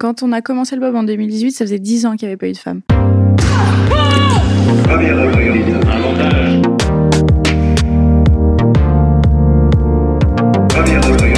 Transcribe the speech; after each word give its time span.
Quand 0.00 0.22
on 0.22 0.30
a 0.30 0.42
commencé 0.42 0.76
le 0.76 0.80
bob 0.80 0.94
en 0.94 1.02
2018, 1.02 1.50
ça 1.50 1.64
faisait 1.64 1.80
10 1.80 2.06
ans 2.06 2.14
qu'il 2.14 2.28
n'y 2.28 2.30
avait 2.30 2.36
pas 2.36 2.46
eu 2.46 2.52
de. 2.52 2.58
Championne 10.72 11.37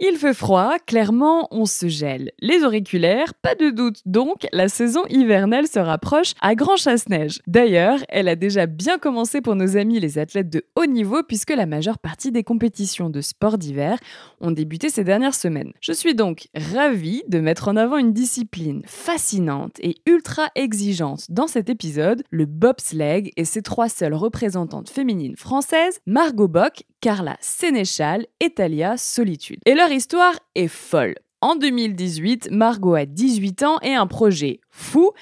il 0.00 0.16
fait 0.16 0.34
froid, 0.34 0.76
clairement 0.86 1.48
on 1.50 1.66
se 1.66 1.88
gèle. 1.88 2.30
Les 2.40 2.62
auriculaires, 2.62 3.34
pas 3.34 3.54
de 3.54 3.70
doute 3.70 4.00
donc, 4.06 4.46
la 4.52 4.68
saison 4.68 5.04
hivernale 5.08 5.66
se 5.66 5.78
rapproche 5.78 6.34
à 6.40 6.54
grand 6.54 6.76
chasse-neige. 6.76 7.40
D'ailleurs, 7.46 7.98
elle 8.08 8.28
a 8.28 8.36
déjà 8.36 8.66
bien 8.66 8.98
commencé 8.98 9.40
pour 9.40 9.56
nos 9.56 9.76
amis 9.76 10.00
les 10.00 10.18
athlètes 10.18 10.50
de 10.50 10.64
haut 10.76 10.86
niveau 10.86 11.22
puisque 11.22 11.50
la 11.50 11.66
majeure 11.66 11.98
partie 11.98 12.32
des 12.32 12.44
compétitions 12.44 13.10
de 13.10 13.20
sport 13.20 13.58
d'hiver 13.58 13.98
ont 14.40 14.50
débuté 14.50 14.88
ces 14.88 15.04
dernières 15.04 15.34
semaines. 15.34 15.72
Je 15.80 15.92
suis 15.92 16.14
donc 16.14 16.48
ravie 16.54 17.22
de 17.28 17.40
mettre 17.40 17.68
en 17.68 17.76
avant 17.76 17.96
une 17.96 18.12
discipline 18.12 18.82
fascinante 18.86 19.76
et 19.80 19.96
ultra 20.06 20.48
exigeante 20.54 21.26
dans 21.28 21.46
cet 21.46 21.68
épisode, 21.70 22.22
le 22.30 22.46
bobsleigh 22.46 23.32
et 23.36 23.44
ses 23.44 23.62
trois 23.62 23.88
seules 23.88 24.14
représentantes 24.14 24.90
féminines 24.90 25.36
françaises, 25.36 26.00
Margot 26.06 26.48
Bock, 26.48 26.84
Carla 27.00 27.36
Sénéchal 27.40 28.26
et 28.40 28.50
Talia 28.50 28.96
Solitude. 28.96 29.60
Et 29.66 29.74
leur 29.74 29.90
histoire 29.90 30.34
est 30.54 30.68
folle. 30.68 31.14
En 31.40 31.54
2018, 31.54 32.50
Margot 32.50 32.94
a 32.94 33.06
18 33.06 33.62
ans 33.62 33.78
et 33.82 33.94
un 33.94 34.08
projet 34.08 34.60
fou, 34.70 35.12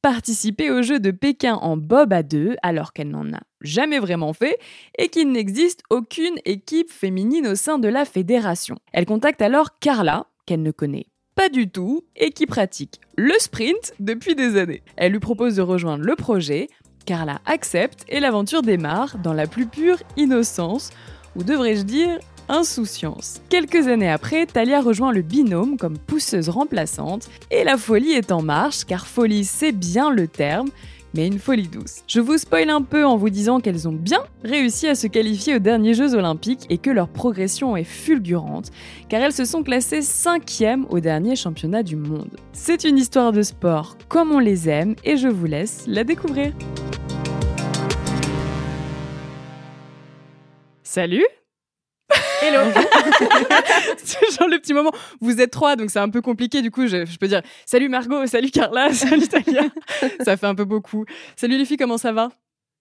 participer 0.00 0.70
aux 0.70 0.82
Jeux 0.82 1.00
de 1.00 1.10
Pékin 1.10 1.54
en 1.54 1.76
bob 1.76 2.12
à 2.12 2.22
deux 2.22 2.54
alors 2.62 2.92
qu'elle 2.92 3.08
n'en 3.08 3.32
a 3.32 3.40
jamais 3.62 3.98
vraiment 3.98 4.32
fait 4.32 4.58
et 4.98 5.08
qu'il 5.08 5.32
n'existe 5.32 5.82
aucune 5.90 6.36
équipe 6.44 6.92
féminine 6.92 7.48
au 7.48 7.56
sein 7.56 7.78
de 7.78 7.88
la 7.88 8.04
fédération. 8.04 8.76
Elle 8.92 9.06
contacte 9.06 9.42
alors 9.42 9.78
Carla, 9.80 10.26
qu'elle 10.46 10.62
ne 10.62 10.70
connaît 10.70 11.06
pas 11.34 11.48
du 11.48 11.68
tout 11.68 12.04
et 12.14 12.30
qui 12.30 12.46
pratique 12.46 13.00
le 13.16 13.34
sprint 13.40 13.94
depuis 13.98 14.36
des 14.36 14.56
années. 14.56 14.82
Elle 14.96 15.10
lui 15.10 15.18
propose 15.18 15.56
de 15.56 15.62
rejoindre 15.62 16.04
le 16.04 16.14
projet, 16.14 16.68
Carla 17.04 17.40
accepte 17.44 18.04
et 18.08 18.20
l'aventure 18.20 18.62
démarre 18.62 19.18
dans 19.18 19.32
la 19.32 19.46
plus 19.46 19.66
pure 19.66 19.98
innocence, 20.16 20.90
ou 21.36 21.42
devrais-je 21.42 21.82
dire 21.82 22.18
insouciance. 22.48 23.40
Quelques 23.48 23.88
années 23.88 24.10
après, 24.10 24.46
Talia 24.46 24.80
rejoint 24.80 25.12
le 25.12 25.22
binôme 25.22 25.76
comme 25.76 25.98
pousseuse 25.98 26.48
remplaçante 26.48 27.28
et 27.50 27.64
la 27.64 27.76
folie 27.76 28.12
est 28.12 28.32
en 28.32 28.42
marche 28.42 28.84
car 28.84 29.06
folie 29.06 29.44
c'est 29.44 29.72
bien 29.72 30.10
le 30.10 30.28
terme 30.28 30.68
mais 31.14 31.26
une 31.26 31.38
folie 31.38 31.68
douce. 31.68 32.02
Je 32.08 32.20
vous 32.20 32.38
spoil 32.38 32.70
un 32.70 32.82
peu 32.82 33.06
en 33.06 33.16
vous 33.16 33.30
disant 33.30 33.60
qu'elles 33.60 33.88
ont 33.88 33.92
bien 33.92 34.18
réussi 34.42 34.88
à 34.88 34.94
se 34.94 35.06
qualifier 35.06 35.54
aux 35.54 35.60
derniers 35.60 35.94
Jeux 35.94 36.14
Olympiques 36.14 36.66
et 36.70 36.78
que 36.78 36.90
leur 36.90 37.08
progression 37.08 37.76
est 37.76 37.84
fulgurante, 37.84 38.70
car 39.08 39.22
elles 39.22 39.32
se 39.32 39.44
sont 39.44 39.62
classées 39.62 40.00
5e 40.00 40.84
au 40.90 41.00
dernier 41.00 41.36
championnat 41.36 41.82
du 41.82 41.96
monde. 41.96 42.36
C'est 42.52 42.84
une 42.84 42.98
histoire 42.98 43.32
de 43.32 43.42
sport 43.42 43.96
comme 44.08 44.32
on 44.32 44.40
les 44.40 44.68
aime 44.68 44.96
et 45.04 45.16
je 45.16 45.28
vous 45.28 45.46
laisse 45.46 45.84
la 45.86 46.04
découvrir. 46.04 46.52
Salut 50.94 51.26
Hello 52.40 52.70
C'est 53.96 54.30
genre 54.30 54.48
le 54.48 54.60
petit 54.60 54.72
moment. 54.72 54.92
Vous 55.20 55.40
êtes 55.40 55.50
trois, 55.50 55.74
donc 55.74 55.90
c'est 55.90 55.98
un 55.98 56.08
peu 56.08 56.20
compliqué. 56.20 56.62
Du 56.62 56.70
coup, 56.70 56.86
je, 56.86 57.04
je, 57.04 57.18
peux 57.18 57.26
dire 57.26 57.42
salut 57.66 57.88
Margot, 57.88 58.24
salut 58.28 58.52
Carla, 58.52 58.92
salut 58.92 59.26
Talia. 59.26 59.64
ça 60.24 60.36
fait 60.36 60.46
un 60.46 60.54
peu 60.54 60.64
beaucoup. 60.64 61.04
Salut 61.34 61.58
les 61.58 61.64
filles, 61.64 61.78
comment 61.78 61.98
ça 61.98 62.12
va? 62.12 62.28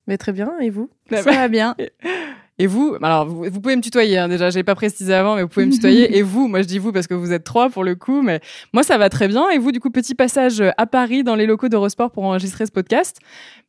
Mais 0.05 0.19
très 0.19 0.31
bien, 0.31 0.53
et 0.59 0.69
vous? 0.69 0.91
Ça 1.09 1.23
va 1.23 1.47
bien. 1.47 1.75
Et 2.59 2.67
vous, 2.67 2.95
alors 3.01 3.25
vous, 3.25 3.45
vous 3.49 3.61
pouvez 3.61 3.75
me 3.75 3.81
tutoyer 3.81 4.19
hein, 4.19 4.27
déjà, 4.27 4.51
j'ai 4.51 4.61
pas 4.61 4.75
précisé 4.75 5.11
avant, 5.11 5.35
mais 5.35 5.41
vous 5.41 5.47
pouvez 5.47 5.65
me 5.65 5.71
tutoyer. 5.71 6.15
et 6.17 6.21
vous, 6.21 6.47
moi 6.47 6.61
je 6.61 6.67
dis 6.67 6.77
vous 6.77 6.91
parce 6.91 7.07
que 7.07 7.15
vous 7.15 7.33
êtes 7.33 7.43
trois 7.43 7.71
pour 7.71 7.83
le 7.83 7.95
coup, 7.95 8.21
mais 8.21 8.41
moi 8.73 8.83
ça 8.83 8.99
va 8.99 9.09
très 9.09 9.27
bien. 9.27 9.49
Et 9.49 9.57
vous, 9.57 9.71
du 9.71 9.79
coup, 9.79 9.89
petit 9.89 10.13
passage 10.13 10.63
à 10.77 10.85
Paris 10.85 11.23
dans 11.23 11.33
les 11.33 11.47
locaux 11.47 11.67
d'Eurosport 11.67 12.11
pour 12.11 12.25
enregistrer 12.25 12.67
ce 12.67 12.71
podcast. 12.71 13.17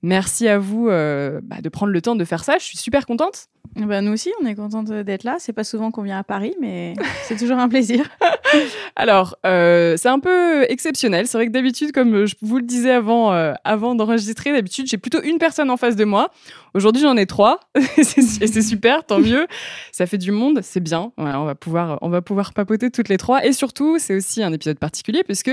Merci 0.05 0.49
à 0.49 0.59
vous 0.59 0.89
euh, 0.91 1.41
bah, 1.43 1.63
de 1.63 1.69
prendre 1.71 1.91
le 1.91 2.03
temps 2.03 2.15
de 2.15 2.27
faire 2.27 2.45
ça. 2.45 2.59
Je 2.59 2.65
suis 2.65 2.77
super 2.77 3.07
contente. 3.07 3.47
Bah, 3.75 4.03
nous 4.03 4.13
aussi, 4.13 4.31
on 4.43 4.47
est 4.47 4.55
contente 4.55 4.93
d'être 4.93 5.25
là. 5.25 5.37
C'est 5.39 5.55
pas 5.55 5.65
souvent 5.65 5.91
qu'on 5.91 6.03
vient 6.03 6.19
à 6.19 6.23
Paris, 6.23 6.55
mais 6.61 6.93
c'est 7.23 7.37
toujours 7.39 7.57
un 7.57 7.71
plaisir. 7.71 8.05
Alors, 8.97 9.35
euh, 9.47 9.97
c'est 9.97 10.11
un 10.11 10.21
peu 10.21 10.71
exceptionnel. 10.71 11.27
C'est 11.27 11.39
vrai 11.39 11.47
que 11.47 11.53
d'habitude, 11.53 11.93
comme 11.93 12.27
je 12.27 12.35
vous 12.43 12.59
le 12.59 12.65
disais 12.65 12.91
avant, 12.91 13.33
euh, 13.33 13.55
avant 13.65 13.95
d'enregistrer, 13.95 14.53
d'habitude, 14.53 14.87
j'ai 14.89 14.99
plutôt 14.99 15.23
une 15.23 15.39
personne 15.39 15.71
en 15.71 15.79
face 15.79 15.97
de 15.97 16.05
moi. 16.05 16.29
Aujourd'hui, 16.75 17.01
j'en 17.01 17.17
ai 17.17 17.25
trois. 17.25 17.61
et 17.97 18.05
c'est 18.05 18.63
super, 18.63 19.07
tant 19.07 19.21
mieux. 19.21 19.47
Ça 19.91 20.05
fait 20.05 20.19
du 20.19 20.33
monde, 20.33 20.61
c'est 20.63 20.81
bien. 20.81 21.13
Voilà, 21.17 21.41
on 21.41 21.47
va 21.47 21.55
pouvoir, 21.55 21.99
on 22.03 22.11
va 22.11 22.21
pouvoir 22.21 22.53
papoter 22.53 22.91
toutes 22.91 23.09
les 23.09 23.17
trois. 23.17 23.43
Et 23.47 23.55
surtout, 23.55 23.99
c'est 23.99 24.15
aussi 24.15 24.43
un 24.43 24.53
épisode 24.53 24.79
particulier 24.79 25.25
puisque 25.25 25.53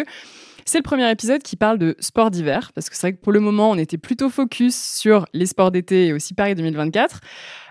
c'est 0.66 0.78
le 0.78 0.84
premier 0.84 1.10
épisode 1.10 1.42
qui 1.42 1.56
parle 1.56 1.78
de 1.78 1.96
sport 2.00 2.32
d'hiver, 2.32 2.72
parce 2.74 2.90
que 2.90 2.96
c'est 2.96 3.08
vrai 3.08 3.14
que 3.14 3.22
pour 3.22 3.32
le 3.32 3.40
moment, 3.40 3.72
on 3.72 3.78
était 3.78 3.98
plutôt 3.98 4.30
focus 4.30 4.76
sur 4.76 5.26
les 5.34 5.46
sports 5.46 5.72
d'été 5.72 6.08
et 6.08 6.14
aussi 6.14 6.34
Paris 6.34 6.56
2024. 6.56 7.20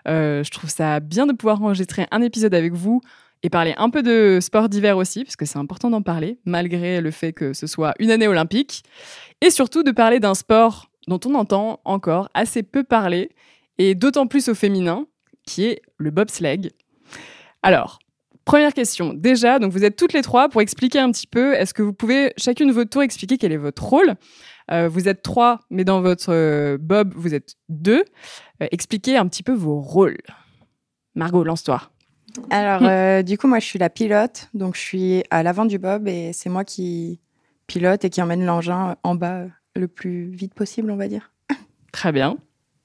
Euh, 0.09 0.43
je 0.43 0.51
trouve 0.51 0.71
ça 0.71 1.01
bien 1.01 1.27
de 1.27 1.33
pouvoir 1.33 1.62
enregistrer 1.62 2.06
un 2.11 2.23
épisode 2.23 2.55
avec 2.55 2.73
vous 2.73 3.01
et 3.43 3.51
parler 3.51 3.75
un 3.78 3.91
peu 3.91 4.03
de 4.03 4.39
sport 4.41 4.69
d'hiver 4.69 4.97
aussi, 4.97 5.25
parce 5.25 5.37
que 5.37 5.47
c'est 5.47 5.59
important 5.59 5.91
d'en 5.91 6.03
parler, 6.03 6.39
malgré 6.45 7.01
le 7.01 7.11
fait 7.11 7.33
que 7.33 7.53
ce 7.53 7.67
soit 7.67 7.95
une 7.99 8.11
année 8.11 8.28
olympique. 8.28 8.83
Et 9.41 9.51
surtout 9.51 9.83
de 9.83 9.91
parler 9.91 10.21
d'un 10.21 10.34
sport 10.34 10.91
dont 11.09 11.21
on 11.25 11.34
entend 11.34 11.81
encore 11.84 12.28
assez 12.34 12.62
peu 12.62 12.84
parler, 12.84 13.31
et 13.78 13.95
d'autant 13.95 14.27
plus 14.27 14.49
au 14.49 14.55
féminin, 14.55 15.07
qui 15.47 15.65
est 15.65 15.81
le 15.97 16.11
bobsleigh. 16.11 16.71
Alors, 17.62 17.99
Première 18.50 18.75
question. 18.75 19.15
Déjà, 19.15 19.61
donc 19.61 19.71
vous 19.71 19.84
êtes 19.84 19.94
toutes 19.94 20.12
les 20.12 20.22
trois 20.22 20.49
pour 20.49 20.61
expliquer 20.61 20.99
un 20.99 21.12
petit 21.12 21.28
peu. 21.28 21.55
Est-ce 21.55 21.72
que 21.72 21.84
vous 21.84 21.93
pouvez 21.93 22.33
chacune 22.37 22.66
de 22.66 22.72
votre 22.72 22.91
tour 22.91 23.00
expliquer 23.00 23.38
quel 23.38 23.53
est 23.53 23.56
votre 23.56 23.84
rôle? 23.84 24.16
Euh, 24.72 24.88
Vous 24.88 25.06
êtes 25.06 25.22
trois, 25.22 25.61
mais 25.71 25.84
dans 25.84 26.00
votre 26.00 26.33
euh, 26.33 26.77
Bob, 26.77 27.15
vous 27.15 27.33
êtes 27.33 27.55
deux. 27.69 28.03
Euh, 28.60 28.66
expliquez 28.72 29.16
un 29.16 29.28
petit 29.28 29.44
peu 29.44 29.53
vos 29.53 29.78
rôles. 29.78 30.19
Margot, 31.15 31.44
lance-toi. 31.44 31.93
Alors, 32.50 32.83
euh, 32.89 33.22
du 33.22 33.39
coup, 33.39 33.47
moi, 33.47 33.60
je 33.60 33.66
suis 33.66 33.78
la 33.78 33.89
pilote. 33.89 34.49
Donc, 34.53 34.75
je 34.75 34.81
suis 34.81 35.22
à 35.31 35.44
l'avant 35.44 35.65
du 35.65 35.78
Bob 35.78 36.09
et 36.09 36.33
c'est 36.33 36.50
moi 36.50 36.65
qui 36.65 37.21
pilote 37.69 38.05
et 38.05 38.10
qui 38.10 38.21
emmène 38.21 38.44
l'engin 38.44 38.97
en 39.05 39.15
bas 39.15 39.44
le 39.77 39.87
plus 39.87 40.28
vite 40.28 40.55
possible, 40.55 40.91
on 40.91 40.97
va 40.97 41.06
dire. 41.06 41.31
Très 41.93 42.10
bien. 42.10 42.37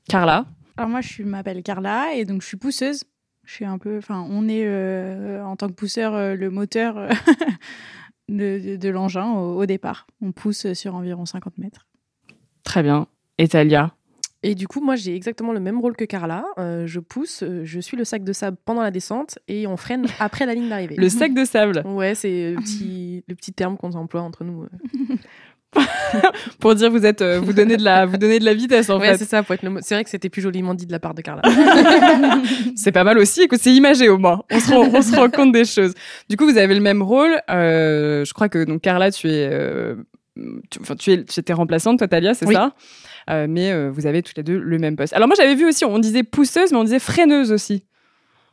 Carla? 0.08 0.46
Alors, 0.78 0.92
moi, 0.92 1.02
je 1.02 1.24
m'appelle 1.24 1.64
Carla 1.64 2.14
et 2.14 2.24
donc 2.24 2.44
je 2.44 2.48
suis 2.50 2.58
pousseuse. 2.58 3.04
Je 3.46 3.54
suis 3.54 3.66
un 3.66 3.78
peu, 3.78 3.98
enfin, 3.98 4.26
on 4.30 4.48
est 4.48 4.66
euh, 4.66 5.44
en 5.44 5.56
tant 5.56 5.68
que 5.68 5.74
pousseur 5.74 6.16
euh, 6.16 6.36
le 6.36 6.50
moteur 6.50 6.98
euh, 6.98 7.10
de, 8.30 8.60
de, 8.60 8.76
de 8.76 8.90
l'engin 8.90 9.32
au, 9.34 9.62
au, 9.62 9.66
départ. 9.66 10.08
On 10.22 10.32
pousse 10.32 10.74
sur 10.74 10.96
environ 10.96 11.26
50 11.26 11.58
mètres. 11.60 11.88
Très 12.64 12.82
bien. 12.82 13.08
Et 13.38 13.48
Talia 13.48 13.94
Et 14.42 14.56
du 14.56 14.68
coup, 14.68 14.82
moi, 14.82 14.96
j'ai 14.96 15.16
exactement 15.16 15.54
le 15.54 15.60
même 15.60 15.80
rôle 15.80 15.96
que 15.96 16.06
Carla. 16.06 16.46
Euh, 16.58 16.88
je 16.88 17.00
pousse, 17.00 17.44
je 17.64 17.80
suis 17.80 17.96
le 17.98 18.04
sac 18.04 18.24
de 18.24 18.34
sable 18.34 18.58
pendant 18.66 18.82
la 18.82 18.92
descente 18.92 19.38
et 19.48 19.68
on 19.68 19.78
freine 19.78 20.06
après 20.20 20.46
la 20.48 20.56
ligne 20.56 20.70
d'arrivée. 20.70 20.96
Le 20.96 21.10
sac 21.10 21.34
de 21.34 21.46
sable 21.46 21.84
Ouais, 21.86 22.16
c'est 22.16 22.54
le 22.54 22.62
petit, 22.62 23.24
le 23.28 23.36
petit 23.36 23.54
terme 23.54 23.78
qu'on 23.78 23.92
emploie 23.94 24.22
entre 24.22 24.44
nous. 24.44 24.66
pour 26.60 26.76
dire 26.76 26.90
vous 26.92 27.06
êtes 27.06 27.22
euh, 27.22 27.40
vous 27.40 27.54
donnez 27.54 27.78
de 27.78 27.84
la 27.84 28.06
vous 28.06 28.18
donnez 28.18 28.40
de 28.40 28.46
la 28.46 28.54
vitesse 28.54 28.90
en 28.90 29.00
ouais, 29.00 29.12
fait. 29.12 29.18
c'est 29.18 29.26
ça. 29.30 29.44
Pour 29.44 29.56
être 29.56 29.64
le... 29.64 29.80
C'est 29.82 29.96
vrai 29.96 30.04
que 30.04 30.10
c'était 30.10 30.30
plus 30.30 30.42
joliment 30.42 30.74
dit 30.74 30.86
de 30.86 30.92
la 30.92 31.00
part 31.00 31.14
de 31.14 31.22
Carla. 31.22 31.42
c'est 32.76 32.92
pas 32.92 33.04
mal 33.04 33.18
aussi. 33.18 33.44
Écoute, 33.44 33.60
c'est 33.62 33.74
imagé 33.74 34.10
au 34.10 34.18
moins. 34.18 34.44
On 34.52 34.60
se 34.60 34.72
rend, 34.72 34.88
on 34.94 35.02
se 35.02 35.16
rend 35.16 35.30
compte 35.30 35.52
des 35.52 35.66
choses. 35.66 35.94
Du 36.30 36.38
coup, 36.38 36.46
vous 36.46 36.58
avez 36.58 36.74
le 36.74 36.82
même 36.82 37.02
rôle. 37.02 37.40
Euh, 37.50 38.24
je 38.26 38.34
crois 38.34 38.50
que 38.50 38.64
donc 38.64 38.82
Carla, 38.82 39.12
tu 39.12 39.28
es 39.30 39.48
euh, 39.52 39.96
tu, 40.70 40.80
enfin, 40.82 40.96
tu 40.96 41.12
es 41.12 41.24
tu 41.24 41.40
étais 41.40 41.54
remplaçante, 41.54 42.00
toi 42.00 42.08
Talia, 42.08 42.34
c'est 42.34 42.46
Oui. 42.46 42.54
ça? 42.56 42.74
Euh, 43.30 43.48
Mais 43.50 43.72
euh, 43.72 43.90
vous 43.92 44.06
avez 44.06 44.22
toutes 44.22 44.38
les 44.38 44.44
deux 44.44 44.58
le 44.58 44.78
même 44.78 44.96
poste. 44.96 45.14
Alors 45.14 45.28
moi, 45.28 45.36
j'avais 45.38 45.56
vu 45.56 45.66
aussi, 45.68 45.86
on 45.86 46.00
disait 46.00 46.24
pousseuse, 46.24 46.72
mais 46.72 46.78
on 46.78 46.84
disait 46.84 47.00
freineuse 47.00 47.52
aussi. 47.52 47.84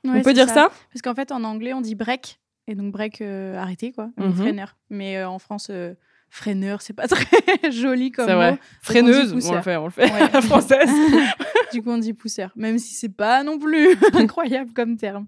Ouais, 0.04 0.12
on 0.16 0.22
peut 0.22 0.32
dire 0.32 0.48
ça, 0.48 0.68
Parce 0.92 1.02
qu'en 1.02 1.14
fait, 1.14 1.30
en 1.30 1.44
anglais, 1.44 1.72
on 1.74 1.80
dit 1.80 1.94
break. 1.94 2.40
Et 2.68 2.74
donc, 2.74 2.92
break, 2.92 3.20
euh, 3.20 3.56
arrêter, 3.56 3.92
quoi. 3.92 4.10
Mhm. 4.16 4.34
freineur. 4.34 4.76
Mais 4.90 5.18
euh, 5.18 5.28
en 5.28 5.38
France, 5.38 5.68
euh, 5.70 5.94
freineur, 6.34 6.80
c'est 6.80 6.94
pas 6.94 7.06
très 7.08 7.70
joli 7.70 8.10
comme 8.10 8.26
C'est 8.26 8.32
mot. 8.32 8.38
vrai. 8.38 8.52
on 8.52 8.58
Freineuse, 8.80 9.32
on, 9.32 9.34
pousseur. 9.34 9.54
le 9.56 9.62
fait, 9.62 9.76
on 9.76 9.84
le 9.84 9.90
fait 9.90 10.04
Ouais. 10.10 10.22
à 10.22 10.30
la 10.32 10.40
française. 10.40 10.88
du 11.74 11.82
coup, 11.82 11.90
on 11.90 11.98
dit 11.98 12.14
pousseur, 12.14 12.50
même 12.56 12.78
si 12.78 12.94
c'est 12.94 13.10
pas 13.14 13.44
non 13.44 13.58
plus 13.58 13.94
incroyable 14.14 14.72
comme 14.74 14.96
terme. 14.96 15.26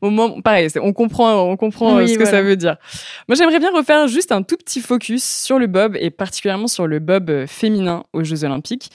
Au 0.00 0.40
pareil, 0.40 0.68
on 0.80 0.92
comprend, 0.92 1.42
on 1.42 1.56
comprend 1.56 1.96
euh, 1.96 2.02
Oui, 2.04 2.08
ce 2.14 2.18
que 2.18 2.24
ça 2.24 2.40
veut 2.40 2.54
dire. 2.54 2.76
Moi, 3.26 3.34
j'aimerais 3.34 3.58
bien 3.58 3.72
refaire 3.72 4.06
juste 4.06 4.30
un 4.30 4.42
tout 4.42 4.56
petit 4.56 4.80
focus 4.80 5.24
sur 5.24 5.58
le 5.58 5.66
bob 5.66 5.96
et 5.98 6.10
particulièrement 6.10 6.68
sur 6.68 6.86
le 6.86 7.00
bob 7.00 7.30
euh, 7.30 7.46
féminin 7.48 8.04
aux 8.12 8.22
Jeux 8.22 8.44
Olympiques, 8.44 8.90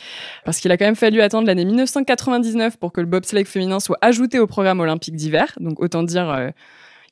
parce 0.45 0.59
qu'il 0.61 0.71
a 0.71 0.77
quand 0.77 0.85
même 0.85 0.95
fallu 0.95 1.19
attendre 1.19 1.45
l'année 1.47 1.65
1999 1.65 2.77
pour 2.77 2.93
que 2.93 3.01
le 3.01 3.07
bobsleigh 3.07 3.43
féminin 3.43 3.81
soit 3.81 3.97
ajouté 4.01 4.39
au 4.39 4.47
programme 4.47 4.79
olympique 4.79 5.17
d'hiver. 5.17 5.51
Donc, 5.59 5.81
autant 5.81 6.03
dire 6.03 6.29
euh, 6.29 6.49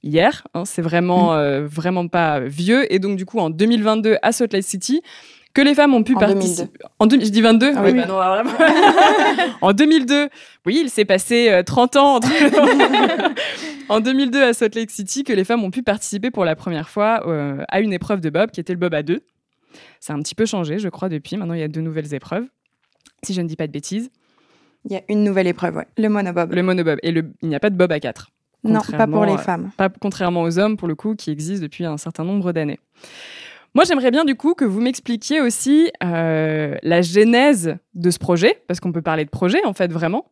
hier. 0.03 0.43
hein, 0.53 0.65
c'est 0.65 0.81
vraiment, 0.81 1.33
euh, 1.35 1.65
vraiment 1.65 2.07
pas 2.07 2.39
vieux. 2.39 2.91
Et 2.93 2.99
donc, 2.99 3.17
du 3.17 3.25
coup, 3.25 3.39
en 3.39 3.49
2022 3.49 4.17
à 4.21 4.31
Salt 4.31 4.53
Lake 4.53 4.63
City. 4.63 5.01
Que 5.53 5.61
les 5.61 5.75
femmes 5.75 5.93
ont 5.93 6.01
pu 6.01 6.15
En 6.15 6.19
participer. 6.19 6.69
En 6.97 7.07
deux- 7.07 7.19
je 7.19 7.29
dis 7.29 7.41
22 7.41 7.73
Ah 7.75 7.81
Oui, 7.83 7.91
oui. 7.91 7.99
bah 7.99 8.05
non, 8.07 8.19
alors 8.21 8.45
en 9.61 9.73
2002, 9.73 10.29
oui, 10.65 10.79
il 10.81 10.89
s'est 10.89 11.03
passé 11.03 11.49
euh, 11.49 11.61
30 11.61 11.97
ans 11.97 12.15
entre 12.15 12.29
en 13.89 13.99
2002 13.99 14.41
à 14.43 14.53
Salt 14.53 14.75
Lake 14.75 14.91
City 14.91 15.25
que 15.25 15.33
les 15.33 15.43
femmes 15.43 15.61
ont 15.65 15.71
pu 15.71 15.83
participer 15.83 16.31
pour 16.31 16.45
la 16.45 16.55
première 16.55 16.87
fois 16.89 17.27
euh, 17.27 17.63
à 17.67 17.81
une 17.81 17.91
épreuve 17.91 18.21
de 18.21 18.29
bob 18.29 18.51
qui 18.51 18.61
était 18.61 18.71
le 18.71 18.79
bob 18.79 18.93
à 18.93 19.03
deux. 19.03 19.19
Ça 19.99 20.13
a 20.13 20.15
un 20.15 20.21
petit 20.21 20.35
peu 20.35 20.45
changé, 20.45 20.79
je 20.79 20.87
crois, 20.87 21.09
depuis. 21.09 21.35
Maintenant, 21.35 21.53
il 21.53 21.59
y 21.59 21.63
a 21.63 21.67
deux 21.67 21.81
nouvelles 21.81 22.13
épreuves, 22.13 22.45
si 23.23 23.33
je 23.33 23.41
ne 23.41 23.47
dis 23.49 23.57
pas 23.57 23.67
de 23.67 23.73
bêtises. 23.73 24.09
Il 24.85 24.93
y 24.93 24.95
a 24.95 25.01
une 25.09 25.23
nouvelle 25.25 25.47
épreuve, 25.47 25.75
ouais. 25.75 25.87
le 25.97 26.07
monobob. 26.07 26.53
Le 26.53 26.63
monobob. 26.63 26.97
Et 27.03 27.11
le, 27.11 27.25
il 27.41 27.49
n'y 27.49 27.55
a 27.55 27.59
pas 27.59 27.69
de 27.69 27.75
bob 27.75 27.91
à 27.91 27.99
quatre. 27.99 28.29
Non, 28.63 28.81
pas 28.81 29.07
pour 29.07 29.25
les 29.25 29.33
euh, 29.33 29.37
femmes. 29.37 29.71
Pas 29.77 29.89
contrairement 29.89 30.43
aux 30.43 30.59
hommes, 30.59 30.77
pour 30.77 30.87
le 30.87 30.95
coup, 30.95 31.15
qui 31.15 31.31
existent 31.31 31.63
depuis 31.63 31.85
un 31.85 31.97
certain 31.97 32.23
nombre 32.23 32.51
d'années. 32.51 32.79
Moi, 33.73 33.85
j'aimerais 33.85 34.11
bien, 34.11 34.25
du 34.25 34.35
coup, 34.35 34.53
que 34.53 34.65
vous 34.65 34.81
m'expliquiez 34.81 35.41
aussi 35.41 35.91
euh, 36.03 36.75
la 36.83 37.01
genèse 37.01 37.77
de 37.93 38.11
ce 38.11 38.19
projet, 38.19 38.61
parce 38.67 38.79
qu'on 38.79 38.91
peut 38.91 39.01
parler 39.01 39.25
de 39.25 39.29
projet, 39.29 39.63
en 39.65 39.73
fait, 39.73 39.91
vraiment. 39.91 40.31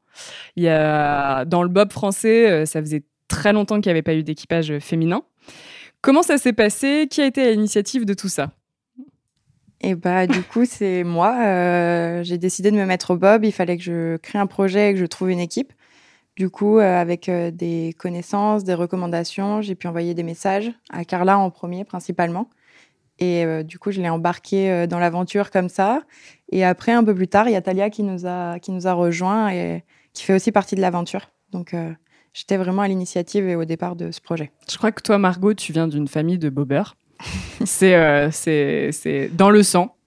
Il 0.56 0.64
y 0.64 0.70
a, 0.70 1.46
dans 1.46 1.64
le 1.64 1.70
bob 1.70 1.92
français, 1.92 2.50
euh, 2.50 2.66
ça 2.66 2.82
faisait 2.82 3.04
très 3.28 3.54
longtemps 3.54 3.80
qu'il 3.80 3.90
n'y 3.90 3.92
avait 3.92 4.02
pas 4.02 4.16
eu 4.16 4.24
d'équipage 4.24 4.78
féminin. 4.80 5.24
Comment 6.02 6.24
ça 6.24 6.38
s'est 6.38 6.54
passé? 6.54 7.08
Qui 7.10 7.22
a 7.22 7.26
été 7.26 7.48
à 7.48 7.52
l'initiative 7.52 8.06
de 8.06 8.14
tout 8.14 8.30
ça? 8.30 8.52
Et 9.82 9.96
bah 9.96 10.28
du 10.28 10.42
coup 10.42 10.66
c'est 10.66 11.06
moi. 11.06 11.38
euh, 11.40 12.22
j'ai 12.24 12.38
décidé 12.38 12.70
de 12.70 12.76
me 12.76 12.86
mettre 12.86 13.12
au 13.12 13.18
bob. 13.18 13.46
Il 13.46 13.54
fallait 13.54 13.78
que 13.78 13.84
je 13.84 14.18
crée 14.18 14.38
un 14.38 14.48
projet 14.48 14.92
et 14.92 14.94
que 14.94 15.00
je 15.00 15.06
trouve 15.06 15.30
une 15.30 15.40
équipe. 15.40 15.72
Du 16.40 16.50
coup, 16.50 16.80
euh, 16.80 17.02
avec 17.02 17.30
euh, 17.30 17.52
des 17.52 17.94
connaissances, 18.00 18.64
des 18.64 18.74
recommandations, 18.74 19.62
j'ai 19.62 19.76
pu 19.76 19.88
envoyer 19.88 20.14
des 20.14 20.24
messages 20.24 20.72
à 20.90 21.04
Carla 21.04 21.38
en 21.38 21.52
premier 21.52 21.84
principalement. 21.84 22.50
Et 23.20 23.46
euh, 23.46 23.64
du 23.64 23.78
coup, 23.78 23.92
je 23.92 24.00
l'ai 24.00 24.10
embarqué 24.10 24.72
euh, 24.72 24.88
dans 24.88 25.00
l'aventure 25.00 25.52
comme 25.52 25.68
ça. 25.68 26.02
Et 26.50 26.64
après, 26.64 26.94
un 26.94 27.04
peu 27.04 27.14
plus 27.14 27.28
tard, 27.28 27.50
il 27.50 27.52
y 27.52 27.56
a 27.58 27.62
Talia 27.62 27.90
qui 27.90 28.04
nous 28.04 28.26
a, 28.26 28.58
qui 28.60 28.72
nous 28.72 28.88
a 28.88 28.94
rejoints 28.94 29.52
et 29.52 29.84
qui 30.14 30.24
fait 30.24 30.34
aussi 30.34 30.54
partie 30.54 30.76
de 30.76 30.82
l'aventure. 30.82 31.30
Donc, 31.52 31.74
euh, 31.74 31.92
j'étais 32.34 32.56
vraiment 32.56 32.84
à 32.84 32.88
l'initiative 32.88 33.46
et 33.48 33.58
au 33.58 33.66
départ 33.66 33.98
de 33.98 34.12
ce 34.12 34.22
projet. 34.22 34.52
Je 34.72 34.78
crois 34.78 34.94
que 34.94 35.02
toi, 35.02 35.18
Margot, 35.18 35.54
tu 35.54 35.74
viens 35.74 35.90
d'une 35.90 36.08
famille 36.08 36.38
de 36.38 36.50
bobeurs. 36.50 36.96
c'est, 37.66 38.32
c'est, 38.32 38.92
c'est 38.94 39.28
dans 39.36 39.50
le 39.50 39.62
sang. 39.62 39.98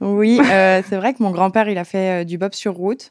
Oui, 0.00 0.38
c'est 0.40 0.96
vrai 0.96 1.14
que 1.14 1.22
mon 1.22 1.32
grand-père, 1.32 1.68
il 1.68 1.78
a 1.78 1.84
fait 1.84 2.24
du 2.24 2.38
bob 2.38 2.54
sur 2.54 2.74
route. 2.74 3.10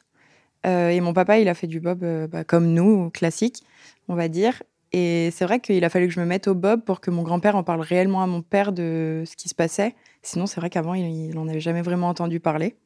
Euh, 0.66 0.90
et 0.90 1.00
mon 1.00 1.12
papa, 1.12 1.38
il 1.38 1.48
a 1.48 1.54
fait 1.54 1.66
du 1.66 1.80
bob 1.80 2.02
euh, 2.02 2.26
bah, 2.26 2.44
comme 2.44 2.72
nous, 2.72 3.10
classique, 3.10 3.62
on 4.08 4.14
va 4.14 4.28
dire. 4.28 4.62
Et 4.92 5.30
c'est 5.32 5.44
vrai 5.44 5.60
qu'il 5.60 5.84
a 5.84 5.88
fallu 5.88 6.06
que 6.06 6.14
je 6.14 6.20
me 6.20 6.24
mette 6.26 6.46
au 6.46 6.54
bob 6.54 6.82
pour 6.84 7.00
que 7.00 7.10
mon 7.10 7.22
grand-père 7.22 7.56
en 7.56 7.64
parle 7.64 7.80
réellement 7.80 8.22
à 8.22 8.26
mon 8.26 8.42
père 8.42 8.72
de 8.72 9.24
ce 9.26 9.36
qui 9.36 9.48
se 9.48 9.54
passait. 9.54 9.94
Sinon, 10.22 10.46
c'est 10.46 10.60
vrai 10.60 10.70
qu'avant, 10.70 10.94
il 10.94 11.34
n'en 11.34 11.48
avait 11.48 11.60
jamais 11.60 11.82
vraiment 11.82 12.08
entendu 12.08 12.38
parler. 12.38 12.76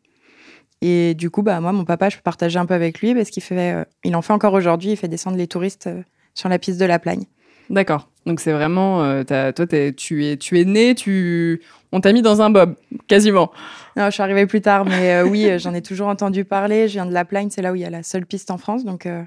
Et 0.81 1.15
du 1.15 1.31
coup, 1.31 1.43
bah, 1.43 1.61
moi, 1.61 1.73
mon 1.73 1.85
papa, 1.85 2.09
je 2.09 2.17
peux 2.17 2.23
partager 2.23 2.59
un 2.59 2.67
peu 2.67 2.75
avec 2.75 3.01
lui 3.01 3.15
parce 3.15 3.31
qu'il 3.31 3.43
fait, 3.43 3.75
euh, 3.75 3.85
il 4.05 4.17
en 4.17 4.23
fait 4.23 4.33
encore 4.33 4.55
aujourd'hui, 4.55 4.93
il 4.93 4.97
fait 4.97 5.09
descendre 5.09 5.37
les 5.37 5.47
touristes 5.47 5.91
sur 6.35 6.49
la 6.49 6.59
piste 6.59 6.81
de 6.81 6.85
la 6.85 6.99
Plagne. 6.99 7.25
D'accord. 7.69 8.09
Donc 8.29 8.41
c'est 8.41 8.53
vraiment, 8.53 9.03
euh, 9.03 9.25
t'as- 9.25 9.55
toi, 9.55 9.67
t'es- 9.67 9.95
tu 9.95 10.27
es, 10.27 10.37
tu 10.37 10.61
es 10.61 10.67
né, 10.67 10.95
tu, 10.95 11.63
on 11.93 12.01
t'a 12.03 12.13
mis 12.13 12.21
dans 12.21 12.43
un 12.43 12.51
bob, 12.51 12.75
quasiment. 13.07 13.51
Non, 13.97 14.05
je 14.07 14.11
suis 14.11 14.23
arrivée 14.23 14.47
plus 14.47 14.61
tard, 14.61 14.85
mais 14.85 15.15
euh, 15.15 15.25
oui, 15.25 15.49
euh, 15.49 15.59
j'en 15.59 15.73
ai 15.73 15.81
toujours 15.81 16.09
entendu 16.09 16.45
parler. 16.45 16.89
Je 16.89 16.93
viens 16.93 17.07
de 17.07 17.13
La 17.13 17.25
Plagne, 17.25 17.49
c'est 17.51 17.63
là 17.63 17.73
où 17.73 17.75
il 17.75 17.81
y 17.81 17.87
a 17.87 17.91
la 17.91 18.03
seule 18.03 18.27
piste 18.27 18.51
en 18.51 18.59
France. 18.59 18.85
Donc, 18.85 19.07
euh, 19.07 19.23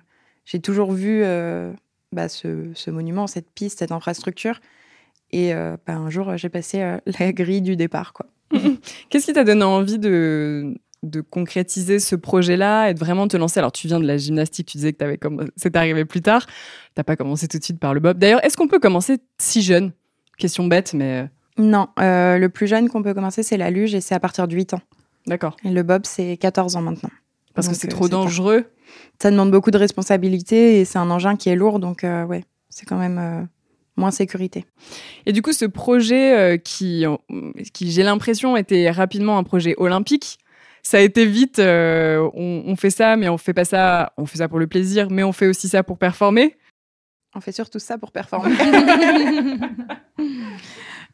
j'ai 0.46 0.60
toujours 0.60 0.92
vu 0.92 1.24
bah, 2.12 2.30
ce, 2.30 2.70
ce 2.76 2.92
monument, 2.92 3.26
cette 3.26 3.50
piste, 3.50 3.80
cette 3.80 3.92
infrastructure. 3.92 4.62
Et 5.32 5.52
bah, 5.54 5.94
un 5.94 6.10
jour, 6.12 6.38
j'ai 6.38 6.50
passé 6.50 6.98
la 7.20 7.34
grille 7.34 7.64
du 7.64 7.76
départ. 7.76 8.14
Quoi. 8.14 8.28
Qu'est-ce 9.10 9.26
qui 9.26 9.34
t'a 9.34 9.44
donné 9.44 9.64
envie 9.64 9.98
de, 9.98 10.76
de 11.04 11.22
concrétiser 11.22 12.00
ce 12.00 12.16
projet-là 12.16 12.90
et 12.90 12.94
de 12.94 13.00
vraiment 13.00 13.28
te 13.28 13.36
lancer 13.38 13.60
Alors 13.60 13.72
tu 13.72 13.88
viens 13.88 14.00
de 14.00 14.06
la 14.06 14.18
gymnastique, 14.18 14.68
tu 14.68 14.78
disais 14.78 14.94
que 14.94 14.98
t'avais 14.98 15.20
c'est 15.56 15.76
arrivé 15.76 16.06
plus 16.06 16.22
tard. 16.22 16.46
T'as 16.96 17.04
pas 17.04 17.16
commencé 17.16 17.48
tout 17.48 17.58
de 17.58 17.64
suite 17.64 17.80
par 17.80 17.94
le 17.94 18.00
bob. 18.00 18.18
D'ailleurs, 18.18 18.44
est-ce 18.46 18.58
qu'on 18.58 18.68
peut 18.68 18.80
commencer 18.80 19.18
si 19.40 19.62
jeune? 19.62 19.94
Question 20.38 20.68
bête, 20.68 20.94
mais 20.94 21.30
Non, 21.58 21.88
euh, 22.00 22.38
le 22.38 22.50
plus 22.50 22.68
jeune 22.68 22.90
qu'on 22.90 23.04
peut 23.04 23.14
commencer, 23.14 23.44
c'est 23.44 23.58
la 23.58 23.72
luge 23.72 23.96
et 23.96 24.02
c'est 24.02 24.16
à 24.16 24.20
partir 24.20 24.48
de 24.48 24.56
8 24.56 24.74
ans. 24.76 24.82
d'accord. 25.28 25.56
Et 25.64 25.70
le 25.72 25.84
bob, 25.84 26.04
c'est 26.06 26.38
14 26.38 26.76
ans 26.76 26.82
maintenant. 26.82 27.10
Parce 27.54 27.68
que 27.68 27.76
c'est 27.76 27.88
euh, 27.88 27.96
trop 27.96 28.08
dangereux. 28.08 28.66
Ça 29.22 29.30
demande 29.32 29.52
beaucoup 29.52 29.72
de 29.72 29.78
responsabilités 29.78 30.80
et 30.80 30.86
c'est 30.86 31.00
un 31.00 31.10
engin 31.12 31.36
qui 31.36 31.50
est 31.50 31.56
lourd. 31.56 31.80
Donc, 31.80 32.04
euh, 32.04 32.26
ouais, 32.26 32.44
c'est 32.70 32.86
quand 32.86 32.98
même 32.98 33.18
euh, 33.20 33.42
moins 33.98 34.12
sécurité. 34.12 34.66
Et 35.26 35.34
du 35.34 35.42
coup, 35.42 35.54
ce 35.54 35.66
projet 35.66 36.38
euh, 36.38 36.58
qui, 36.58 37.06
qui 37.74 37.92
j'ai 37.92 38.04
l'impression, 38.04 38.56
était 38.58 38.90
rapidement 38.92 39.38
un 39.38 39.44
projet 39.44 39.76
olympique. 39.78 40.38
Ça 40.84 40.98
a 40.98 41.02
été 41.02 41.26
vite, 41.26 41.60
euh, 41.60 42.28
on, 42.34 42.64
on 42.68 42.76
fait 42.76 42.90
ça, 42.90 43.16
mais 43.16 43.30
on 43.30 43.38
fait 43.38 43.54
pas 43.54 43.66
ça, 43.66 44.14
on 44.18 44.26
fait 44.26 44.38
ça 44.40 44.48
pour 44.48 44.60
le 44.60 44.68
plaisir, 44.68 45.08
mais 45.12 45.24
on 45.24 45.32
fait 45.32 45.48
aussi 45.48 45.68
ça 45.68 45.84
pour 45.84 45.98
performer. 45.98 46.56
On 47.36 47.40
fait 47.40 47.52
surtout 47.52 47.80
ça 47.80 47.98
pour 47.98 48.12
performer. 48.12 48.54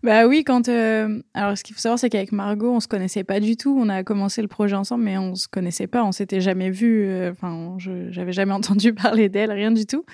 Bah 0.03 0.27
oui, 0.27 0.43
quand. 0.43 0.69
euh, 0.69 1.21
Alors, 1.33 1.57
ce 1.57 1.63
qu'il 1.63 1.73
faut 1.75 1.81
savoir, 1.81 1.97
c'est 1.97 2.09
qu'avec 2.11 2.31
Margot, 2.31 2.71
on 2.71 2.79
se 2.79 2.87
connaissait 2.87 3.23
pas 3.23 3.39
du 3.39 3.57
tout. 3.57 3.75
On 3.81 3.89
a 3.89 4.03
commencé 4.03 4.43
le 4.43 4.47
projet 4.47 4.75
ensemble, 4.75 5.03
mais 5.03 5.17
on 5.17 5.33
se 5.33 5.47
connaissait 5.47 5.87
pas. 5.87 6.03
On 6.03 6.11
s'était 6.11 6.39
jamais 6.39 6.69
vu. 6.69 7.05
euh, 7.07 7.31
Enfin, 7.31 7.75
je 7.79 8.11
j'avais 8.11 8.31
jamais 8.31 8.53
entendu 8.53 8.93
parler 8.93 9.27
d'elle, 9.27 9.51
rien 9.51 9.71
du 9.71 9.85
tout. 9.87 10.05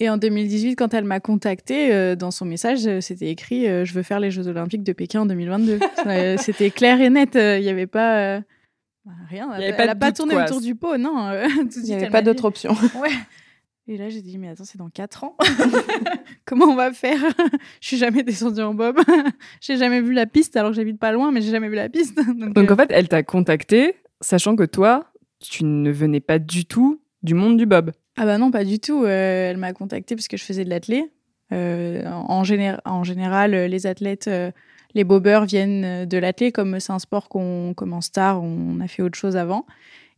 Et 0.00 0.08
en 0.08 0.16
2018, 0.16 0.76
quand 0.76 0.94
elle 0.94 1.04
m'a 1.04 1.20
contactée, 1.20 1.92
euh, 1.92 2.16
dans 2.16 2.30
son 2.30 2.46
message, 2.46 2.86
euh, 2.86 3.00
c'était 3.02 3.28
écrit 3.28 3.68
euh, 3.68 3.84
Je 3.84 3.92
veux 3.92 4.02
faire 4.02 4.18
les 4.20 4.30
Jeux 4.30 4.46
Olympiques 4.48 4.82
de 4.84 4.92
Pékin 4.94 5.20
en 5.22 5.26
2022. 5.26 5.78
Euh, 6.06 6.36
c'était 6.38 6.70
clair 6.70 6.98
et 7.00 7.10
net. 7.10 7.36
euh, 7.36 7.58
Il 7.58 7.64
n'y 7.64 7.68
avait 7.70 7.86
pas. 7.86 8.40
Bah, 9.08 9.14
rien. 9.28 9.52
Elle, 9.54 9.74
pas 9.76 9.84
elle 9.84 9.88
a 9.90 9.94
pas 9.94 10.12
tourné 10.12 10.34
quoi. 10.34 10.44
autour 10.44 10.60
du 10.60 10.74
pot, 10.74 10.96
non. 10.98 11.26
euh, 11.28 11.46
tout 11.72 11.78
Il 11.78 11.84
n'y 11.84 11.94
avait 11.94 12.10
pas 12.10 12.22
d'autre 12.22 12.44
option. 12.44 12.72
Ouais. 13.00 13.10
Et 13.90 13.96
là, 13.96 14.10
j'ai 14.10 14.20
dit, 14.20 14.36
mais 14.36 14.48
attends, 14.50 14.64
c'est 14.64 14.76
dans 14.76 14.90
4 14.90 15.24
ans. 15.24 15.34
Comment 16.44 16.66
on 16.66 16.74
va 16.74 16.92
faire? 16.92 17.18
Je 17.80 17.86
suis 17.86 17.96
jamais 17.96 18.22
descendue 18.22 18.60
en 18.60 18.74
bob. 18.74 18.98
j'ai 19.62 19.78
jamais 19.78 20.02
vu 20.02 20.12
la 20.12 20.26
piste, 20.26 20.56
alors 20.56 20.72
que 20.72 20.76
j'habite 20.76 20.98
pas 20.98 21.10
loin, 21.10 21.32
mais 21.32 21.40
j'ai 21.40 21.50
jamais 21.50 21.70
vu 21.70 21.74
la 21.74 21.88
piste. 21.88 22.14
Donc, 22.16 22.52
Donc 22.52 22.70
euh, 22.70 22.74
en 22.74 22.76
fait, 22.76 22.90
elle 22.90 23.08
t'a 23.08 23.22
contacté, 23.22 23.94
sachant 24.20 24.56
que 24.56 24.64
toi, 24.64 25.10
tu 25.40 25.64
ne 25.64 25.90
venais 25.90 26.20
pas 26.20 26.38
du 26.38 26.66
tout 26.66 27.00
du 27.22 27.32
monde 27.32 27.56
du 27.56 27.64
bob. 27.64 27.92
Ah 28.18 28.26
bah 28.26 28.36
non, 28.36 28.50
pas 28.50 28.64
du 28.64 28.78
tout. 28.78 29.04
Euh, 29.04 29.50
elle 29.50 29.56
m'a 29.56 29.72
contactée 29.72 30.14
parce 30.16 30.28
que 30.28 30.36
je 30.36 30.44
faisais 30.44 30.64
de 30.66 30.70
l'athlé. 30.70 31.10
Euh, 31.52 32.04
en, 32.06 32.42
géné- 32.42 32.78
en 32.84 33.04
général, 33.04 33.52
les 33.52 33.86
athlètes, 33.86 34.28
euh, 34.28 34.50
les 34.94 35.04
bobeurs 35.04 35.44
viennent 35.44 35.84
euh, 35.84 36.06
de 36.06 36.18
l'athlé, 36.18 36.52
comme 36.52 36.80
c'est 36.80 36.92
un 36.92 36.98
sport 36.98 37.28
qu'on 37.28 37.74
commence 37.74 38.10
tard, 38.10 38.42
on 38.42 38.80
a 38.80 38.88
fait 38.88 39.02
autre 39.02 39.18
chose 39.18 39.36
avant. 39.36 39.66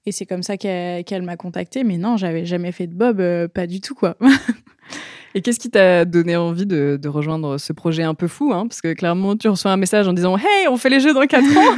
Et 0.06 0.12
c'est 0.12 0.26
comme 0.26 0.42
ça 0.42 0.56
qu'elle 0.56 1.22
m'a 1.22 1.36
contactée. 1.36 1.84
Mais 1.84 1.98
non, 1.98 2.16
j'avais 2.16 2.46
jamais 2.46 2.72
fait 2.72 2.86
de 2.86 2.94
bob, 2.94 3.20
euh, 3.20 3.48
pas 3.48 3.66
du 3.66 3.80
tout, 3.80 3.94
quoi. 3.94 4.16
Et 5.34 5.42
qu'est-ce 5.42 5.60
qui 5.60 5.70
t'a 5.70 6.04
donné 6.04 6.34
envie 6.36 6.66
de, 6.66 6.98
de 7.00 7.08
rejoindre 7.08 7.56
ce 7.58 7.72
projet 7.72 8.02
un 8.02 8.14
peu 8.14 8.26
fou 8.26 8.52
hein? 8.52 8.66
Parce 8.66 8.80
que 8.80 8.92
clairement, 8.94 9.36
tu 9.36 9.48
reçois 9.48 9.70
un 9.70 9.76
message 9.76 10.08
en 10.08 10.12
disant 10.12 10.36
Hey, 10.36 10.66
on 10.68 10.76
fait 10.76 10.90
les 10.90 10.98
jeux 10.98 11.14
dans 11.14 11.24
4 11.24 11.44
ans 11.56 11.76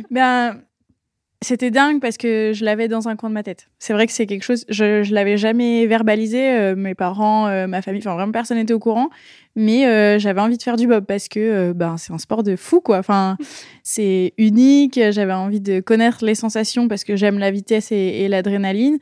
Ben, 0.10 0.60
c'était 1.42 1.70
dingue 1.70 2.00
parce 2.00 2.16
que 2.16 2.52
je 2.54 2.64
l'avais 2.64 2.88
dans 2.88 3.08
un 3.08 3.16
coin 3.16 3.28
de 3.28 3.34
ma 3.34 3.42
tête. 3.42 3.68
C'est 3.78 3.92
vrai 3.92 4.06
que 4.06 4.12
c'est 4.12 4.26
quelque 4.26 4.44
chose, 4.44 4.64
je, 4.68 5.02
je 5.02 5.14
l'avais 5.14 5.36
jamais 5.36 5.86
verbalisé. 5.86 6.50
euh, 6.50 6.74
mes 6.76 6.94
parents, 6.94 7.46
euh, 7.48 7.66
ma 7.66 7.82
famille, 7.82 8.00
enfin 8.00 8.14
vraiment 8.14 8.32
personne 8.32 8.56
n'était 8.56 8.74
au 8.74 8.78
courant. 8.78 9.10
Mais 9.54 9.86
euh, 9.86 10.18
j'avais 10.18 10.40
envie 10.40 10.56
de 10.56 10.62
faire 10.62 10.76
du 10.76 10.86
bob 10.86 11.04
parce 11.04 11.28
que 11.28 11.72
ben, 11.72 11.96
c'est 11.98 12.12
un 12.12 12.18
sport 12.18 12.42
de 12.42 12.56
fou, 12.56 12.80
quoi. 12.80 12.98
Enfin, 12.98 13.36
c'est 13.82 14.32
unique. 14.38 14.98
J'avais 15.10 15.32
envie 15.32 15.60
de 15.60 15.80
connaître 15.80 16.24
les 16.24 16.34
sensations 16.34 16.88
parce 16.88 17.04
que 17.04 17.16
j'aime 17.16 17.38
la 17.38 17.50
vitesse 17.50 17.92
et, 17.92 17.96
et 17.96 18.28
l'adrénaline. 18.28 18.98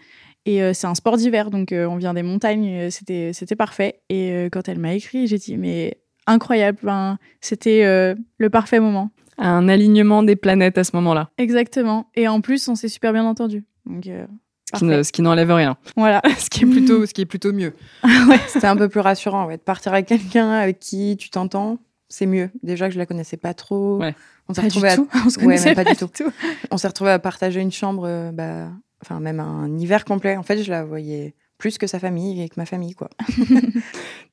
Et 0.46 0.60
c'est 0.72 0.86
un 0.86 0.94
sport 0.94 1.18
d'hiver, 1.18 1.50
donc 1.50 1.68
on 1.72 1.96
vient 1.96 2.14
des 2.14 2.22
montagnes, 2.22 2.88
c'était 2.90 3.32
c'était 3.34 3.56
parfait. 3.56 4.00
Et 4.08 4.48
quand 4.50 4.68
elle 4.68 4.78
m'a 4.78 4.94
écrit, 4.94 5.26
j'ai 5.26 5.36
dit 5.36 5.58
mais 5.58 5.98
incroyable, 6.26 6.78
ben, 6.82 7.18
c'était 7.42 7.84
le 7.84 8.50
parfait 8.50 8.80
moment. 8.80 9.10
Un 9.40 9.68
alignement 9.68 10.22
des 10.22 10.36
planètes 10.36 10.78
à 10.78 10.84
ce 10.84 10.94
moment-là, 10.96 11.30
Exactement. 11.38 12.08
Et 12.14 12.28
en 12.28 12.40
plus, 12.40 12.68
on 12.68 12.74
s'est 12.74 12.88
super 12.88 13.12
bien 13.12 13.24
entendu. 13.24 13.64
Donc, 13.86 14.06
euh, 14.06 14.26
ce 14.74 14.78
qui, 15.12 15.22
ne- 15.22 15.26
n'enlève 15.26 15.50
rien. 15.50 15.76
Voilà. 15.96 16.20
ce, 16.38 16.48
qui 16.50 16.64
est 16.64 16.66
plutôt, 16.66 17.06
ce 17.06 17.14
qui 17.14 17.22
est 17.22 17.26
plutôt 17.26 17.52
mieux. 17.52 17.72
C'était 18.48 18.66
un 18.66 18.76
peu 18.76 18.88
plus 18.88 19.00
rassurant 19.00 19.46
ouais, 19.46 19.56
de 19.56 19.62
partir 19.62 19.92
avec 19.92 20.06
quelqu'un 20.06 20.50
avec 20.50 20.78
qui 20.78 21.16
tu 21.18 21.30
t'entends. 21.30 21.78
c'est 22.08 22.26
mieux. 22.26 22.50
Déjà 22.62 22.86
que 22.88 22.94
je 22.94 22.98
la 22.98 23.06
connaissais 23.06 23.36
pas 23.38 23.54
trop. 23.54 23.98
Ouais. 23.98 24.14
On 24.48 24.54
s'est 24.54 24.60
retrouvés 24.62 24.90
à- 24.90 24.96
tout. 24.96 25.08
On 25.26 25.30
se 25.30 25.38
Ouais, 25.38 25.44
connaissait 25.44 25.70
mais 25.70 25.74
pas 25.74 25.90
du 25.90 25.96
tout. 25.96 26.08
tout. 26.14 26.30
on 26.70 26.76
s'est 26.76 26.88
retrouvés 26.88 27.10
à 27.12 27.18
partager 27.18 27.60
une 27.60 27.72
chambre, 27.72 28.04
euh, 28.06 28.30
bah, 28.32 28.68
enfin 29.02 29.20
même 29.20 29.40
un 29.40 29.76
hiver 29.78 30.04
complet. 30.04 30.36
En 30.36 30.42
fait, 30.42 30.62
je 30.62 30.70
la 30.70 30.84
voyais 30.84 31.34
plus 31.56 31.78
que 31.78 31.86
sa 31.86 31.98
famille 31.98 32.42
et 32.42 32.48
que 32.48 32.54
ma 32.58 32.66
famille, 32.66 32.94
quoi. 32.94 33.08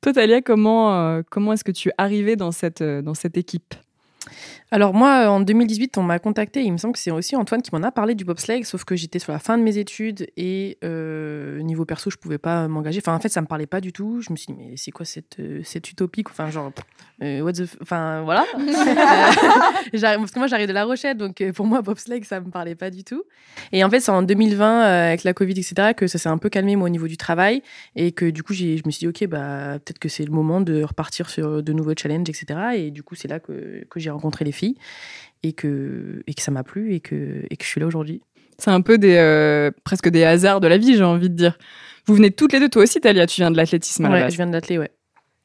Toi, 0.00 0.12
Talia, 0.12 0.40
comment, 0.42 0.94
euh, 0.94 1.22
comment 1.30 1.52
est-ce 1.52 1.64
que 1.64 1.72
tu 1.72 1.88
es 1.88 1.92
arrivée 1.98 2.36
dans 2.36 2.52
cette, 2.52 2.80
euh, 2.82 3.02
dans 3.02 3.14
cette 3.14 3.36
équipe? 3.36 3.74
Alors 4.70 4.92
moi, 4.92 5.24
euh, 5.24 5.28
en 5.28 5.40
2018, 5.40 5.96
on 5.96 6.02
m'a 6.02 6.18
contacté. 6.18 6.62
Il 6.62 6.72
me 6.72 6.76
semble 6.76 6.92
que 6.92 6.98
c'est 6.98 7.10
aussi 7.10 7.34
Antoine 7.36 7.62
qui 7.62 7.70
m'en 7.74 7.82
a 7.82 7.90
parlé 7.90 8.14
du 8.14 8.24
bobsleigh, 8.24 8.64
sauf 8.64 8.84
que 8.84 8.96
j'étais 8.96 9.18
sur 9.18 9.32
la 9.32 9.38
fin 9.38 9.56
de 9.56 9.62
mes 9.62 9.78
études 9.78 10.28
et 10.36 10.76
euh, 10.84 11.60
niveau 11.62 11.84
perso, 11.86 12.10
je 12.10 12.16
pouvais 12.16 12.36
pas 12.38 12.68
m'engager. 12.68 12.98
Enfin, 13.02 13.14
en 13.14 13.18
fait, 13.20 13.30
ça 13.30 13.40
me 13.40 13.46
parlait 13.46 13.66
pas 13.66 13.80
du 13.80 13.92
tout. 13.92 14.20
Je 14.20 14.30
me 14.30 14.36
suis 14.36 14.52
dit, 14.52 14.58
mais 14.58 14.74
c'est 14.76 14.90
quoi 14.90 15.06
cette, 15.06 15.38
euh, 15.40 15.60
cette 15.64 15.90
utopie 15.90 16.22
Enfin, 16.28 16.50
genre, 16.50 16.70
euh, 17.22 17.40
what 17.40 17.52
the... 17.54 17.62
Enfin, 17.80 18.22
voilà. 18.24 18.44
Parce 19.92 20.32
que 20.32 20.38
moi, 20.38 20.48
j'arrive 20.48 20.68
de 20.68 20.72
La 20.72 20.84
Rochelle, 20.84 21.16
donc 21.16 21.42
pour 21.54 21.66
moi, 21.66 21.80
bobsleigh, 21.82 22.22
ça 22.24 22.40
me 22.40 22.50
parlait 22.50 22.74
pas 22.74 22.90
du 22.90 23.04
tout. 23.04 23.22
Et 23.72 23.82
en 23.84 23.90
fait, 23.90 24.00
c'est 24.00 24.10
en 24.10 24.22
2020, 24.22 24.82
euh, 24.82 25.06
avec 25.08 25.24
la 25.24 25.32
Covid, 25.32 25.52
etc., 25.52 25.94
que 25.96 26.06
ça 26.06 26.18
s'est 26.18 26.28
un 26.28 26.38
peu 26.38 26.48
calmé, 26.50 26.76
moi, 26.76 26.86
au 26.86 26.90
niveau 26.90 27.08
du 27.08 27.16
travail. 27.16 27.62
Et 27.96 28.12
que 28.12 28.26
du 28.26 28.42
coup, 28.42 28.52
j'ai- 28.52 28.76
je 28.76 28.82
me 28.84 28.90
suis 28.90 29.00
dit, 29.00 29.08
OK, 29.08 29.26
bah, 29.30 29.78
peut-être 29.84 29.98
que 29.98 30.08
c'est 30.08 30.24
le 30.24 30.32
moment 30.32 30.60
de 30.60 30.82
repartir 30.82 31.30
sur 31.30 31.62
de 31.62 31.72
nouveaux 31.72 31.94
challenges, 31.96 32.28
etc. 32.28 32.46
Et 32.76 32.90
du 32.90 33.02
coup, 33.02 33.14
c'est 33.14 33.28
là 33.28 33.40
que, 33.40 33.84
que 33.88 33.98
j'ai 34.00 34.10
rencontré 34.10 34.44
les 34.44 34.52
et 35.42 35.52
que, 35.52 36.22
et 36.26 36.34
que 36.34 36.42
ça 36.42 36.50
m'a 36.50 36.64
plu 36.64 36.94
et 36.94 37.00
que, 37.00 37.42
et 37.50 37.56
que 37.56 37.64
je 37.64 37.68
suis 37.68 37.80
là 37.80 37.86
aujourd'hui. 37.86 38.20
C'est 38.58 38.70
un 38.70 38.80
peu 38.80 38.98
des, 38.98 39.16
euh, 39.16 39.70
presque 39.84 40.08
des 40.08 40.24
hasards 40.24 40.60
de 40.60 40.66
la 40.66 40.78
vie, 40.78 40.96
j'ai 40.96 41.04
envie 41.04 41.30
de 41.30 41.34
dire. 41.36 41.58
Vous 42.06 42.14
venez 42.14 42.30
toutes 42.30 42.52
les 42.52 42.58
deux, 42.60 42.68
toi 42.68 42.82
aussi, 42.82 43.00
Talia, 43.00 43.26
tu 43.26 43.40
viens 43.40 43.50
de 43.50 43.56
l'athlétisme 43.56 44.04
à 44.06 44.08
la 44.08 44.14
Ouais, 44.14 44.20
base. 44.22 44.32
je 44.32 44.36
viens 44.36 44.46
de 44.46 44.52
l'athlé, 44.52 44.78
ouais. 44.78 44.90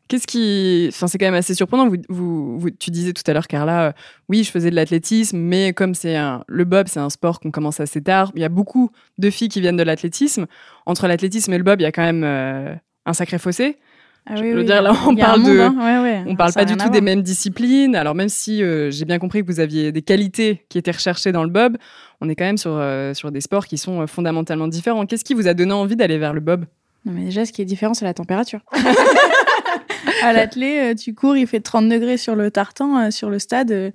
Qu'est-ce 0.07 0.27
qui. 0.27 0.87
Enfin, 0.89 1.07
c'est 1.07 1.17
quand 1.17 1.25
même 1.27 1.33
assez 1.33 1.53
surprenant. 1.55 1.87
Vous, 1.87 1.95
vous, 2.09 2.59
vous- 2.59 2.69
tu 2.71 2.89
disais 2.91 3.13
tout 3.13 3.23
à 3.27 3.33
l'heure, 3.33 3.47
Carla, 3.47 3.87
euh, 3.87 3.91
oui, 4.29 4.43
je 4.43 4.51
faisais 4.51 4.69
de 4.69 4.75
l'athlétisme, 4.75 5.37
mais 5.37 5.73
comme 5.73 5.93
c'est 5.95 6.15
un... 6.15 6.43
le 6.47 6.65
bob, 6.65 6.87
c'est 6.89 6.99
un 6.99 7.09
sport 7.09 7.39
qu'on 7.39 7.51
commence 7.51 7.79
assez 7.79 8.01
tard, 8.01 8.31
il 8.35 8.41
y 8.41 8.45
a 8.45 8.49
beaucoup 8.49 8.89
de 9.17 9.29
filles 9.29 9.47
qui 9.49 9.61
viennent 9.61 9.77
de 9.77 9.83
l'athlétisme. 9.83 10.45
Entre 10.85 11.07
l'athlétisme 11.07 11.53
et 11.53 11.57
le 11.57 11.63
bob, 11.63 11.79
il 11.79 11.83
y 11.83 11.87
a 11.87 11.91
quand 11.91 12.01
même 12.03 12.23
euh, 12.25 12.73
un 13.05 13.13
sacré 13.13 13.37
fossé. 13.39 13.77
Ah 14.25 14.37
Je 14.37 14.41
oui, 14.43 14.51
veux 14.51 14.59
oui. 14.59 14.65
dire, 14.65 14.81
là, 14.81 14.93
on 15.07 15.15
parle 15.15 15.41
monde, 15.41 15.51
de- 15.51 15.59
hein. 15.59 15.75
Ouais, 15.77 16.01
ouais. 16.09 16.23
On 16.27 16.35
parle 16.37 16.51
Ça 16.53 16.61
pas 16.61 16.65
du 16.65 16.77
tout 16.77 16.89
des 16.89 17.01
mêmes 17.01 17.21
disciplines. 17.21 17.93
Alors 17.95 18.15
même 18.15 18.29
si 18.29 18.63
euh, 18.63 18.89
j'ai 18.89 19.03
bien 19.05 19.19
compris 19.19 19.41
que 19.41 19.47
vous 19.47 19.59
aviez 19.59 19.91
des 19.91 20.01
qualités 20.01 20.65
qui 20.69 20.77
étaient 20.77 20.91
recherchées 20.91 21.31
dans 21.33 21.43
le 21.43 21.49
bob, 21.49 21.77
on 22.21 22.29
est 22.29 22.35
quand 22.35 22.45
même 22.45 22.57
sur, 22.57 22.71
euh, 22.73 23.13
sur 23.13 23.31
des 23.31 23.41
sports 23.41 23.67
qui 23.67 23.77
sont 23.77 24.01
euh, 24.01 24.07
fondamentalement 24.07 24.67
différents. 24.69 25.05
Qu'est-ce 25.05 25.25
qui 25.25 25.33
vous 25.33 25.47
a 25.49 25.53
donné 25.53 25.73
envie 25.73 25.97
d'aller 25.97 26.17
vers 26.17 26.33
le 26.33 26.39
bob? 26.39 26.65
Non, 27.05 27.11
mais 27.13 27.25
déjà, 27.25 27.45
ce 27.45 27.51
qui 27.51 27.61
est 27.61 27.65
différent, 27.65 27.93
c'est 27.93 28.05
la 28.05 28.13
température. 28.13 28.61
à 30.23 30.31
l'athlé, 30.31 30.93
tu 30.95 31.13
cours, 31.13 31.35
il 31.35 31.45
fait 31.47 31.59
30 31.59 31.89
degrés 31.89 32.15
sur 32.17 32.35
le 32.37 32.49
tartan, 32.49 33.11
sur 33.11 33.29
le 33.29 33.39
stade, 33.39 33.91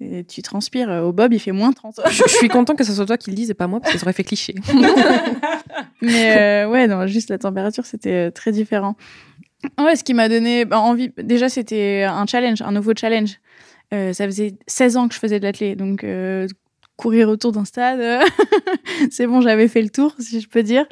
et 0.00 0.24
tu 0.24 0.42
transpires. 0.42 0.88
Au 1.04 1.12
bob, 1.12 1.32
il 1.32 1.40
fait 1.40 1.50
moins 1.52 1.72
30. 1.72 2.00
je, 2.08 2.22
je 2.24 2.34
suis 2.36 2.48
content 2.48 2.76
que 2.76 2.84
ce 2.84 2.92
soit 2.92 3.06
toi 3.06 3.16
qui 3.16 3.30
le 3.30 3.36
dise 3.36 3.50
et 3.50 3.54
pas 3.54 3.66
moi 3.66 3.80
parce 3.80 3.92
que 3.92 3.98
ça 3.98 4.04
aurait 4.04 4.12
fait 4.12 4.22
cliché. 4.24 4.54
Mais 6.02 6.36
euh, 6.64 6.68
ouais, 6.68 6.86
non, 6.86 7.06
juste 7.06 7.30
la 7.30 7.38
température, 7.38 7.84
c'était 7.86 8.30
très 8.30 8.52
différent. 8.52 8.96
Ouais, 9.78 9.96
ce 9.96 10.04
qui 10.04 10.14
m'a 10.14 10.28
donné 10.28 10.64
bah, 10.64 10.78
envie, 10.80 11.10
déjà, 11.16 11.48
c'était 11.48 12.04
un 12.04 12.26
challenge, 12.26 12.62
un 12.62 12.72
nouveau 12.72 12.92
challenge. 12.96 13.38
Euh, 13.92 14.12
ça 14.12 14.24
faisait 14.26 14.54
16 14.66 14.96
ans 14.96 15.08
que 15.08 15.14
je 15.14 15.18
faisais 15.18 15.38
de 15.38 15.44
l'athlé, 15.44 15.76
donc 15.76 16.02
euh, 16.02 16.46
courir 16.96 17.28
autour 17.28 17.52
d'un 17.52 17.64
stade, 17.64 18.22
c'est 19.10 19.26
bon, 19.26 19.40
j'avais 19.40 19.68
fait 19.68 19.82
le 19.82 19.90
tour, 19.90 20.14
si 20.18 20.40
je 20.40 20.48
peux 20.48 20.62
dire. 20.62 20.86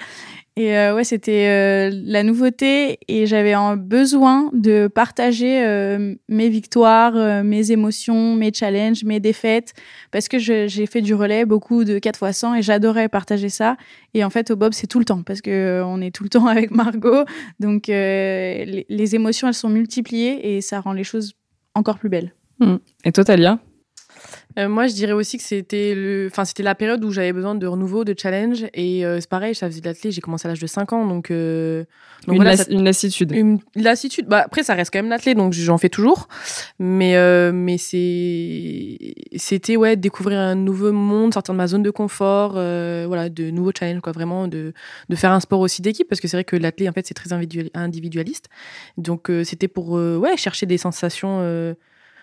Et 0.57 0.76
euh, 0.76 0.95
ouais, 0.95 1.04
c'était 1.04 1.47
euh, 1.49 1.90
la 2.04 2.23
nouveauté 2.23 2.99
et 3.09 3.26
j'avais 3.26 3.54
besoin 3.76 4.50
de 4.52 4.88
partager 4.88 5.64
euh, 5.64 6.14
mes 6.28 6.49
victoires, 6.49 7.45
mes 7.45 7.71
émotions, 7.71 8.35
mes 8.35 8.52
challenges, 8.52 9.04
mes 9.04 9.21
défaites, 9.21 9.73
parce 10.11 10.28
que 10.28 10.38
j'ai 10.38 10.87
fait 10.87 11.02
du 11.02 11.14
relais, 11.14 11.45
beaucoup 11.45 11.85
de 11.85 11.99
4 11.99 12.28
x 12.28 12.38
100 12.38 12.54
et 12.57 12.62
j'adorais 12.62 13.09
partager 13.09 13.49
ça. 13.49 13.76
Et 14.12 14.25
en 14.25 14.30
fait, 14.30 14.50
au 14.50 14.57
Bob, 14.57 14.73
c'est 14.73 14.87
tout 14.87 14.99
le 14.99 15.04
temps 15.04 15.23
parce 15.23 15.40
que 15.40 15.83
on 15.87 16.00
est 16.00 16.14
tout 16.14 16.25
le 16.25 16.30
temps 16.30 16.47
avec 16.49 16.73
Margot. 16.73 17.25
Donc, 17.61 17.87
les, 17.87 18.87
les 18.88 19.14
émotions, 19.14 19.49
elles 19.49 19.54
sont 19.54 19.71
multipliées 19.71 20.57
et 20.57 20.61
ça 20.61 20.80
rend 20.80 20.92
les 20.92 21.04
choses 21.04 21.35
encore 21.75 21.99
plus 21.99 22.09
belles. 22.09 22.35
Et 23.04 23.12
toi, 23.12 23.25
Talia 23.25 23.59
Euh, 24.59 24.69
moi, 24.69 24.87
je 24.88 24.95
dirais 24.95 25.12
aussi 25.12 25.37
que 25.38 25.45
c'était 25.45 25.95
le, 25.95 26.28
enfin, 26.30 26.45
c'était 26.45 26.62
la 26.62 26.75
période 26.75 27.04
où 27.04 27.11
j'avais 27.12 27.33
besoin 27.33 27.54
de 27.54 27.66
renouveau, 27.66 28.04
de 28.04 28.14
challenge. 28.19 28.66
Et 28.75 29.04
euh, 29.07 29.19
c'est 29.21 29.28
pareil, 29.28 29.54
ça 29.54 29.66
faisait 29.69 29.80
de 29.80 29.87
l'athlé, 29.87 30.11
j'ai 30.11 30.21
commencé 30.21 30.47
à 30.47 30.50
l'âge 30.50 30.61
de 30.61 30.66
5 30.66 30.92
ans. 30.92 31.07
Donc, 31.07 31.30
euh, 31.30 31.85
donc 32.26 32.35
une, 32.37 32.42
voilà, 32.42 32.50
las- 32.52 32.64
ça- 32.66 32.71
une 32.73 32.83
lassitude. 32.85 33.33
une 33.33 33.61
lassitude. 33.76 34.26
Bah, 34.26 34.42
après, 34.47 34.62
ça 34.64 34.75
reste 34.75 34.92
quand 34.92 34.99
même 34.99 35.09
l'athlé, 35.09 35.35
donc 35.35 35.52
j'en 35.52 35.78
fais 35.78 35.88
toujours. 35.88 36.28
Mais, 36.78 37.16
euh, 37.16 37.52
mais 37.52 37.78
c'est, 37.78 38.99
c'était, 39.37 39.76
ouais, 39.76 39.97
découvrir 39.97 40.38
un 40.40 40.54
nouveau 40.54 40.92
monde, 40.92 41.33
sortir 41.33 41.54
de 41.54 41.59
ma 41.59 41.66
zone 41.66 41.83
de 41.83 41.90
confort, 41.90 42.54
euh, 42.57 43.04
voilà, 43.07 43.28
de 43.28 43.50
nouveaux 43.50 43.73
challenges, 43.78 44.00
quoi, 44.00 44.12
vraiment, 44.12 44.49
de, 44.49 44.73
de 45.09 45.16
faire 45.16 45.33
un 45.33 45.40
sport 45.40 45.61
aussi 45.61 45.83
d'équipe, 45.83 46.09
parce 46.09 46.21
que 46.21 46.28
c'est 46.28 46.37
vrai 46.37 46.45
que 46.45 46.57
l'athlé, 46.57 46.88
en 46.88 46.92
fait, 46.92 47.07
c'est 47.07 47.14
très 47.14 47.33
individual- 47.33 47.71
individualiste. 47.75 48.47
Donc, 48.97 49.30
euh, 49.30 49.45
c'était 49.45 49.69
pour, 49.69 49.90
ouais, 49.92 50.37
chercher 50.37 50.66
des 50.66 50.78
sensations, 50.78 51.38
euh, 51.40 51.75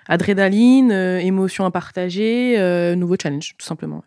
adrénaline, 0.07 0.91
euh, 0.91 1.19
émotions 1.19 1.65
à 1.65 1.71
partager, 1.71 2.57
euh, 2.57 2.95
nouveau 2.95 3.15
challenge, 3.21 3.55
tout 3.57 3.65
simplement. 3.65 4.03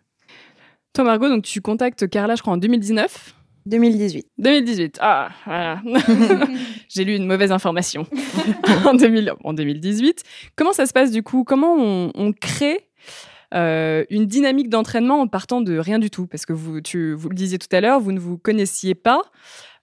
Toi, 0.93 1.05
Margot, 1.05 1.29
donc 1.29 1.43
tu 1.43 1.61
contactes 1.61 2.09
Carla, 2.09 2.35
je 2.35 2.41
crois, 2.41 2.53
en 2.53 2.57
2019 2.57 3.35
2018. 3.65 4.27
2018. 4.37 4.97
Ah, 5.01 5.29
voilà. 5.45 5.81
J'ai 6.89 7.03
lu 7.03 7.15
une 7.15 7.25
mauvaise 7.25 7.51
information. 7.51 8.07
en, 8.85 8.93
2000 8.93 9.33
en 9.43 9.53
2018. 9.53 10.23
Comment 10.55 10.73
ça 10.73 10.85
se 10.85 10.93
passe 10.93 11.11
du 11.11 11.23
coup? 11.23 11.43
Comment 11.43 11.75
on, 11.77 12.11
on 12.15 12.33
crée 12.33 12.87
euh, 13.53 14.03
une 14.09 14.25
dynamique 14.25 14.69
d'entraînement 14.69 15.21
en 15.21 15.27
partant 15.27 15.61
de 15.61 15.77
rien 15.77 15.99
du 15.99 16.09
tout? 16.09 16.25
Parce 16.27 16.45
que 16.45 16.53
vous, 16.53 16.81
tu, 16.81 17.13
vous 17.13 17.29
le 17.29 17.35
disiez 17.35 17.59
tout 17.59 17.73
à 17.75 17.81
l'heure, 17.81 17.99
vous 17.99 18.11
ne 18.11 18.19
vous 18.19 18.37
connaissiez 18.37 18.95
pas. 18.95 19.21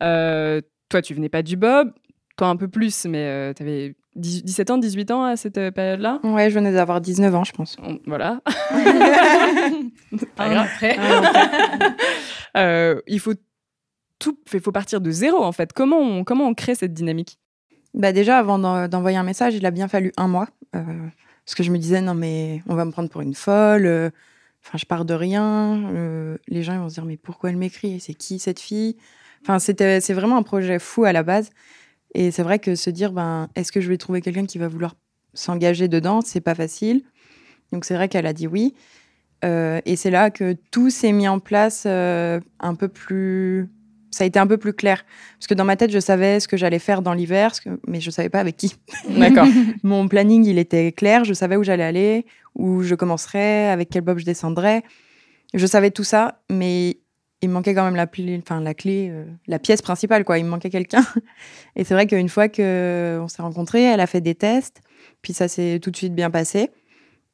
Euh, 0.02 0.60
toi, 0.88 1.00
tu 1.00 1.14
venais 1.14 1.28
pas 1.28 1.42
du 1.42 1.56
Bob. 1.56 1.92
Toi, 2.36 2.48
un 2.48 2.56
peu 2.56 2.68
plus, 2.68 3.04
mais 3.04 3.54
tu 3.54 3.62
avais 3.62 3.94
17 4.18 4.70
ans, 4.70 4.78
18 4.78 5.10
ans 5.10 5.24
à 5.24 5.36
cette 5.36 5.58
euh, 5.58 5.70
période-là. 5.70 6.20
Ouais, 6.24 6.50
je 6.50 6.54
venais 6.54 6.72
d'avoir 6.72 7.00
19 7.00 7.34
ans, 7.34 7.44
je 7.44 7.52
pense. 7.52 7.76
On- 7.82 7.98
Voilà. 8.06 8.40
Pas 10.36 10.48
grave. 10.48 10.68
Euh, 12.56 13.00
il 13.06 13.20
faut 13.20 13.34
tout, 14.18 14.36
il 14.52 14.60
faut 14.60 14.72
partir 14.72 15.00
de 15.00 15.10
zéro 15.10 15.44
en 15.44 15.52
fait. 15.52 15.72
Comment 15.72 15.98
on, 15.98 16.24
comment 16.24 16.46
on 16.46 16.54
crée 16.54 16.74
cette 16.74 16.92
dynamique? 16.94 17.38
Bah 17.94 18.10
déjà, 18.12 18.38
avant 18.38 18.58
d'en- 18.58 18.88
d'envoyer 18.88 19.16
un 19.18 19.22
message, 19.22 19.54
il 19.54 19.64
a 19.66 19.70
bien 19.70 19.86
fallu 19.86 20.12
un 20.16 20.28
mois. 20.28 20.48
euh, 20.74 20.82
parce 21.44 21.54
que 21.54 21.62
je 21.62 21.70
me 21.70 21.78
disais, 21.78 22.00
non, 22.00 22.14
mais 22.14 22.62
on 22.66 22.74
va 22.74 22.84
me 22.84 22.90
prendre 22.90 23.10
pour 23.10 23.20
une 23.20 23.34
folle. 23.34 23.86
euh, 23.86 24.10
Enfin, 24.64 24.76
je 24.78 24.86
pars 24.86 25.04
de 25.04 25.14
rien. 25.14 25.78
euh, 25.94 26.36
les 26.48 26.62
gens 26.62 26.72
ils 26.72 26.78
vont 26.80 26.88
se 26.88 26.94
dire, 26.94 27.04
mais 27.04 27.16
pourquoi 27.16 27.50
elle 27.50 27.56
m'écrit? 27.58 28.00
C'est 28.00 28.14
qui 28.14 28.38
cette 28.38 28.58
fille? 28.60 28.96
Enfin, 29.42 29.58
c'était, 29.60 30.00
c'est 30.00 30.14
vraiment 30.14 30.36
un 30.36 30.42
projet 30.42 30.78
fou 30.80 31.04
à 31.04 31.12
la 31.12 31.22
base. 31.22 31.50
Et 32.14 32.30
c'est 32.30 32.42
vrai 32.42 32.58
que 32.58 32.74
se 32.74 32.90
dire, 32.90 33.12
ben, 33.12 33.48
est-ce 33.54 33.70
que 33.72 33.80
je 33.80 33.88
vais 33.88 33.98
trouver 33.98 34.20
quelqu'un 34.20 34.46
qui 34.46 34.58
va 34.58 34.68
vouloir 34.68 34.94
s'engager 35.34 35.88
dedans? 35.88 36.20
C'est 36.24 36.40
pas 36.40 36.54
facile. 36.54 37.02
Donc 37.72 37.84
c'est 37.84 37.94
vrai 37.94 38.08
qu'elle 38.08 38.26
a 38.26 38.32
dit 38.32 38.46
oui. 38.46 38.74
Euh, 39.44 39.80
et 39.84 39.94
c'est 39.96 40.10
là 40.10 40.30
que 40.30 40.56
tout 40.70 40.90
s'est 40.90 41.12
mis 41.12 41.28
en 41.28 41.38
place 41.38 41.84
euh, 41.86 42.40
un 42.60 42.74
peu 42.74 42.88
plus. 42.88 43.68
Ça 44.10 44.24
a 44.24 44.26
été 44.26 44.38
un 44.38 44.46
peu 44.46 44.56
plus 44.56 44.72
clair. 44.72 45.04
Parce 45.38 45.46
que 45.46 45.54
dans 45.54 45.66
ma 45.66 45.76
tête, 45.76 45.90
je 45.92 45.98
savais 46.00 46.40
ce 46.40 46.48
que 46.48 46.56
j'allais 46.56 46.78
faire 46.78 47.02
dans 47.02 47.12
l'hiver, 47.12 47.52
que- 47.62 47.78
mais 47.86 48.00
je 48.00 48.10
savais 48.10 48.30
pas 48.30 48.40
avec 48.40 48.56
qui. 48.56 48.74
D'accord. 49.08 49.46
Mon 49.82 50.08
planning, 50.08 50.44
il 50.46 50.58
était 50.58 50.92
clair. 50.92 51.24
Je 51.24 51.34
savais 51.34 51.56
où 51.56 51.62
j'allais 51.62 51.84
aller, 51.84 52.26
où 52.54 52.82
je 52.82 52.94
commencerais, 52.94 53.68
avec 53.68 53.90
quel 53.90 54.00
bob 54.02 54.18
je 54.18 54.24
descendrais. 54.24 54.82
Je 55.54 55.66
savais 55.66 55.90
tout 55.90 56.04
ça, 56.04 56.40
mais 56.50 56.98
il 57.42 57.48
me 57.48 57.54
manquait 57.54 57.74
quand 57.74 57.84
même 57.84 57.96
la, 57.96 58.06
enfin, 58.42 58.60
la 58.60 58.74
clé, 58.74 59.08
euh, 59.10 59.24
la 59.46 59.58
pièce 59.58 59.82
principale. 59.82 60.24
quoi. 60.24 60.38
Il 60.38 60.44
me 60.44 60.50
manquait 60.50 60.70
quelqu'un. 60.70 61.04
Et 61.76 61.84
c'est 61.84 61.94
vrai 61.94 62.06
qu'une 62.06 62.28
fois 62.28 62.48
qu'on 62.48 63.26
s'est 63.28 63.42
rencontrés, 63.42 63.82
elle 63.84 64.00
a 64.00 64.06
fait 64.06 64.20
des 64.20 64.34
tests. 64.34 64.80
Puis 65.22 65.32
ça 65.32 65.48
s'est 65.48 65.78
tout 65.80 65.90
de 65.90 65.96
suite 65.96 66.14
bien 66.14 66.30
passé. 66.30 66.70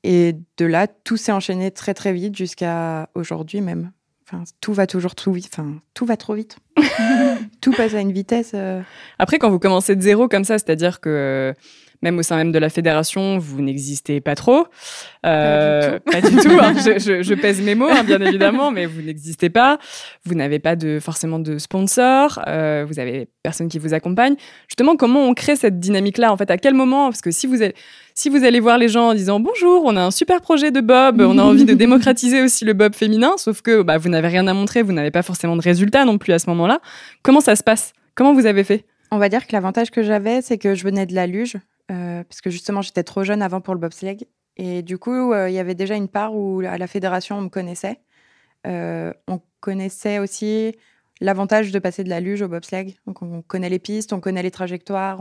Et 0.03 0.37
de 0.59 0.67
là, 0.67 0.87
tout 0.87 1.17
s'est 1.17 1.33
enchaîné 1.33 1.71
très 1.71 1.95
très 1.95 2.13
vite 2.13 2.37
jusqu'à 2.37 3.09
aujourd'hui 3.15 3.61
même. 3.63 3.93
Enfin, 4.27 4.45
tout 4.61 4.73
va 4.73 4.87
toujours 4.87 5.15
trop 5.15 5.33
vite. 5.33 5.49
Enfin, 5.53 5.75
tout 5.95 6.05
va 6.07 6.17
trop 6.17 6.35
vite. 6.35 6.59
tout 7.61 7.73
passe 7.73 7.95
à 7.95 8.01
une 8.01 8.13
vitesse. 8.13 8.53
euh, 8.55 8.83
Après, 9.19 9.39
quand 9.39 9.51
vous 9.51 9.59
commencez 9.59 9.97
de 9.97 10.01
zéro 10.03 10.29
comme 10.29 10.45
ça, 10.45 10.59
c'est-à-dire 10.59 11.01
que 11.01 11.09
euh, 11.09 11.53
même 12.05 12.19
au 12.19 12.23
sein 12.23 12.37
même 12.37 12.53
de 12.53 12.59
la 12.61 12.69
fédération, 12.69 13.39
vous 13.39 13.61
n'existez 13.63 14.21
pas 14.21 14.37
trop. 14.37 14.67
Euh, 15.27 15.99
pas 16.01 16.21
du 16.21 16.37
tout. 16.37 16.51
hein. 16.61 16.75
Je, 16.85 16.99
je- 16.99 17.23
je 17.23 17.35
pèse 17.35 17.61
mes 17.63 17.75
mots, 17.75 17.89
hein, 17.91 18.05
bien 18.05 18.21
évidemment, 18.21 18.71
mais 18.71 18.87
vous 18.87 19.01
n'existez 19.03 19.49
pas. 19.51 19.79
Vous 20.25 20.35
n'avez 20.35 20.59
pas 20.59 20.77
de 20.77 20.99
forcément 21.01 21.39
de 21.39 21.59
sponsor. 21.59 22.41
euh, 22.47 22.85
vous 22.87 22.99
avez 23.01 23.29
personne 23.43 23.69
qui 23.69 23.79
vous 23.79 23.95
accompagne. 23.95 24.35
Justement, 24.69 24.97
comment 24.97 25.25
on 25.27 25.35
crée 25.35 25.57
cette 25.57 25.81
dynamique-là 25.81 26.31
En 26.33 26.37
fait, 26.37 26.51
à 26.51 26.59
quel 26.59 26.75
moment? 26.75 27.09
Parce 27.09 27.23
que 27.23 27.31
si 27.31 27.47
vous 27.47 27.63
allez, 27.63 27.75
si 28.15 28.29
vous 28.29 28.45
allez 28.45 28.61
voir 28.61 28.77
les 28.79 28.89
gens 28.89 29.09
en 29.09 29.15
disant 29.15 29.41
bonjour, 29.41 29.83
on 29.85 29.97
a 29.97 30.03
un 30.03 30.11
super 30.11 30.41
projet 30.43 30.71
de 30.71 30.81
Bob, 30.81 31.21
on 31.23 31.39
a 31.39 31.43
envie 31.51 31.65
de 31.65 31.75
démocratiser 31.75 32.43
aussi 32.43 32.65
le 32.67 32.75
Bob 32.75 32.95
féminin, 32.95 33.33
sauf 33.39 33.63
que 33.63 33.83
bah, 33.83 33.97
vous 33.97 34.11
n'avez 34.11 34.29
rien 34.29 34.47
à 34.47 34.53
montrer, 34.55 34.83
vous 34.83 34.93
n'avez 34.93 35.11
pas 35.11 35.23
forcément 35.23 35.57
de 35.57 35.63
résultats 35.63 36.05
non 36.05 36.19
plus 36.19 36.33
à 36.35 36.39
ce 36.39 36.51
moment-là. 36.51 36.81
Comment 37.23 37.41
ça 37.41 37.57
se 37.57 37.63
passe? 37.63 37.93
Comment 38.15 38.35
vous 38.35 38.45
avez 38.47 38.63
fait? 38.63 38.85
On 39.11 39.19
va 39.19 39.29
dire 39.29 39.47
que 39.47 39.53
l'avantage 39.53 39.91
que 39.91 40.03
j'avais, 40.03 40.43
c'est 40.43 40.59
que 40.59 40.75
je 40.75 40.85
venais 40.85 41.07
de 41.07 41.15
la 41.15 41.27
luge. 41.27 41.57
Parce 42.29 42.41
que 42.41 42.51
justement, 42.51 42.83
j'étais 42.83 43.05
trop 43.05 43.25
jeune 43.25 43.43
avant 43.43 43.61
pour 43.61 43.75
le 43.75 43.81
bobsleigh. 43.81 44.27
Et 44.57 44.83
du 44.83 44.99
coup, 44.99 45.35
il 45.35 45.53
y 45.53 45.59
avait 45.59 45.75
déjà 45.75 45.95
une 45.95 46.09
part 46.09 46.35
où 46.35 46.61
à 46.61 46.79
la 46.79 46.87
fédération, 46.87 47.39
on 47.39 47.43
me 47.43 47.49
connaissait. 47.49 48.01
on 48.65 49.41
connaissait 49.61 50.19
aussi 50.19 50.75
l'avantage 51.21 51.73
de 51.73 51.79
passer 51.79 52.05
de 52.05 52.11
la 52.11 52.21
luge 52.21 52.43
au 52.43 52.49
bobsleigh. 52.49 52.97
Donc, 53.07 53.23
on 53.23 53.43
connaît 53.43 53.69
les 53.69 53.79
pistes, 53.79 54.13
on 54.13 54.21
connaît 54.21 54.43
les 54.43 54.51
trajectoires, 54.51 55.21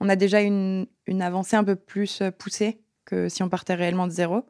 on, 0.00 0.08
a 0.08 0.16
déjà 0.16 0.40
une, 0.40 0.86
avancée 1.20 1.56
un 1.56 1.64
peu 1.64 1.76
plus 1.76 2.22
poussée 2.38 2.80
que 3.04 3.28
si 3.28 3.42
on 3.42 3.48
partait 3.48 3.74
réellement 3.74 4.06
de 4.06 4.12
zéro. 4.12 4.44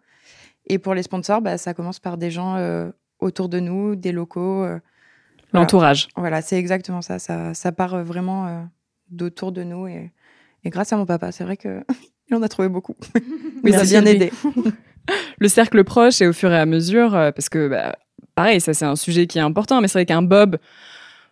Et 0.67 0.79
pour 0.79 0.95
les 0.95 1.03
sponsors, 1.03 1.41
bah, 1.41 1.57
ça 1.57 1.75
commence 1.75 2.01
par 2.01 2.19
des 2.19 2.31
gens 2.31 2.91
autour 3.21 3.49
de 3.49 3.61
nous, 3.61 3.97
des 3.97 4.13
locaux. 4.13 4.67
L'entourage. 5.53 6.09
Voilà, 6.17 6.43
c'est 6.43 6.59
exactement 6.59 7.03
ça. 7.03 7.19
ça. 7.19 7.55
ça. 7.55 7.73
part 7.73 8.03
vraiment 8.05 8.69
d'autour 9.11 9.53
de 9.53 9.63
nous. 9.63 9.87
Et, 9.87 10.13
et, 10.65 10.71
grâce 10.71 10.93
à 10.93 10.97
mon 10.97 11.07
papa, 11.07 11.33
c'est 11.33 11.45
vrai 11.45 11.57
qu'il 11.57 11.83
en 12.33 12.43
a 12.43 12.49
trouvé 12.49 12.69
beaucoup. 12.69 12.97
Il 13.65 13.75
a 13.75 13.83
bien 13.85 14.05
aidé. 14.05 14.33
le 15.39 15.49
cercle 15.49 15.85
proche 15.85 16.21
et 16.21 16.27
au 16.27 16.33
fur 16.33 16.53
et 16.53 16.59
à 16.59 16.67
mesure, 16.67 17.11
parce 17.11 17.49
que 17.49 17.69
bah, 17.69 17.97
pareil, 18.35 18.61
ça 18.61 18.75
c'est 18.75 18.85
un 18.85 18.97
sujet 18.97 19.27
qui 19.27 19.39
est 19.39 19.43
important, 19.43 19.81
mais 19.81 19.89
c'est 19.89 19.99
vrai 19.99 20.07
qu'un 20.07 20.23
bob, 20.23 20.59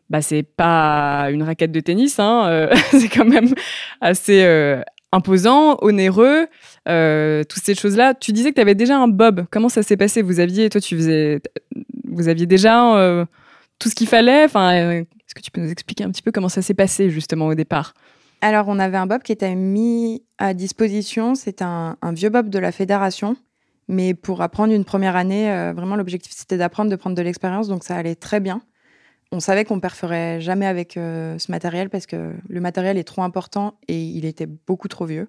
bah, 0.08 0.22
c'est 0.22 0.44
pas 0.44 1.28
une 1.30 1.42
raquette 1.42 1.72
de 1.72 1.80
tennis, 1.80 2.18
hein, 2.18 2.46
euh, 2.48 2.74
c'est 2.90 3.08
quand 3.08 3.24
même 3.24 3.52
assez 4.00 4.42
euh, 4.44 4.80
imposant, 5.12 5.78
onéreux, 5.82 6.46
euh, 6.88 7.42
toutes 7.44 7.64
ces 7.64 7.74
choses-là. 7.74 8.14
Tu 8.14 8.32
disais 8.32 8.50
que 8.50 8.56
tu 8.56 8.60
avais 8.60 8.74
déjà 8.74 8.98
un 8.98 9.08
bob. 9.08 9.46
Comment 9.50 9.68
ça 9.68 9.82
s'est 9.82 9.96
passé? 9.96 10.22
Vous 10.22 10.40
aviez, 10.40 10.70
toi, 10.70 10.80
tu 10.80 10.96
faisais, 10.96 11.40
vous 12.08 12.28
aviez 12.28 12.46
déjà 12.46 13.26
tout 13.78 13.88
ce 13.88 13.94
qu'il 13.94 14.06
fallait? 14.06 14.44
Enfin, 14.44 14.72
est-ce 14.72 15.34
que 15.34 15.40
tu 15.40 15.50
peux 15.50 15.60
nous 15.60 15.70
expliquer 15.70 16.04
un 16.04 16.10
petit 16.10 16.22
peu 16.22 16.30
comment 16.30 16.48
ça 16.48 16.62
s'est 16.62 16.74
passé 16.74 17.10
justement 17.10 17.46
au 17.46 17.54
départ? 17.54 17.94
Alors, 18.46 18.66
on 18.68 18.78
avait 18.78 18.96
un 18.96 19.08
bob 19.08 19.24
qui 19.24 19.32
était 19.32 19.56
mis 19.56 20.22
à 20.38 20.54
disposition. 20.54 21.34
C'est 21.34 21.62
un, 21.62 21.96
vieux 22.12 22.28
bob 22.28 22.48
de 22.48 22.60
la 22.60 22.70
fédération 22.70 23.36
mais 23.88 24.14
pour 24.14 24.40
apprendre 24.40 24.72
une 24.72 24.84
première 24.84 25.16
année, 25.16 25.50
euh, 25.50 25.72
vraiment, 25.72 25.96
l'objectif, 25.96 26.32
c'était 26.32 26.56
d'apprendre, 26.56 26.88
de 26.88 26.94
prendre 26.94 27.16
de 27.16 27.22
l'expérience. 27.22 27.66
Donc, 27.66 27.82
ça 27.82 27.96
allait 27.96 28.14
très 28.14 28.38
bien. 28.38 28.62
On 29.32 29.40
savait 29.40 29.64
qu'on 29.64 29.80
perferait 29.80 30.40
jamais 30.40 30.66
avec 30.66 30.96
euh, 30.96 31.38
ce 31.38 31.50
matériel 31.50 31.90
parce 31.90 32.06
que 32.06 32.34
le 32.48 32.60
matériel 32.60 32.98
est 32.98 33.04
trop 33.04 33.22
important 33.22 33.78
et 33.88 34.00
il 34.00 34.24
était 34.24 34.46
beaucoup 34.46 34.86
trop 34.86 35.06
vieux. 35.06 35.28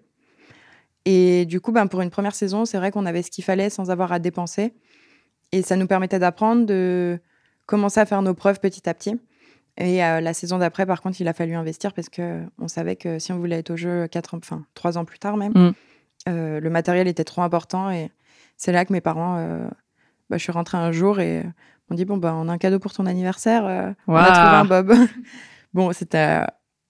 Et 1.06 1.46
du 1.46 1.60
coup, 1.60 1.72
ben, 1.72 1.88
pour 1.88 2.02
une 2.02 2.12
première 2.12 2.36
saison, 2.36 2.66
c'est 2.66 2.78
vrai 2.78 2.92
qu'on 2.92 3.08
avait 3.08 3.24
ce 3.24 3.32
qu'il 3.32 3.44
fallait 3.44 3.72
sans 3.72 3.90
avoir 3.90 4.12
à 4.12 4.20
dépenser. 4.20 4.76
Et 5.52 5.64
ça 5.64 5.76
nous 5.76 5.88
permettait 5.88 6.20
d'apprendre, 6.20 6.68
de 6.68 7.20
commencer 7.66 8.00
à 8.00 8.06
faire 8.06 8.22
nos 8.22 8.36
preuves 8.36 8.60
petit 8.60 8.88
à 8.88 8.94
petit. 8.94 9.20
Et 9.78 10.04
euh, 10.04 10.22
la 10.22 10.34
saison 10.34 10.58
d'après, 10.58 10.86
par 10.86 11.02
contre, 11.02 11.22
il 11.22 11.28
a 11.28 11.34
fallu 11.34 11.54
investir 11.54 11.94
parce 11.94 12.10
qu'on 12.10 12.68
savait 12.68 12.96
que 12.96 13.20
si 13.20 13.32
on 13.32 13.38
voulait 13.38 13.60
être 13.60 13.72
au 13.72 13.78
jeu 13.78 14.08
quatre 14.08 14.36
enfin, 14.36 14.66
trois 14.74 14.98
ans 14.98 15.06
plus 15.06 15.20
tard 15.20 15.38
même, 15.38 15.54
mm. 15.54 15.74
le 16.28 16.70
matériel 16.70 17.08
était 17.08 17.24
trop 17.24 17.44
important 17.44 17.92
et 17.92 18.12
c'est 18.58 18.72
là 18.72 18.84
que 18.84 18.92
mes 18.92 19.02
parents, 19.02 19.38
euh, 19.38 19.68
bah, 20.30 20.38
je 20.38 20.44
suis 20.44 20.52
rentrée 20.52 20.78
un 20.78 20.92
jour 20.92 21.20
et 21.20 21.44
m'ont 21.90 21.96
dit 21.96 22.06
bon 22.06 22.18
bah 22.18 22.34
on 22.36 22.50
a 22.50 22.52
un 22.52 22.58
cadeau 22.58 22.80
pour 22.80 22.92
ton 22.92 23.06
anniversaire, 23.06 23.66
euh, 23.66 23.92
on 24.08 24.16
a 24.16 24.32
trouvé 24.32 24.48
un 24.48 24.66
bob. 24.66 24.94
bon 25.74 25.94
c'était 25.94 26.42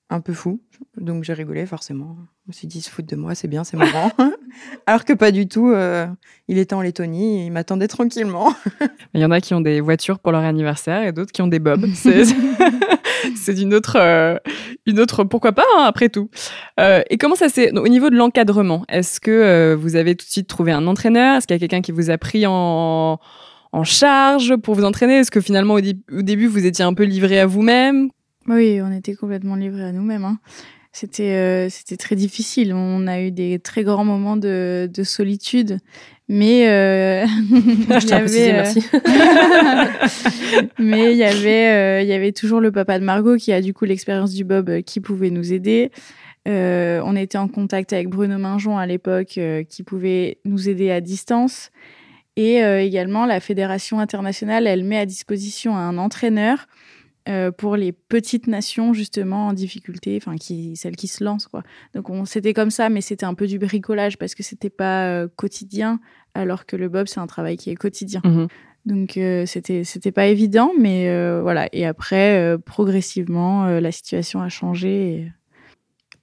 un 0.09 0.21
peu 0.21 0.33
fou, 0.33 0.61
donc 0.95 1.23
j'ai 1.23 1.33
rigolé 1.33 1.65
forcément. 1.65 2.17
Je 2.47 2.51
me 2.51 2.53
suis 2.53 2.67
dit 2.67 2.79
se 2.79 2.89
foutre 2.89 3.09
de 3.09 3.17
moi, 3.17 3.35
c'est 3.35 3.49
bien, 3.49 3.65
c'est 3.65 3.75
marrant. 3.75 4.09
Alors 4.85 5.03
que 5.03 5.11
pas 5.11 5.31
du 5.31 5.49
tout. 5.49 5.69
Euh, 5.69 6.07
il 6.47 6.57
était 6.57 6.75
en 6.75 6.81
Lettonie, 6.81 7.41
et 7.41 7.45
il 7.47 7.51
m'attendait 7.51 7.89
tranquillement. 7.89 8.53
Il 9.13 9.19
y 9.19 9.25
en 9.25 9.31
a 9.31 9.41
qui 9.41 9.53
ont 9.53 9.59
des 9.59 9.81
voitures 9.81 10.17
pour 10.17 10.31
leur 10.31 10.43
anniversaire 10.43 11.03
et 11.03 11.11
d'autres 11.11 11.33
qui 11.33 11.41
ont 11.41 11.47
des 11.47 11.59
bobs. 11.59 11.85
C'est 13.35 13.53
d'une 13.53 13.73
autre, 13.73 13.97
euh, 13.99 14.37
une 14.85 15.01
autre, 15.01 15.25
pourquoi 15.25 15.51
pas, 15.51 15.65
hein, 15.77 15.83
après 15.85 16.07
tout. 16.07 16.29
Euh, 16.79 17.01
et 17.09 17.17
comment 17.17 17.35
ça 17.35 17.49
s'est, 17.49 17.77
au 17.77 17.87
niveau 17.89 18.09
de 18.09 18.15
l'encadrement, 18.15 18.85
est-ce 18.87 19.19
que 19.19 19.31
euh, 19.31 19.75
vous 19.75 19.97
avez 19.97 20.15
tout 20.15 20.25
de 20.25 20.31
suite 20.31 20.47
trouvé 20.47 20.71
un 20.71 20.87
entraîneur? 20.87 21.35
Est-ce 21.35 21.47
qu'il 21.47 21.55
y 21.55 21.57
a 21.57 21.59
quelqu'un 21.59 21.81
qui 21.81 21.91
vous 21.91 22.09
a 22.11 22.17
pris 22.17 22.45
en, 22.47 23.19
en 23.73 23.83
charge 23.83 24.55
pour 24.55 24.73
vous 24.73 24.85
entraîner? 24.85 25.17
Est-ce 25.17 25.31
que 25.31 25.41
finalement, 25.41 25.73
au, 25.73 25.81
début, 26.21 26.47
vous 26.47 26.65
étiez 26.65 26.85
un 26.85 26.93
peu 26.93 27.03
livré 27.03 27.41
à 27.41 27.45
vous-même? 27.45 28.09
Oui, 28.47 28.79
on 28.81 28.93
était 28.93 29.15
complètement 29.15 29.55
livré 29.55 29.83
à 29.83 29.91
nous-mêmes. 29.91 30.23
Hein. 30.23 30.39
C'était, 30.91 31.67
c'était 31.69 31.97
très 31.97 32.15
difficile. 32.15 32.73
On 32.73 33.07
a 33.07 33.21
eu 33.21 33.31
des 33.31 33.59
très 33.59 33.83
grands 33.83 34.05
moments 34.05 34.37
de, 34.37 34.89
de 34.91 35.03
solitude. 35.03 35.79
Mais 36.29 36.67
euh, 36.67 37.25
je 37.89 38.13
avait, 38.13 38.51
merci. 38.51 38.85
mais 40.77 41.13
il 41.13 41.17
y 41.17 41.23
avait, 41.23 41.69
euh, 41.69 42.01
il 42.01 42.07
y 42.07 42.13
avait 42.13 42.33
toujours 42.33 42.59
le 42.59 42.71
papa 42.71 42.99
de 42.99 43.05
Margot 43.05 43.37
qui 43.37 43.53
a 43.53 43.61
du 43.61 43.73
coup 43.73 43.85
l'expérience 43.85 44.33
du 44.33 44.43
Bob 44.43 44.69
euh, 44.69 44.81
qui 44.81 44.99
pouvait 44.99 45.29
nous 45.29 45.53
aider. 45.53 45.89
Euh, 46.47 47.01
on 47.05 47.15
était 47.15 47.37
en 47.37 47.47
contact 47.47 47.93
avec 47.93 48.09
Bruno 48.09 48.37
Minjon 48.37 48.77
à 48.77 48.85
l'époque 48.85 49.37
euh, 49.37 49.63
qui 49.63 49.83
pouvait 49.83 50.39
nous 50.43 50.67
aider 50.67 50.91
à 50.91 50.99
distance. 50.99 51.71
Et 52.35 52.57
également, 52.57 53.25
la 53.25 53.39
fédération 53.39 53.99
internationale, 53.99 54.67
elle 54.67 54.83
met 54.83 54.99
à 54.99 55.07
disposition 55.07 55.75
un 55.75 55.97
entraîneur 55.97 56.67
euh, 57.27 57.51
pour 57.51 57.75
les 57.75 57.91
petites 57.91 58.47
nations 58.47 58.93
justement 58.93 59.47
en 59.47 59.53
difficulté, 59.53 60.17
enfin 60.21 60.37
qui 60.37 60.75
celles 60.75 60.95
qui 60.95 61.07
se 61.07 61.23
lancent 61.23 61.47
quoi. 61.47 61.63
Donc 61.93 62.09
on 62.09 62.25
c'était 62.25 62.53
comme 62.53 62.71
ça, 62.71 62.89
mais 62.89 63.01
c'était 63.01 63.25
un 63.25 63.33
peu 63.33 63.47
du 63.47 63.59
bricolage 63.59 64.17
parce 64.17 64.33
que 64.33 64.43
c'était 64.43 64.69
pas 64.69 65.07
euh, 65.09 65.27
quotidien, 65.35 65.99
alors 66.33 66.65
que 66.65 66.75
le 66.75 66.87
bob 66.89 67.07
c'est 67.07 67.19
un 67.19 67.27
travail 67.27 67.57
qui 67.57 67.69
est 67.69 67.75
quotidien. 67.75 68.21
Mhm. 68.23 68.47
Donc 68.85 69.17
euh, 69.17 69.45
c'était 69.45 69.83
c'était 69.83 70.13
pas 70.13 70.27
évident, 70.27 70.71
mais 70.79 71.05
voilà. 71.41 71.67
Et 71.73 71.85
après 71.85 72.55
progressivement 72.65 73.65
la 73.65 73.91
situation 73.91 74.41
a 74.41 74.49
changé. 74.49 75.13
Et... 75.13 75.31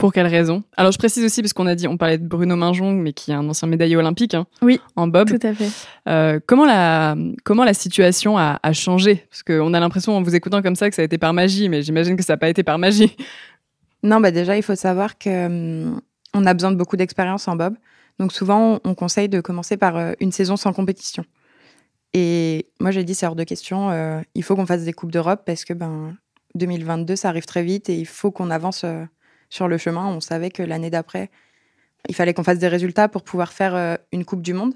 Pour 0.05 0.13
quelle 0.13 0.27
raison? 0.27 0.63
Alors 0.77 0.93
je 0.93 0.99
précise 0.99 1.25
aussi 1.25 1.41
parce 1.41 1.55
qu'on 1.55 1.67
a 1.67 1.75
dit, 1.75 1.89
on 1.89 1.97
parlait 1.97 2.19
de 2.19 2.27
Bruno 2.27 2.57
Minjong, 2.57 3.01
mais 3.01 3.15
qui 3.15 3.31
est 3.31 3.35
un 3.35 3.49
ancien 3.49 3.67
médaillé 3.67 3.97
olympique. 3.97 4.35
Hein, 4.35 4.45
oui. 4.61 4.79
En 4.97 5.07
bob. 5.07 5.31
Tout 5.31 5.47
à 5.47 5.55
fait. 5.55 5.71
Euh, 6.11 6.41
comment 6.47 6.67
la 6.67 7.17
comment 7.43 7.65
la 7.65 7.73
situation 7.73 8.37
a, 8.37 8.61
a 8.63 8.73
changé? 8.75 9.25
Parce 9.31 9.43
qu'on 9.43 9.73
a 9.73 9.81
l'impression 9.81 10.15
en 10.15 10.21
vous 10.21 10.37
écoutant 10.37 10.61
comme 10.61 10.77
ça 10.77 10.91
que 10.91 10.95
ça 10.95 11.01
a 11.01 11.07
été 11.07 11.17
par 11.17 11.33
magie, 11.33 11.71
mais 11.71 11.81
j'imagine 11.81 12.19
que 12.19 12.23
ça 12.23 12.35
n'a 12.35 12.37
pas 12.37 12.51
été 12.51 12.63
par 12.63 12.77
magie. 12.77 13.17
Non, 14.03 14.21
bah 14.21 14.31
déjà 14.31 14.55
il 14.59 14.63
faut 14.63 14.75
savoir 14.75 15.17
que 15.17 15.47
hum, 15.47 16.03
on 16.35 16.45
a 16.45 16.53
besoin 16.53 16.71
de 16.71 16.77
beaucoup 16.77 16.99
d'expérience 16.99 17.49
en 17.49 17.57
bob. 17.57 17.75
Donc 18.19 18.35
souvent 18.35 18.81
on 18.85 18.95
conseille 18.95 19.31
de 19.31 19.41
commencer 19.41 19.79
par 19.79 19.97
euh, 19.97 20.13
une 20.21 20.33
saison 20.33 20.59
sans 20.59 20.75
compétition. 20.75 21.25
Et 22.13 22.67
moi 22.79 22.91
j'ai 22.91 23.05
dit 23.05 23.15
c'est 23.15 23.27
hors 23.27 23.37
de 23.37 23.45
question. 23.45 23.89
Euh, 23.91 24.21
il 24.35 24.43
faut 24.43 24.55
qu'on 24.55 24.67
fasse 24.67 24.85
des 24.85 24.93
coupes 24.93 25.13
d'Europe 25.13 25.45
parce 25.47 25.65
que 25.65 25.73
ben 25.73 26.15
2022 26.57 27.17
ça 27.17 27.31
arrive 27.31 27.47
très 27.47 27.63
vite 27.63 27.89
et 27.89 27.97
il 27.97 28.07
faut 28.07 28.31
qu'on 28.31 28.51
avance 28.51 28.85
sur 29.55 29.69
le 29.69 29.79
chemin. 29.79 30.07
On 30.09 30.21
savait 30.21 30.51
que 30.51 30.65
l'année 30.65 30.91
d'après, 30.91 31.31
il 32.09 32.15
fallait 32.15 32.35
qu'on 32.35 32.43
fasse 32.43 32.59
des 32.59 32.69
résultats 32.69 33.09
pour 33.09 33.23
pouvoir 33.23 33.53
faire 33.53 33.77
euh, 33.77 33.95
une 34.11 34.25
Coupe 34.25 34.43
du 34.43 34.53
Monde 34.53 34.75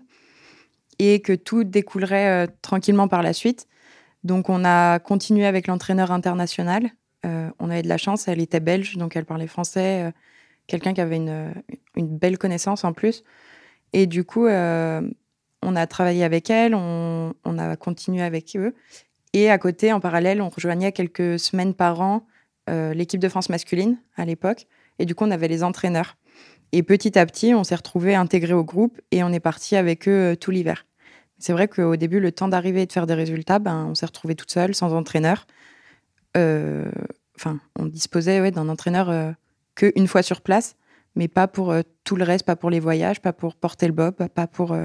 et 1.01 1.21
que 1.21 1.33
tout 1.33 1.65
découlerait 1.65 2.47
euh, 2.47 2.51
tranquillement 2.63 3.09
par 3.09 3.23
la 3.25 3.33
suite. 3.33 3.67
Donc 4.23 4.49
on 4.49 4.65
a 4.65 5.01
continué 5.01 5.47
avec 5.47 5.67
l'entraîneur 5.67 6.13
international. 6.13 6.91
Euh, 7.27 7.51
on 7.59 7.71
avait 7.71 7.83
de 7.83 7.89
la 7.89 7.99
chance, 7.99 8.29
elle 8.29 8.41
était 8.41 8.61
belge, 8.61 8.97
donc 8.97 9.17
elle 9.17 9.25
parlait 9.25 9.49
français, 9.49 10.13
quelqu'un 10.69 10.95
qui 10.95 11.01
avait 11.01 11.17
une, 11.17 11.53
belle 11.97 12.39
connaissance 12.39 12.85
en 12.85 12.93
plus. 12.93 13.25
Et 13.93 14.07
du 14.07 14.23
coup, 14.25 14.47
on 14.47 15.77
a 15.77 15.87
travaillé 15.89 16.23
avec 16.23 16.51
elle, 16.51 16.75
on, 16.75 17.33
a 17.45 17.77
continué 17.77 18.23
avec 18.23 18.57
eux. 18.57 18.75
Et 19.33 19.51
à 19.51 19.59
côté, 19.59 19.93
en 19.93 20.01
parallèle, 20.01 20.41
on 20.41 20.49
rejoignait 20.49 20.93
quelques 20.93 21.39
semaines 21.39 21.75
par 21.75 22.01
an 22.01 22.27
l'équipe 22.95 23.21
de 23.21 23.29
France 23.29 23.49
masculine 23.49 23.99
à 24.17 24.25
l'époque. 24.25 24.67
Et 24.99 25.07
du 25.07 25.15
coup, 25.15 25.25
on 25.25 25.31
avait 25.31 25.49
les 25.49 25.63
entraîneurs. 25.63 26.17
Et 26.73 26.83
petit 26.83 27.19
à 27.19 27.25
petit, 27.25 27.55
on 27.55 27.65
s'est 27.65 27.75
retrouvés 27.75 28.15
intégrés 28.15 28.53
au 28.53 28.65
groupe 28.65 29.01
et 29.11 29.23
on 29.23 29.33
est 29.33 29.41
parti 29.41 29.77
avec 29.77 30.07
eux 30.07 30.33
euh, 30.33 30.37
tout 30.37 30.51
l'hiver. 30.51 30.85
C'est 31.39 31.53
vrai 31.53 31.69
qu'au 31.69 31.97
début, 31.97 32.21
le 32.21 32.33
temps 32.33 32.49
d'arriver 32.49 32.83
et 32.83 32.87
de 32.87 32.93
faire 32.93 33.07
des 33.07 33.15
résultats, 33.15 33.59
ben, 33.59 33.87
on 33.89 33.95
s'est 33.95 34.07
retrouvés 34.07 34.35
toute 34.35 34.51
seule, 34.51 34.75
sans 34.75 34.93
entraîneur. 34.93 35.47
Euh, 36.37 36.91
enfin, 37.37 37.59
on 37.79 37.87
disposait 37.87 38.51
d'un 38.51 38.69
entraîneur 38.69 39.35
qu'une 39.77 40.09
fois 40.09 40.23
sur 40.23 40.41
place, 40.41 40.75
mais 41.15 41.29
pas 41.29 41.47
pour 41.47 41.73
tout 42.03 42.17
le 42.17 42.25
reste, 42.25 42.45
pas 42.45 42.57
pour 42.57 42.71
les 42.71 42.81
voyages, 42.81 43.23
pas 43.23 43.33
pour 43.33 43.55
porter 43.55 43.87
le 43.87 43.93
bob, 43.93 44.17
pas 44.29 44.49
pour 44.49 44.77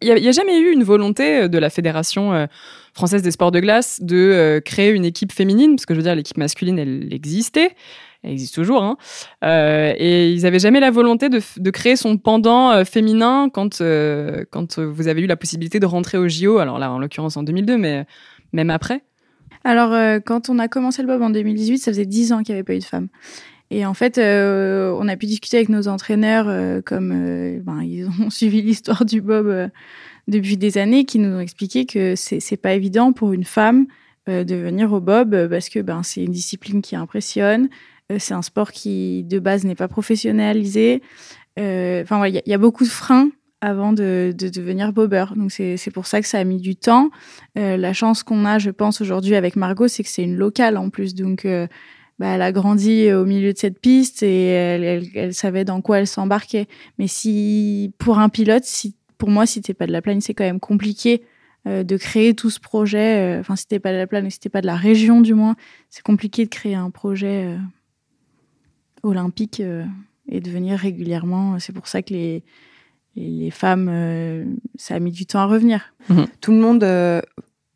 Il 0.00 0.14
n'y 0.14 0.28
a, 0.28 0.32
jamais 0.32 0.58
eu 0.58 0.72
une 0.72 0.84
volonté 0.84 1.42
euh, 1.42 1.48
de 1.48 1.58
la 1.58 1.70
Fédération 1.70 2.32
euh, 2.32 2.46
française 2.92 3.22
des 3.22 3.30
sports 3.30 3.50
de 3.50 3.60
glace 3.60 4.00
de 4.02 4.16
euh, 4.16 4.60
créer 4.60 4.90
une 4.90 5.04
équipe 5.04 5.32
féminine, 5.32 5.76
parce 5.76 5.86
que 5.86 5.94
je 5.94 5.98
veux 5.98 6.04
dire, 6.04 6.14
l'équipe 6.14 6.36
masculine, 6.36 6.78
elle 6.78 7.12
existait. 7.12 7.74
Elle 8.22 8.32
existe 8.32 8.54
toujours, 8.54 8.82
hein. 8.82 8.96
et 9.98 10.30
ils 10.30 10.44
n'avaient 10.44 10.58
jamais 10.58 10.80
la 10.80 10.90
volonté 10.90 11.28
de, 11.28 11.70
créer 11.70 11.94
son 11.94 12.16
pendant 12.16 12.82
féminin 12.86 13.50
quand, 13.52 13.82
quand 14.50 14.78
vous 14.78 15.08
avez 15.08 15.20
eu 15.20 15.26
la 15.26 15.36
possibilité 15.36 15.78
de 15.78 15.84
rentrer 15.84 16.16
au 16.16 16.26
JO. 16.26 16.56
Alors 16.56 16.78
là, 16.78 16.90
en 16.90 16.98
l'occurrence 16.98 17.36
en 17.36 17.42
2002, 17.42 17.76
mais 17.76 18.06
même 18.54 18.70
après. 18.70 19.02
Alors, 19.62 20.20
quand 20.24 20.48
on 20.48 20.58
a 20.58 20.68
commencé 20.68 21.02
le 21.02 21.08
Bob 21.08 21.20
en 21.20 21.28
2018, 21.28 21.76
ça 21.76 21.90
faisait 21.90 22.06
10 22.06 22.32
ans 22.32 22.42
qu'il 22.42 22.54
n'y 22.54 22.60
avait 22.60 22.64
pas 22.64 22.74
eu 22.74 22.78
de 22.78 22.84
femmes. 22.84 23.08
Et 23.70 23.86
en 23.86 23.94
fait, 23.94 24.18
euh, 24.18 24.94
on 24.98 25.08
a 25.08 25.16
pu 25.16 25.26
discuter 25.26 25.56
avec 25.56 25.68
nos 25.68 25.88
entraîneurs, 25.88 26.46
euh, 26.48 26.80
comme 26.80 27.12
euh, 27.12 27.60
ben, 27.62 27.82
ils 27.82 28.06
ont 28.20 28.30
suivi 28.30 28.62
l'histoire 28.62 29.04
du 29.04 29.20
bob 29.20 29.70
depuis 30.28 30.56
des 30.56 30.78
années, 30.78 31.04
qui 31.04 31.18
nous 31.18 31.36
ont 31.36 31.40
expliqué 31.40 31.86
que 31.86 32.14
c'est 32.16 32.56
pas 32.56 32.74
évident 32.74 33.12
pour 33.12 33.32
une 33.32 33.44
femme 33.44 33.86
de 34.26 34.54
venir 34.54 34.90
au 34.90 35.00
bob 35.00 35.48
parce 35.48 35.68
que 35.68 35.80
ben, 35.80 36.02
c'est 36.02 36.24
une 36.24 36.32
discipline 36.32 36.80
qui 36.80 36.96
impressionne. 36.96 37.68
c'est 38.18 38.32
un 38.32 38.40
sport 38.40 38.72
qui, 38.72 39.22
de 39.24 39.38
base, 39.38 39.64
n'est 39.64 39.74
pas 39.74 39.88
professionnalisé. 39.88 41.02
Enfin, 41.58 42.26
il 42.26 42.40
y, 42.46 42.54
a 42.54 42.58
beaucoup 42.58 42.84
de 42.84 42.88
freins 42.88 43.28
avant 43.60 43.92
de, 43.92 44.34
devenir 44.34 44.94
bobber. 44.94 45.26
Donc 45.36 45.52
c'est 45.52 45.90
pour 45.92 46.06
ça 46.06 46.22
que 46.22 46.26
ça 46.26 46.38
a 46.38 46.44
mis 46.44 46.56
du 46.56 46.74
temps. 46.74 47.10
la 47.54 47.92
chance 47.92 48.22
qu'on 48.22 48.46
a, 48.46 48.58
je 48.58 48.70
pense, 48.70 49.02
aujourd'hui 49.02 49.34
avec 49.34 49.56
Margot, 49.56 49.88
c'est 49.88 50.02
que 50.02 50.08
c'est 50.08 50.24
une 50.24 50.36
locale 50.36 50.78
en 50.78 50.88
plus. 50.88 51.14
Donc 51.14 51.46
bah, 52.18 52.28
elle 52.28 52.42
a 52.42 52.52
grandi 52.52 53.12
au 53.12 53.24
milieu 53.24 53.52
de 53.52 53.58
cette 53.58 53.80
piste 53.80 54.22
et 54.22 54.46
elle, 54.46 55.08
elle, 55.14 55.34
savait 55.34 55.64
dans 55.64 55.80
quoi 55.80 55.98
elle 55.98 56.06
s'embarquait. 56.06 56.66
Mais 56.98 57.08
si 57.08 57.92
pour 57.98 58.18
un 58.18 58.28
pilote, 58.28 58.64
si 58.64 58.94
pour 59.18 59.30
moi, 59.30 59.46
si 59.46 59.62
t'es 59.62 59.74
pas 59.74 59.86
de 59.86 59.92
la 59.92 60.02
plaine, 60.02 60.20
c'est 60.20 60.34
quand 60.34 60.44
même 60.44 60.60
compliqué 60.60 61.22
euh, 61.66 61.82
de 61.82 61.96
créer 61.96 62.34
tout 62.34 62.50
ce 62.50 62.60
projet. 62.60 63.36
Euh, 63.36 63.40
enfin, 63.40 63.56
si 63.56 63.66
t'es 63.66 63.78
pas 63.78 63.90
de 63.90 63.96
la 63.96 64.06
plaine, 64.06 64.28
si 64.30 64.38
t'es 64.38 64.50
pas 64.50 64.60
de 64.60 64.66
la 64.66 64.76
région 64.76 65.20
du 65.20 65.34
moins, 65.34 65.56
c'est 65.88 66.02
compliqué 66.02 66.44
de 66.44 66.50
créer 66.50 66.74
un 66.74 66.90
projet 66.90 67.46
euh, 67.46 67.58
olympique 69.02 69.62
et 70.28 70.40
de 70.40 70.50
venir 70.50 70.78
régulièrement. 70.78 71.58
C'est 71.58 71.72
pour 71.72 71.88
ça 71.88 72.02
que 72.02 72.12
les 72.12 72.42
les, 73.16 73.52
femmes, 73.52 74.58
ça 74.74 74.96
a 74.96 74.98
mis 74.98 75.12
du 75.12 75.24
temps 75.24 75.38
à 75.38 75.46
revenir. 75.46 75.94
Mhm. 76.08 76.26
Tout 76.40 76.50
le 76.50 76.58
monde 76.58 76.84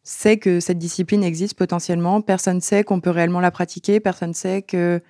sait 0.09 0.39
que 0.39 0.59
cette 0.59 0.79
discipline 0.79 1.23
existe 1.23 1.55
potentiellement. 1.55 2.23
Personne 2.23 2.63
sait 2.63 2.83
qu'on 2.83 2.99
peut 2.99 3.11
réellement 3.11 3.41
la 3.41 3.51
pratiquer. 3.51 4.01
Personne 4.01 4.33
sait 4.33 4.63
que 4.63 5.03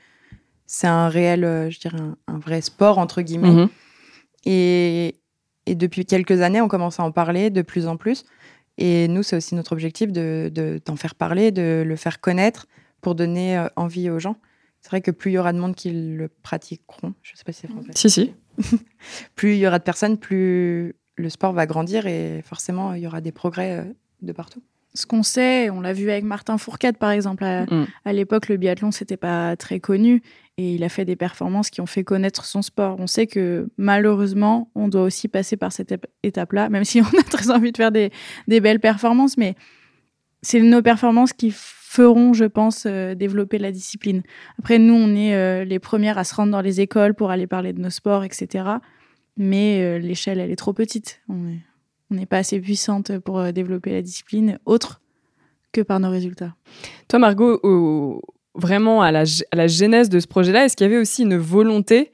c'est 0.67 0.89
un 0.89 1.09
réel, 1.09 1.45
euh, 1.45 1.71
je 1.71 1.79
dirais, 1.79 1.99
un, 2.27 2.39
vrai 2.39 2.61
sport, 2.61 2.99
entre 2.99 3.23
guillemets. 3.23 3.51
Mhm. 3.51 3.69
Et, 4.45 5.15
depuis 5.69 6.05
quelques 6.05 6.41
années, 6.41 6.61
on 6.61 6.69
commence 6.69 6.99
à 6.99 7.05
en 7.05 7.13
parler 7.13 7.51
de 7.51 7.63
plus 7.63 7.87
en 7.87 7.97
plus. 7.97 8.25
Et 8.77 9.07
nous, 9.07 9.23
c'est 9.23 9.37
aussi 9.37 9.55
notre 9.55 9.73
objectif 9.73 10.11
de, 10.11 10.81
d'en 10.85 10.97
faire 10.97 11.15
parler, 11.15 11.53
de 11.53 11.85
le 11.87 11.97
faire 11.97 12.21
connaître 12.21 12.67
pour 13.01 13.15
donner 13.15 13.57
euh, 13.57 13.69
envie 13.77 14.11
aux 14.11 14.19
gens. 14.19 14.37
C'est 14.81 14.89
vrai 14.89 15.01
que 15.01 15.11
plus 15.11 15.31
il 15.33 15.35
y 15.35 15.39
aura 15.39 15.53
de 15.53 15.59
monde 15.59 15.75
qui 15.75 15.91
le 15.91 16.29
pratiqueront, 16.29 17.15
je 17.23 17.33
ne 17.33 17.37
sais 17.37 17.45
pas 17.45 17.53
si 17.53 17.61
c'est 17.61 17.69
français. 17.69 17.91
Si, 17.95 18.11
si. 18.11 18.35
plus 19.37 19.55
il 19.55 19.59
y 19.59 19.67
aura 19.67 19.79
de 19.79 19.85
personnes, 19.85 20.17
plus 20.17 20.95
le 21.17 21.29
sport 21.29 21.53
va 21.53 21.67
grandir 21.67 22.07
et 22.07 22.43
forcément, 22.43 22.95
il 22.95 23.03
y 23.03 23.07
aura 23.07 23.21
des 23.21 23.33
progrès 23.33 23.79
euh, 23.79 23.85
de 24.23 24.33
partout 24.33 24.63
ce 24.95 25.07
qu'on 25.07 25.23
sait, 25.23 25.71
on 25.71 25.81
l'a 25.81 25.93
vu 25.93 26.11
avec 26.11 26.25
Martin 26.25 26.59
Fourcade 26.59 26.97
par 26.97 27.11
exemple. 27.11 27.45
Mm. 27.45 27.87
À, 28.05 28.13
l'époque, 28.13 28.49
le 28.49 28.57
biathlon 28.57 28.91
c'était 28.91 29.17
pas 29.17 29.57
très 29.57 29.81
connu 29.81 30.23
et 30.59 30.75
il 30.75 30.83
a 30.83 30.89
fait 30.89 31.05
des 31.05 31.17
performances 31.17 31.71
qui 31.71 31.81
ont 31.81 31.87
fait 31.87 32.03
connaître 32.03 32.45
son 32.45 32.63
sport. 32.63 32.97
On 32.99 33.07
sait 33.07 33.29
que 33.29 33.69
malheureusement, 33.79 34.71
on 34.75 34.89
doit 34.89 35.03
aussi 35.03 35.29
passer 35.29 35.57
par 35.57 35.73
cette 35.73 35.95
étape-là, 36.25 36.69
même 36.69 36.85
si 36.85 37.01
on 37.03 37.19
a 37.19 37.23
très 37.23 37.51
envie 37.51 37.71
de 37.71 37.77
faire 37.77 37.93
des, 37.93 38.11
belles 38.49 38.81
performances, 38.81 39.37
mais 39.37 39.55
c'est 40.43 40.61
nos 40.61 40.83
performances 40.83 41.33
qui 41.33 41.53
feront, 41.53 42.33
je 42.33 42.45
pense, 42.45 42.85
euh, 42.87 43.15
développer 43.15 43.59
la 43.59 43.73
discipline. 43.73 44.23
Après, 44.59 44.79
nous, 44.79 44.95
on 44.95 45.15
est 45.15 45.35
euh, 45.35 45.65
les 45.65 45.79
premières 45.79 46.19
à 46.19 46.25
se 46.25 46.35
rendre 46.35 46.53
dans 46.53 46.61
les 46.61 46.81
écoles 46.81 47.15
pour 47.15 47.31
aller 47.31 47.47
parler 47.47 47.73
de 47.73 47.81
nos 47.81 47.91
sports, 47.91 48.25
etc. 48.25 48.65
Mais 49.37 49.81
euh, 49.81 49.99
l'échelle, 49.99 50.39
elle 50.41 50.51
est 50.51 50.57
trop 50.57 50.73
petite. 50.73 51.21
On 51.29 51.49
est 51.49 51.61
on 52.11 52.15
n'est 52.15 52.27
pas 52.27 52.39
assez 52.39 52.61
puissante 52.61 53.19
pour 53.19 53.39
euh, 53.39 53.53
développer 53.53 53.93
la 53.93 54.03
discipline 54.03 54.59
autre 54.65 55.01
que 55.73 55.81
par 55.81 56.01
nos 56.01 56.11
résultats. 56.11 56.55
Toi, 57.09 57.19
Margot, 57.19 57.61
vraiment 58.55 59.03
à 59.03 59.13
la, 59.13 59.25
genèse 59.67 60.09
de 60.09 60.21
ce 60.21 60.27
projet-là, 60.27 60.65
est-ce 60.65 60.77
qu'il 60.77 60.87
y 60.87 60.91
avait 60.91 61.01
aussi 61.01 61.23
une 61.23 61.37
volonté 61.37 62.13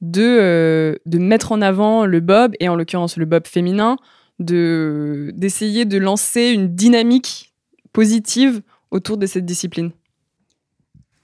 de, 0.00 0.22
euh, 0.22 0.96
de 1.06 1.18
mettre 1.18 1.52
en 1.52 1.62
avant 1.62 2.06
le 2.06 2.20
bob, 2.20 2.54
et 2.58 2.68
en 2.68 2.74
l'occurrence 2.74 3.16
le 3.16 3.26
bob 3.26 3.46
féminin, 3.46 3.96
de, 4.38 5.32
d'essayer 5.34 5.84
de 5.84 5.98
lancer 5.98 6.48
une 6.48 6.74
dynamique 6.74 7.54
positive 7.92 8.62
autour 8.90 9.18
de 9.18 9.26
cette 9.26 9.44
discipline? 9.44 9.92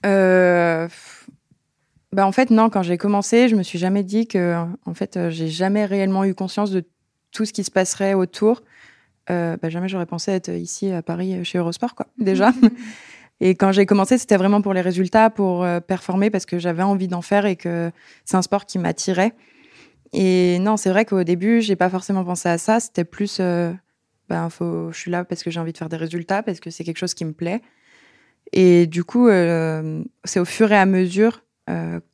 Euh, 0.05 0.87
bah 2.13 2.25
en 2.25 2.31
fait 2.31 2.51
non 2.51 2.69
quand 2.69 2.83
j'ai 2.83 2.97
commencé 2.97 3.49
je 3.49 3.55
me 3.55 3.63
suis 3.63 3.79
jamais 3.79 4.03
dit 4.03 4.27
que 4.27 4.55
en 4.85 4.93
fait 4.93 5.19
j'ai 5.29 5.47
jamais 5.47 5.85
réellement 5.85 6.23
eu 6.23 6.35
conscience 6.35 6.69
de 6.69 6.85
tout 7.37 7.45
ce 7.45 7.53
qui 7.53 7.63
se 7.63 7.69
passerait 7.69 8.15
autour, 8.15 8.63
euh, 9.29 9.57
bah, 9.61 9.69
jamais 9.69 9.87
j'aurais 9.87 10.07
pensé 10.07 10.31
être 10.31 10.49
ici 10.49 10.89
à 10.89 11.03
Paris 11.03 11.45
chez 11.45 11.59
Eurosport, 11.59 11.93
quoi, 11.93 12.07
déjà. 12.17 12.51
et 13.39 13.53
quand 13.53 13.71
j'ai 13.71 13.85
commencé, 13.85 14.17
c'était 14.17 14.37
vraiment 14.37 14.63
pour 14.63 14.73
les 14.73 14.81
résultats, 14.81 15.29
pour 15.29 15.63
euh, 15.63 15.79
performer, 15.79 16.31
parce 16.31 16.47
que 16.47 16.57
j'avais 16.57 16.81
envie 16.81 17.07
d'en 17.07 17.21
faire 17.21 17.45
et 17.45 17.55
que 17.55 17.91
c'est 18.25 18.37
un 18.37 18.41
sport 18.41 18.65
qui 18.65 18.79
m'attirait. 18.79 19.33
Et 20.13 20.57
non, 20.57 20.77
c'est 20.77 20.89
vrai 20.89 21.05
qu'au 21.05 21.23
début, 21.23 21.61
j'ai 21.61 21.75
pas 21.75 21.91
forcément 21.91 22.25
pensé 22.25 22.49
à 22.49 22.57
ça. 22.57 22.79
C'était 22.79 23.03
plus, 23.03 23.37
euh, 23.39 23.71
ben, 24.29 24.49
faut, 24.49 24.91
je 24.91 24.97
suis 24.97 25.11
là 25.11 25.23
parce 25.23 25.43
que 25.43 25.51
j'ai 25.51 25.59
envie 25.59 25.73
de 25.73 25.77
faire 25.77 25.89
des 25.89 25.97
résultats, 25.97 26.41
parce 26.41 26.59
que 26.59 26.71
c'est 26.71 26.83
quelque 26.83 26.97
chose 26.97 27.13
qui 27.13 27.23
me 27.23 27.33
plaît. 27.33 27.61
Et 28.51 28.87
du 28.87 29.03
coup, 29.03 29.27
c'est 30.23 30.39
au 30.39 30.45
fur 30.45 30.71
et 30.71 30.77
à 30.77 30.85
mesure 30.85 31.43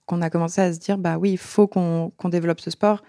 qu'on 0.08 0.22
a 0.22 0.30
commencé 0.32 0.60
à 0.62 0.74
se 0.74 0.80
dire, 0.80 0.98
bah 0.98 1.18
oui, 1.18 1.32
il 1.32 1.38
faut 1.38 1.68
qu'on 1.68 2.12
développe 2.26 2.60
ce 2.60 2.72
sport. 2.72 3.04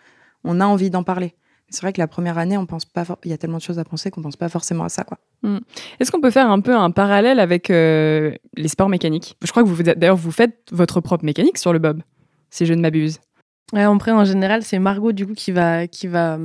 On 0.44 0.60
a 0.60 0.66
envie 0.66 0.90
d'en 0.90 1.02
parler 1.02 1.34
c'est 1.74 1.82
vrai 1.82 1.92
que 1.92 2.00
la 2.00 2.06
première 2.06 2.38
année, 2.38 2.56
on 2.56 2.66
pense 2.66 2.84
pas. 2.84 3.04
Il 3.24 3.30
y 3.30 3.34
a 3.34 3.38
tellement 3.38 3.58
de 3.58 3.62
choses 3.62 3.78
à 3.78 3.84
penser 3.84 4.10
qu'on 4.10 4.22
pense 4.22 4.36
pas 4.36 4.48
forcément 4.48 4.84
à 4.84 4.88
ça, 4.88 5.04
quoi. 5.04 5.18
Hmm. 5.42 5.58
Est-ce 6.00 6.10
qu'on 6.10 6.20
peut 6.20 6.30
faire 6.30 6.50
un 6.50 6.60
peu 6.60 6.74
un 6.74 6.90
parallèle 6.90 7.40
avec 7.40 7.70
euh, 7.70 8.32
les 8.56 8.68
sports 8.68 8.88
mécaniques? 8.88 9.36
Je 9.42 9.50
crois 9.50 9.62
que 9.62 9.68
vous 9.68 9.82
d'ailleurs 9.82 10.16
vous 10.16 10.30
faites 10.30 10.56
votre 10.72 11.00
propre 11.00 11.24
mécanique 11.24 11.58
sur 11.58 11.72
le 11.72 11.78
bob, 11.78 12.02
si 12.50 12.64
je 12.66 12.74
ne 12.74 12.80
m'abuse. 12.80 13.18
Ouais, 13.72 13.84
en, 13.86 13.98
en 13.98 14.24
général, 14.24 14.62
c'est 14.62 14.78
Margot 14.78 15.12
du 15.12 15.26
coup 15.26 15.34
qui 15.34 15.52
va 15.52 15.86
qui 15.86 16.06
va 16.06 16.38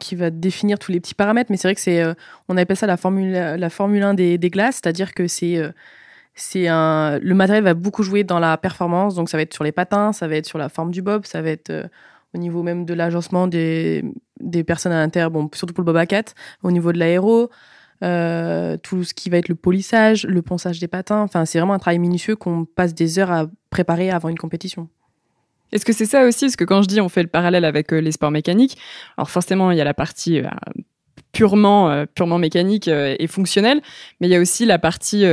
qui 0.00 0.16
va 0.16 0.30
définir 0.30 0.78
tous 0.78 0.92
les 0.92 1.00
petits 1.00 1.14
paramètres. 1.14 1.50
Mais 1.50 1.56
c'est 1.56 1.68
vrai 1.68 1.74
que 1.74 1.80
c'est 1.80 2.02
euh, 2.02 2.14
on 2.48 2.56
appelle 2.56 2.76
ça 2.76 2.86
la 2.86 2.96
formule 2.96 3.32
la 3.32 3.70
Formule 3.70 4.02
1 4.02 4.14
des, 4.14 4.38
des 4.38 4.50
glaces, 4.50 4.80
c'est-à-dire 4.82 5.14
que 5.14 5.26
c'est 5.26 5.56
euh, 5.56 5.70
c'est 6.34 6.68
un 6.68 7.18
le 7.18 7.34
matériel 7.34 7.64
va 7.64 7.74
beaucoup 7.74 8.02
jouer 8.02 8.24
dans 8.24 8.38
la 8.38 8.56
performance. 8.56 9.14
Donc 9.14 9.28
ça 9.28 9.36
va 9.36 9.42
être 9.42 9.54
sur 9.54 9.64
les 9.64 9.72
patins, 9.72 10.12
ça 10.12 10.28
va 10.28 10.36
être 10.36 10.46
sur 10.46 10.58
la 10.58 10.68
forme 10.68 10.90
du 10.90 11.02
bob, 11.02 11.24
ça 11.26 11.40
va 11.42 11.50
être 11.50 11.70
au 12.34 12.38
niveau 12.38 12.62
même 12.62 12.84
de 12.84 12.94
l'agencement 12.94 13.46
des, 13.46 14.04
des 14.40 14.64
personnes 14.64 14.92
à 14.92 15.00
l'intérieur, 15.00 15.30
bon, 15.30 15.48
surtout 15.54 15.74
pour 15.74 15.82
le 15.82 15.86
bobacat, 15.86 16.24
au 16.62 16.70
niveau 16.70 16.92
de 16.92 16.98
l'aéro, 16.98 17.50
euh, 18.02 18.76
tout 18.82 19.04
ce 19.04 19.14
qui 19.14 19.30
va 19.30 19.38
être 19.38 19.48
le 19.48 19.54
polissage, 19.54 20.26
le 20.26 20.42
ponçage 20.42 20.80
des 20.80 20.88
patins. 20.88 21.20
Enfin, 21.20 21.44
c'est 21.44 21.58
vraiment 21.58 21.74
un 21.74 21.78
travail 21.78 21.98
minutieux 21.98 22.34
qu'on 22.34 22.64
passe 22.64 22.94
des 22.94 23.18
heures 23.18 23.30
à 23.30 23.46
préparer 23.70 24.10
avant 24.10 24.28
une 24.28 24.38
compétition. 24.38 24.88
Est-ce 25.70 25.84
que 25.84 25.92
c'est 25.92 26.06
ça 26.06 26.26
aussi? 26.26 26.46
Parce 26.46 26.56
que 26.56 26.64
quand 26.64 26.82
je 26.82 26.88
dis 26.88 27.00
on 27.00 27.08
fait 27.08 27.22
le 27.22 27.28
parallèle 27.28 27.64
avec 27.64 27.92
euh, 27.92 28.00
les 28.00 28.12
sports 28.12 28.30
mécaniques, 28.30 28.76
alors 29.16 29.30
forcément, 29.30 29.70
il 29.70 29.78
y 29.78 29.80
a 29.80 29.84
la 29.84 29.94
partie 29.94 30.40
euh, 30.40 30.48
purement, 31.32 32.04
purement 32.14 32.38
mécanique 32.38 32.88
et 32.88 33.26
fonctionnelle, 33.26 33.80
mais 34.20 34.26
il 34.28 34.30
y 34.30 34.36
a 34.36 34.40
aussi 34.40 34.66
la 34.66 34.78
partie 34.78 35.24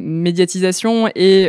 médiatisation 0.00 1.08
et 1.14 1.48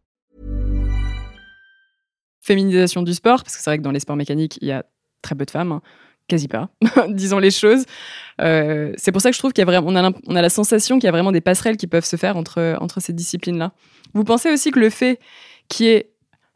Féminisation 2.41 3.03
du 3.03 3.13
sport, 3.13 3.43
parce 3.43 3.55
que 3.55 3.61
c'est 3.61 3.69
vrai 3.69 3.77
que 3.77 3.83
dans 3.83 3.91
les 3.91 3.99
sports 3.99 4.15
mécaniques, 4.15 4.57
il 4.61 4.67
y 4.67 4.71
a 4.71 4.83
très 5.21 5.35
peu 5.35 5.45
de 5.45 5.51
femmes. 5.51 5.71
Hein. 5.71 5.81
quasi 6.27 6.47
pas, 6.47 6.69
disons 7.09 7.39
les 7.39 7.51
choses. 7.51 7.85
Euh, 8.41 8.93
c'est 8.97 9.11
pour 9.11 9.21
ça 9.21 9.29
que 9.29 9.35
je 9.35 9.39
trouve 9.39 9.51
y 9.55 9.61
a 9.61 9.65
vraiment, 9.65 9.87
on 9.87 9.95
a, 9.95 10.11
on 10.27 10.35
a 10.35 10.41
la 10.41 10.49
sensation 10.49 10.97
qu'il 10.97 11.05
y 11.05 11.09
a 11.09 11.11
vraiment 11.11 11.31
des 11.31 11.41
passerelles 11.41 11.77
qui 11.77 11.87
peuvent 11.87 12.05
se 12.05 12.15
faire 12.15 12.37
entre, 12.37 12.77
entre 12.79 12.99
ces 12.99 13.13
disciplines-là. 13.13 13.73
Vous 14.13 14.23
pensez 14.23 14.51
aussi 14.51 14.71
que 14.71 14.79
le 14.79 14.89
fait 14.89 15.19
qu'il 15.67 15.85
y 15.85 15.89
ait 15.89 16.11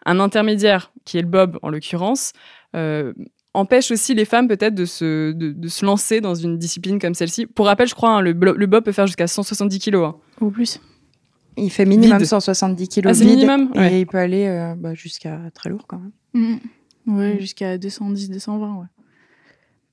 un 0.05 0.19
intermédiaire, 0.19 0.91
qui 1.03 1.17
est 1.17 1.21
le 1.21 1.27
bob 1.27 1.59
en 1.61 1.69
l'occurrence, 1.69 2.33
euh, 2.75 3.13
empêche 3.53 3.91
aussi 3.91 4.13
les 4.13 4.25
femmes 4.25 4.47
peut-être 4.47 4.75
de 4.75 4.85
se, 4.85 5.31
de, 5.31 5.67
se 5.67 5.85
lancer 5.85 6.21
dans 6.21 6.35
une 6.35 6.57
discipline 6.57 6.99
comme 6.99 7.13
celle-ci? 7.13 7.45
Pour 7.45 7.65
rappel, 7.65 7.87
je 7.87 7.95
crois, 7.95 8.11
hein, 8.11 8.21
le, 8.21 8.31
le, 8.31 8.65
bob 8.65 8.83
peut 8.83 8.91
faire 8.91 9.07
jusqu'à 9.07 9.27
170 9.27 9.79
kilos. 9.79 10.07
Hein. 10.07 10.15
Ou 10.41 10.51
plus. 10.51 10.79
Il 11.57 11.69
fait 11.69 11.85
minimum 11.85 12.23
170 12.23 12.87
kilos 12.87 13.21
ah, 13.21 13.23
minimum 13.23 13.71
et 13.75 14.01
il 14.01 14.07
peut 14.07 14.17
aller 14.17 14.45
euh, 14.47 14.75
bah, 14.75 14.93
jusqu'à 14.93 15.39
très 15.53 15.69
lourd 15.69 15.85
quand 15.87 15.99
même. 15.99 16.11
Mmh. 16.33 16.57
Oui, 17.07 17.39
jusqu'à 17.39 17.77
210, 17.77 18.29
220, 18.29 18.75
ouais. 18.75 18.85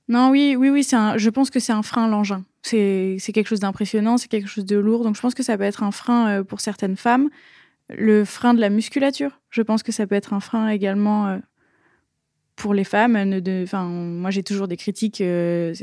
Non, 0.09 0.29
oui, 0.29 0.55
oui, 0.57 0.69
oui, 0.69 0.85
un, 0.91 1.17
je 1.17 1.29
pense 1.29 1.49
que 1.49 1.59
c'est 1.59 1.71
un 1.71 1.83
frein 1.83 2.07
l'engin. 2.07 2.43
C'est 2.63 3.17
quelque 3.33 3.47
chose 3.47 3.59
d'impressionnant, 3.59 4.17
c'est 4.17 4.27
quelque 4.27 4.47
chose 4.47 4.65
de 4.65 4.77
lourd. 4.77 5.03
Donc 5.03 5.15
je 5.15 5.21
pense 5.21 5.33
que 5.33 5.43
ça 5.43 5.57
peut 5.57 5.63
être 5.63 5.83
un 5.83 5.91
frein 5.91 6.27
euh, 6.27 6.43
pour 6.43 6.59
certaines 6.59 6.97
femmes 6.97 7.29
le 7.89 8.25
frein 8.25 8.53
de 8.53 8.61
la 8.61 8.69
musculature. 8.69 9.39
Je 9.49 9.61
pense 9.61 9.83
que 9.83 9.91
ça 9.91 10.07
peut 10.07 10.15
être 10.15 10.33
un 10.33 10.39
frein 10.39 10.69
également 10.69 11.27
euh, 11.27 11.37
pour 12.55 12.73
les 12.73 12.83
femmes, 12.83 13.13
ne 13.13 14.19
moi 14.19 14.29
j'ai 14.29 14.43
toujours 14.43 14.67
des 14.67 14.77
critiques 14.77 15.21
euh, 15.21 15.73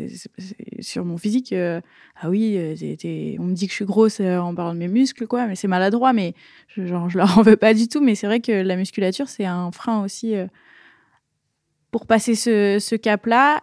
sur 0.80 1.04
mon 1.04 1.16
physique. 1.16 1.52
euh, 1.52 1.80
ah 2.20 2.30
oui, 2.30 2.56
euh, 2.56 3.36
on 3.38 3.44
me 3.44 3.54
dit 3.54 3.66
que 3.66 3.72
je 3.72 3.76
suis 3.76 3.84
grosse 3.84 4.20
en 4.20 4.54
parlant 4.54 4.74
de 4.74 4.78
mes 4.78 4.88
muscles, 4.88 5.26
quoi. 5.26 5.46
Mais 5.46 5.56
c'est 5.56 5.68
maladroit, 5.68 6.12
mais 6.12 6.34
je, 6.68 6.86
genre, 6.86 7.08
je 7.10 7.18
leur 7.18 7.38
en 7.38 7.42
veux 7.42 7.56
pas 7.56 7.74
du 7.74 7.88
tout. 7.88 8.00
Mais 8.00 8.14
c'est 8.14 8.26
vrai 8.26 8.40
que 8.40 8.52
la 8.52 8.76
musculature, 8.76 9.28
c'est 9.28 9.44
un 9.44 9.72
frein 9.72 10.02
aussi 10.04 10.34
pour 11.90 12.06
passer 12.06 12.34
ce, 12.34 12.96
cap-là. 12.96 13.62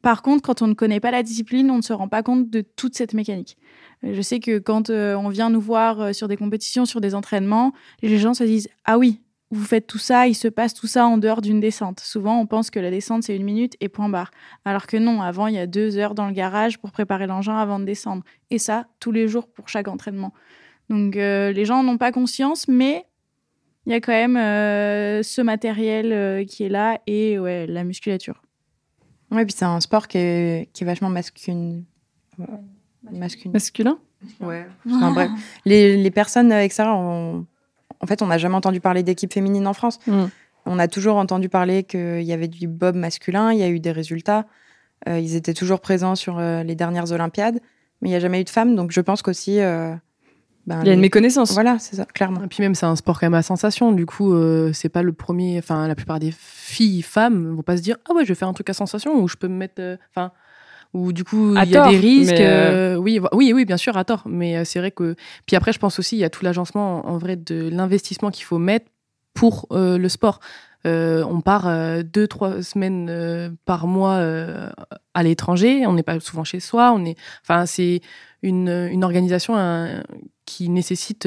Par 0.00 0.22
contre, 0.22 0.42
quand 0.42 0.62
on 0.62 0.66
ne 0.66 0.74
connaît 0.74 1.00
pas 1.00 1.10
la 1.10 1.22
discipline, 1.22 1.70
on 1.70 1.76
ne 1.76 1.82
se 1.82 1.92
rend 1.92 2.08
pas 2.08 2.22
compte 2.22 2.48
de 2.48 2.62
toute 2.62 2.96
cette 2.96 3.14
mécanique. 3.14 3.58
Je 4.02 4.20
sais 4.22 4.40
que 4.40 4.58
quand 4.58 4.88
on 4.90 5.28
vient 5.28 5.50
nous 5.50 5.60
voir 5.60 6.14
sur 6.14 6.28
des 6.28 6.36
compétitions, 6.36 6.86
sur 6.86 7.00
des 7.00 7.14
entraînements, 7.14 7.72
les 8.00 8.18
gens 8.18 8.34
se 8.34 8.42
disent 8.42 8.68
Ah 8.84 8.98
oui, 8.98 9.20
vous 9.54 9.64
faites 9.64 9.86
tout 9.86 9.98
ça, 9.98 10.26
il 10.26 10.34
se 10.34 10.48
passe 10.48 10.72
tout 10.74 10.86
ça 10.86 11.06
en 11.06 11.18
dehors 11.18 11.42
d'une 11.42 11.60
descente. 11.60 12.00
Souvent, 12.00 12.40
on 12.40 12.46
pense 12.46 12.70
que 12.70 12.80
la 12.80 12.90
descente, 12.90 13.22
c'est 13.22 13.36
une 13.36 13.44
minute 13.44 13.76
et 13.80 13.88
point 13.88 14.08
barre. 14.08 14.30
Alors 14.64 14.86
que 14.86 14.96
non, 14.96 15.20
avant, 15.22 15.46
il 15.46 15.54
y 15.54 15.58
a 15.58 15.66
deux 15.66 15.98
heures 15.98 16.14
dans 16.14 16.26
le 16.26 16.32
garage 16.32 16.78
pour 16.78 16.90
préparer 16.90 17.26
l'engin 17.26 17.56
avant 17.56 17.78
de 17.78 17.84
descendre. 17.84 18.22
Et 18.50 18.58
ça, 18.58 18.86
tous 18.98 19.12
les 19.12 19.28
jours 19.28 19.46
pour 19.46 19.68
chaque 19.68 19.88
entraînement. 19.88 20.32
Donc, 20.88 21.16
euh, 21.16 21.52
les 21.52 21.64
gens 21.64 21.82
n'ont 21.82 21.98
pas 21.98 22.12
conscience, 22.12 22.66
mais 22.66 23.04
il 23.86 23.92
y 23.92 23.94
a 23.94 24.00
quand 24.00 24.12
même 24.12 24.36
euh, 24.36 25.22
ce 25.22 25.42
matériel 25.42 26.12
euh, 26.12 26.44
qui 26.44 26.64
est 26.64 26.68
là 26.68 26.98
et 27.06 27.38
ouais, 27.38 27.66
la 27.66 27.84
musculature. 27.84 28.40
Ouais, 29.30 29.44
puis 29.44 29.54
c'est 29.56 29.64
un 29.64 29.80
sport 29.80 30.08
qui 30.08 30.18
est, 30.18 30.68
qui 30.72 30.84
est 30.84 30.86
vachement 30.86 31.08
masculin. 31.08 31.82
Ouais. 32.38 32.46
Masculin. 33.10 33.52
Masculin? 33.52 33.98
Ouais. 34.40 34.66
Enfin, 34.88 35.10
bref. 35.12 35.30
Les, 35.64 35.96
les 36.02 36.10
personnes 36.10 36.52
extérieures, 36.52 36.96
ont- 36.96 37.44
en 38.02 38.06
fait, 38.06 38.22
on 38.22 38.26
n'a 38.26 38.38
jamais 38.38 38.54
entendu 38.56 38.80
parler 38.80 39.02
d'équipe 39.02 39.32
féminine 39.32 39.66
en 39.66 39.72
France. 39.74 39.98
Mm. 40.06 40.24
On 40.66 40.78
a 40.78 40.88
toujours 40.88 41.16
entendu 41.16 41.48
parler 41.48 41.82
qu'il 41.84 42.22
y 42.22 42.32
avait 42.32 42.48
du 42.48 42.68
bob 42.68 42.94
masculin, 42.96 43.52
il 43.52 43.58
y 43.58 43.62
a 43.62 43.68
eu 43.68 43.80
des 43.80 43.92
résultats. 43.92 44.46
Euh, 45.08 45.18
ils 45.18 45.34
étaient 45.34 45.54
toujours 45.54 45.80
présents 45.80 46.14
sur 46.14 46.38
euh, 46.38 46.62
les 46.62 46.74
dernières 46.76 47.10
Olympiades, 47.12 47.58
mais 48.00 48.08
il 48.08 48.12
n'y 48.12 48.16
a 48.16 48.20
jamais 48.20 48.40
eu 48.40 48.44
de 48.44 48.50
femmes. 48.50 48.76
Donc 48.76 48.92
je 48.92 49.00
pense 49.00 49.22
qu'aussi. 49.22 49.58
euh, 49.60 49.94
ben, 50.66 50.80
Il 50.82 50.86
y 50.86 50.90
a 50.90 50.94
une 50.94 51.00
méconnaissance. 51.00 51.52
Voilà, 51.54 51.78
c'est 51.80 51.96
ça, 51.96 52.04
clairement. 52.04 52.44
Et 52.44 52.46
puis 52.46 52.62
même, 52.62 52.76
c'est 52.76 52.86
un 52.86 52.94
sport 52.94 53.18
quand 53.18 53.26
même 53.26 53.34
à 53.34 53.42
sensation. 53.42 53.90
Du 53.90 54.06
coup, 54.06 54.32
euh, 54.32 54.72
c'est 54.72 54.88
pas 54.88 55.02
le 55.02 55.12
premier. 55.12 55.58
Enfin, 55.58 55.88
la 55.88 55.96
plupart 55.96 56.20
des 56.20 56.30
filles, 56.36 57.02
femmes, 57.02 57.56
vont 57.56 57.62
pas 57.64 57.76
se 57.76 57.82
dire 57.82 57.96
Ah 58.08 58.14
ouais, 58.14 58.22
je 58.24 58.28
vais 58.28 58.36
faire 58.36 58.46
un 58.46 58.52
truc 58.52 58.70
à 58.70 58.74
sensation 58.74 59.20
ou 59.20 59.26
je 59.26 59.36
peux 59.36 59.48
me 59.48 59.56
mettre. 59.56 59.80
euh, 59.80 59.96
Enfin. 60.14 60.30
Ou 60.94 61.12
du 61.12 61.24
coup, 61.24 61.56
il 61.56 61.64
y 61.70 61.76
a 61.76 61.80
tort, 61.82 61.90
des 61.90 61.96
risques. 61.98 62.40
euh, 62.40 62.94
euh, 62.94 62.96
oui, 62.96 63.20
oui, 63.32 63.52
oui, 63.54 63.64
bien 63.64 63.76
sûr, 63.76 63.96
à 63.96 64.04
tort. 64.04 64.22
Mais 64.26 64.56
euh, 64.56 64.64
c'est 64.64 64.78
vrai 64.78 64.90
que. 64.90 65.14
Puis 65.46 65.56
après, 65.56 65.72
je 65.72 65.78
pense 65.78 65.98
aussi, 65.98 66.16
il 66.16 66.20
y 66.20 66.24
a 66.24 66.30
tout 66.30 66.44
l'agencement, 66.44 67.06
en 67.06 67.18
vrai, 67.18 67.36
de 67.36 67.68
l'investissement 67.70 68.30
qu'il 68.30 68.44
faut 68.44 68.58
mettre 68.58 68.86
pour 69.34 69.66
euh, 69.72 69.96
le 69.98 70.08
sport. 70.08 70.40
On 70.84 71.40
part 71.40 71.70
deux, 72.04 72.26
trois 72.26 72.60
semaines 72.62 73.56
par 73.64 73.86
mois 73.86 74.18
à 75.14 75.22
l'étranger. 75.22 75.86
On 75.86 75.92
n'est 75.92 76.02
pas 76.02 76.18
souvent 76.18 76.42
chez 76.42 76.58
soi. 76.58 76.92
On 76.92 77.04
est, 77.04 77.16
enfin, 77.42 77.66
c'est 77.66 78.00
une, 78.42 78.68
une 78.68 79.04
organisation 79.04 79.54
un- 79.56 80.02
qui 80.44 80.68
nécessite, 80.68 81.24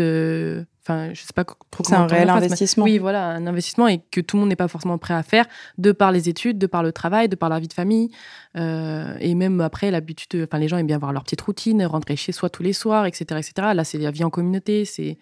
enfin, 0.87 1.13
je 1.13 1.21
sais 1.21 1.33
pas 1.33 1.43
trop 1.43 1.83
C'est 1.83 1.95
un 1.95 2.05
réel 2.07 2.29
investissement. 2.29 2.83
Oui, 2.85 2.97
voilà, 2.99 3.27
un 3.29 3.47
investissement 3.47 3.87
et 3.87 4.01
que 4.11 4.21
tout 4.21 4.35
le 4.37 4.41
monde 4.41 4.49
n'est 4.49 4.55
pas 4.55 4.67
forcément 4.67 4.97
prêt 4.97 5.13
à 5.15 5.23
faire 5.23 5.45
de 5.77 5.91
par 5.91 6.11
les 6.11 6.29
études, 6.29 6.57
de 6.59 6.67
par 6.67 6.83
le 6.83 6.91
travail, 6.91 7.27
de 7.27 7.35
par 7.35 7.49
la 7.49 7.59
vie 7.59 7.67
de 7.67 7.73
famille. 7.73 8.11
Euh, 8.55 9.15
et 9.19 9.33
même 9.35 9.59
après, 9.61 9.89
l'habitude, 9.91 10.29
de- 10.31 10.45
enfin, 10.45 10.59
les 10.59 10.67
gens 10.67 10.77
aiment 10.77 10.87
bien 10.87 10.95
avoir 10.97 11.11
leur 11.13 11.23
petite 11.23 11.41
routine, 11.41 11.83
rentrer 11.85 12.15
chez 12.15 12.31
soi 12.31 12.49
tous 12.49 12.63
les 12.63 12.73
soirs, 12.73 13.05
etc. 13.05 13.25
etc. 13.39 13.53
Là, 13.73 13.83
c'est 13.83 13.97
la 13.97 14.11
vie 14.11 14.23
en 14.23 14.29
communauté. 14.29 14.85
C'est, 14.85 15.17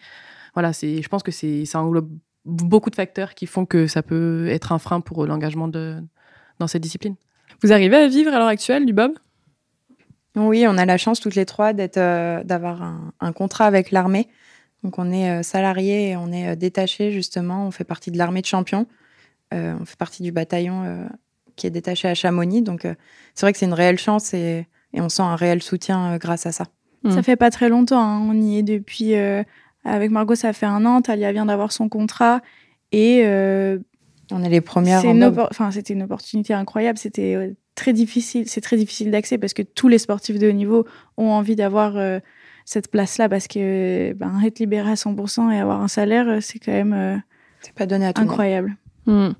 voilà, 0.53 0.73
c'est, 0.73 1.01
je 1.01 1.07
pense 1.09 1.23
que 1.23 1.31
c'est, 1.31 1.65
ça 1.65 1.79
englobe 1.81 2.09
beaucoup 2.45 2.89
de 2.89 2.95
facteurs 2.95 3.33
qui 3.33 3.45
font 3.45 3.65
que 3.65 3.87
ça 3.87 4.03
peut 4.03 4.47
être 4.49 4.73
un 4.73 4.79
frein 4.79 4.99
pour 4.99 5.25
l'engagement 5.25 5.69
de, 5.69 5.97
dans 6.59 6.67
cette 6.67 6.83
discipline. 6.83 7.15
Vous 7.61 7.71
arrivez 7.71 7.95
à 7.95 8.07
vivre 8.07 8.33
à 8.33 8.37
l'heure 8.39 8.47
actuelle 8.47 8.85
du 8.85 8.91
bob? 8.91 9.13
Oui, 10.35 10.65
on 10.67 10.77
a 10.77 10.85
la 10.85 10.97
chance 10.97 11.19
toutes 11.19 11.35
les 11.35 11.45
trois 11.45 11.73
d'être, 11.73 11.97
euh, 11.97 12.43
d'avoir 12.43 12.81
un, 12.81 13.13
un 13.19 13.31
contrat 13.31 13.65
avec 13.65 13.91
l'armée. 13.91 14.27
Donc 14.83 14.99
on 14.99 15.11
est 15.11 15.29
euh, 15.29 15.43
salariés 15.43 16.09
et 16.09 16.15
on 16.17 16.31
est 16.31 16.49
euh, 16.49 16.55
détachés 16.55 17.11
justement. 17.11 17.65
On 17.67 17.71
fait 17.71 17.83
partie 17.83 18.11
de 18.11 18.17
l'armée 18.17 18.41
de 18.41 18.45
champions. 18.45 18.85
Euh, 19.53 19.75
on 19.79 19.85
fait 19.85 19.97
partie 19.97 20.23
du 20.23 20.31
bataillon 20.31 20.83
euh, 20.83 21.05
qui 21.55 21.67
est 21.67 21.69
détaché 21.69 22.07
à 22.07 22.15
Chamonix. 22.15 22.61
Donc 22.61 22.85
euh, 22.85 22.93
c'est 23.35 23.45
vrai 23.45 23.53
que 23.53 23.59
c'est 23.59 23.65
une 23.65 23.73
réelle 23.73 23.99
chance 23.99 24.33
et, 24.33 24.65
et 24.93 25.01
on 25.01 25.09
sent 25.09 25.21
un 25.21 25.35
réel 25.35 25.61
soutien 25.63 26.13
euh, 26.13 26.17
grâce 26.17 26.45
à 26.45 26.51
ça. 26.51 26.65
Mm. 27.03 27.11
Ça 27.11 27.23
fait 27.23 27.35
pas 27.35 27.49
très 27.51 27.69
longtemps. 27.69 28.01
hein. 28.01 28.27
On 28.29 28.39
y 28.41 28.57
est 28.57 28.63
depuis. 28.63 29.15
euh, 29.15 29.43
avec 29.85 30.11
Margot, 30.11 30.35
ça 30.35 30.53
fait 30.53 30.65
un 30.65 30.85
an. 30.85 31.01
Talia 31.01 31.31
vient 31.33 31.45
d'avoir 31.45 31.71
son 31.71 31.89
contrat. 31.89 32.41
Et 32.91 33.21
euh, 33.25 33.79
On 34.31 34.43
est 34.43 34.49
les 34.49 34.61
premières 34.61 35.01
c'est 35.01 35.11
une 35.11 35.23
enfin, 35.23 35.71
c'était 35.71 35.93
une 35.93 36.03
opportunité 36.03 36.53
incroyable. 36.53 36.97
C'était 36.97 37.35
euh, 37.35 37.53
très 37.75 37.91
difficile. 37.91 38.47
C'est 38.47 38.61
très 38.61 38.77
difficile 38.77 39.11
d'accès 39.11 39.37
parce 39.37 39.53
que 39.53 39.61
tous 39.61 39.87
les 39.89 39.97
sportifs 39.97 40.39
de 40.39 40.47
haut 40.47 40.53
niveau 40.53 40.85
ont 41.17 41.29
envie 41.31 41.55
d'avoir 41.55 41.97
euh, 41.97 42.19
cette 42.65 42.89
place-là 42.89 43.29
parce 43.29 43.47
que 43.47 44.13
ben, 44.13 44.41
être 44.45 44.59
libéré 44.59 44.91
à 44.91 44.95
100% 44.95 45.51
et 45.51 45.59
avoir 45.59 45.81
un 45.81 45.87
salaire, 45.87 46.27
euh, 46.27 46.39
c'est 46.41 46.59
quand 46.59 46.71
même 46.71 46.93
euh, 46.93 47.17
C'est 47.61 47.73
pas 47.73 47.85
donné 47.85 48.05
à 48.05 48.13
tout 48.13 48.21
le 48.21 48.25
monde. 48.27 48.31
incroyable. 48.33 48.75
Hmm. 49.05 49.31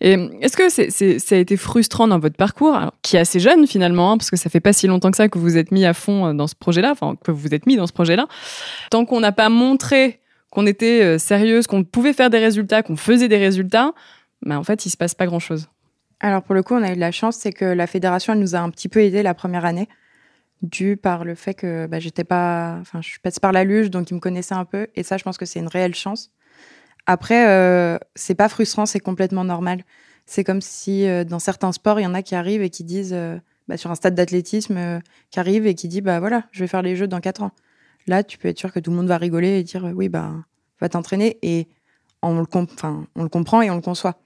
Et 0.00 0.12
est-ce 0.40 0.56
que 0.56 0.68
c'est, 0.68 0.90
c'est- 0.90 1.18
ça 1.18 1.36
a 1.36 1.38
été 1.38 1.56
frustrant 1.56 2.08
dans 2.08 2.18
votre 2.18 2.36
parcours, 2.36 2.74
alors, 2.74 2.92
qui 3.02 3.16
est 3.16 3.20
assez 3.20 3.38
jeune 3.40 3.66
finalement, 3.66 4.12
hein, 4.12 4.18
parce 4.18 4.30
que 4.30 4.36
ça 4.36 4.50
fait 4.50 4.60
pas 4.60 4.72
si 4.72 4.86
longtemps 4.86 5.10
que 5.10 5.16
ça 5.16 5.28
que 5.28 5.38
vous 5.38 5.56
êtes 5.56 5.70
mis 5.70 5.84
à 5.86 5.94
fond 5.94 6.26
euh, 6.26 6.32
dans 6.34 6.46
ce 6.46 6.54
projet-là, 6.54 6.90
enfin 6.92 7.14
que 7.24 7.30
vous 7.30 7.54
êtes 7.54 7.66
mis 7.66 7.76
dans 7.76 7.86
ce 7.86 7.92
projet-là, 7.92 8.26
tant 8.90 9.04
qu'on 9.04 9.20
n'a 9.20 9.32
pas 9.32 9.48
montré 9.48 10.20
qu'on 10.50 10.66
était 10.66 11.18
sérieuse, 11.18 11.66
qu'on 11.66 11.82
pouvait 11.82 12.12
faire 12.12 12.28
des 12.28 12.38
résultats, 12.38 12.82
qu'on 12.82 12.96
faisait 12.96 13.28
des 13.28 13.38
résultats, 13.38 13.92
bah, 14.44 14.58
en 14.58 14.64
fait 14.64 14.84
il 14.84 14.90
se 14.90 14.98
passe 14.98 15.14
pas 15.14 15.24
grand-chose. 15.24 15.68
Alors 16.20 16.42
pour 16.42 16.54
le 16.54 16.62
coup, 16.62 16.74
on 16.74 16.82
a 16.82 16.92
eu 16.92 16.94
de 16.94 17.00
la 17.00 17.10
chance, 17.10 17.36
c'est 17.36 17.52
que 17.52 17.64
la 17.64 17.86
fédération 17.86 18.34
elle 18.34 18.40
nous 18.40 18.54
a 18.54 18.58
un 18.58 18.68
petit 18.68 18.88
peu 18.90 19.00
aidé 19.00 19.22
la 19.22 19.32
première 19.32 19.64
année, 19.64 19.88
dû 20.62 20.96
par 20.96 21.24
le 21.24 21.34
fait 21.34 21.54
que 21.54 21.86
bah, 21.86 21.98
j'étais 21.98 22.24
pas, 22.24 22.78
enfin 22.80 23.00
je 23.02 23.08
suis 23.08 23.18
passée 23.20 23.40
par 23.40 23.52
la 23.52 23.64
luge, 23.64 23.90
donc 23.90 24.10
ils 24.10 24.14
me 24.14 24.20
connaissaient 24.20 24.54
un 24.54 24.64
peu, 24.64 24.86
et 24.94 25.02
ça 25.02 25.16
je 25.16 25.24
pense 25.24 25.36
que 25.36 25.44
c'est 25.44 25.58
une 25.58 25.68
réelle 25.68 25.94
chance. 25.94 26.30
Après, 27.06 27.48
euh, 27.48 27.98
c'est 28.14 28.36
pas 28.36 28.48
frustrant, 28.48 28.86
c'est 28.86 29.00
complètement 29.00 29.44
normal. 29.44 29.84
C'est 30.24 30.44
comme 30.44 30.60
si 30.60 31.08
euh, 31.08 31.24
dans 31.24 31.40
certains 31.40 31.72
sports, 31.72 31.98
il 31.98 32.04
y 32.04 32.06
en 32.06 32.14
a 32.14 32.22
qui 32.22 32.36
arrivent 32.36 32.62
et 32.62 32.70
qui 32.70 32.84
disent, 32.84 33.12
euh, 33.12 33.38
bah, 33.66 33.76
sur 33.76 33.90
un 33.90 33.96
stade 33.96 34.14
d'athlétisme, 34.14 34.76
euh, 34.76 35.00
qui 35.30 35.40
arrive 35.40 35.66
et 35.66 35.74
qui 35.74 35.88
dit, 35.88 36.00
bah 36.00 36.20
voilà, 36.20 36.44
je 36.52 36.60
vais 36.60 36.68
faire 36.68 36.82
les 36.82 36.94
jeux 36.94 37.08
dans 37.08 37.20
quatre 37.20 37.42
ans. 37.42 37.50
Là, 38.06 38.22
tu 38.22 38.38
peux 38.38 38.48
être 38.48 38.58
sûr 38.58 38.72
que 38.72 38.78
tout 38.78 38.92
le 38.92 38.96
monde 38.96 39.08
va 39.08 39.18
rigoler 39.18 39.58
et 39.58 39.62
dire, 39.64 39.84
oui, 39.94 40.08
bah 40.08 40.32
va 40.80 40.88
t'entraîner, 40.88 41.38
et 41.42 41.68
on 42.22 42.38
le, 42.38 42.46
on 43.16 43.22
le 43.22 43.28
comprend 43.28 43.62
et 43.62 43.70
on 43.70 43.76
le 43.76 43.82
conçoit. 43.82 44.20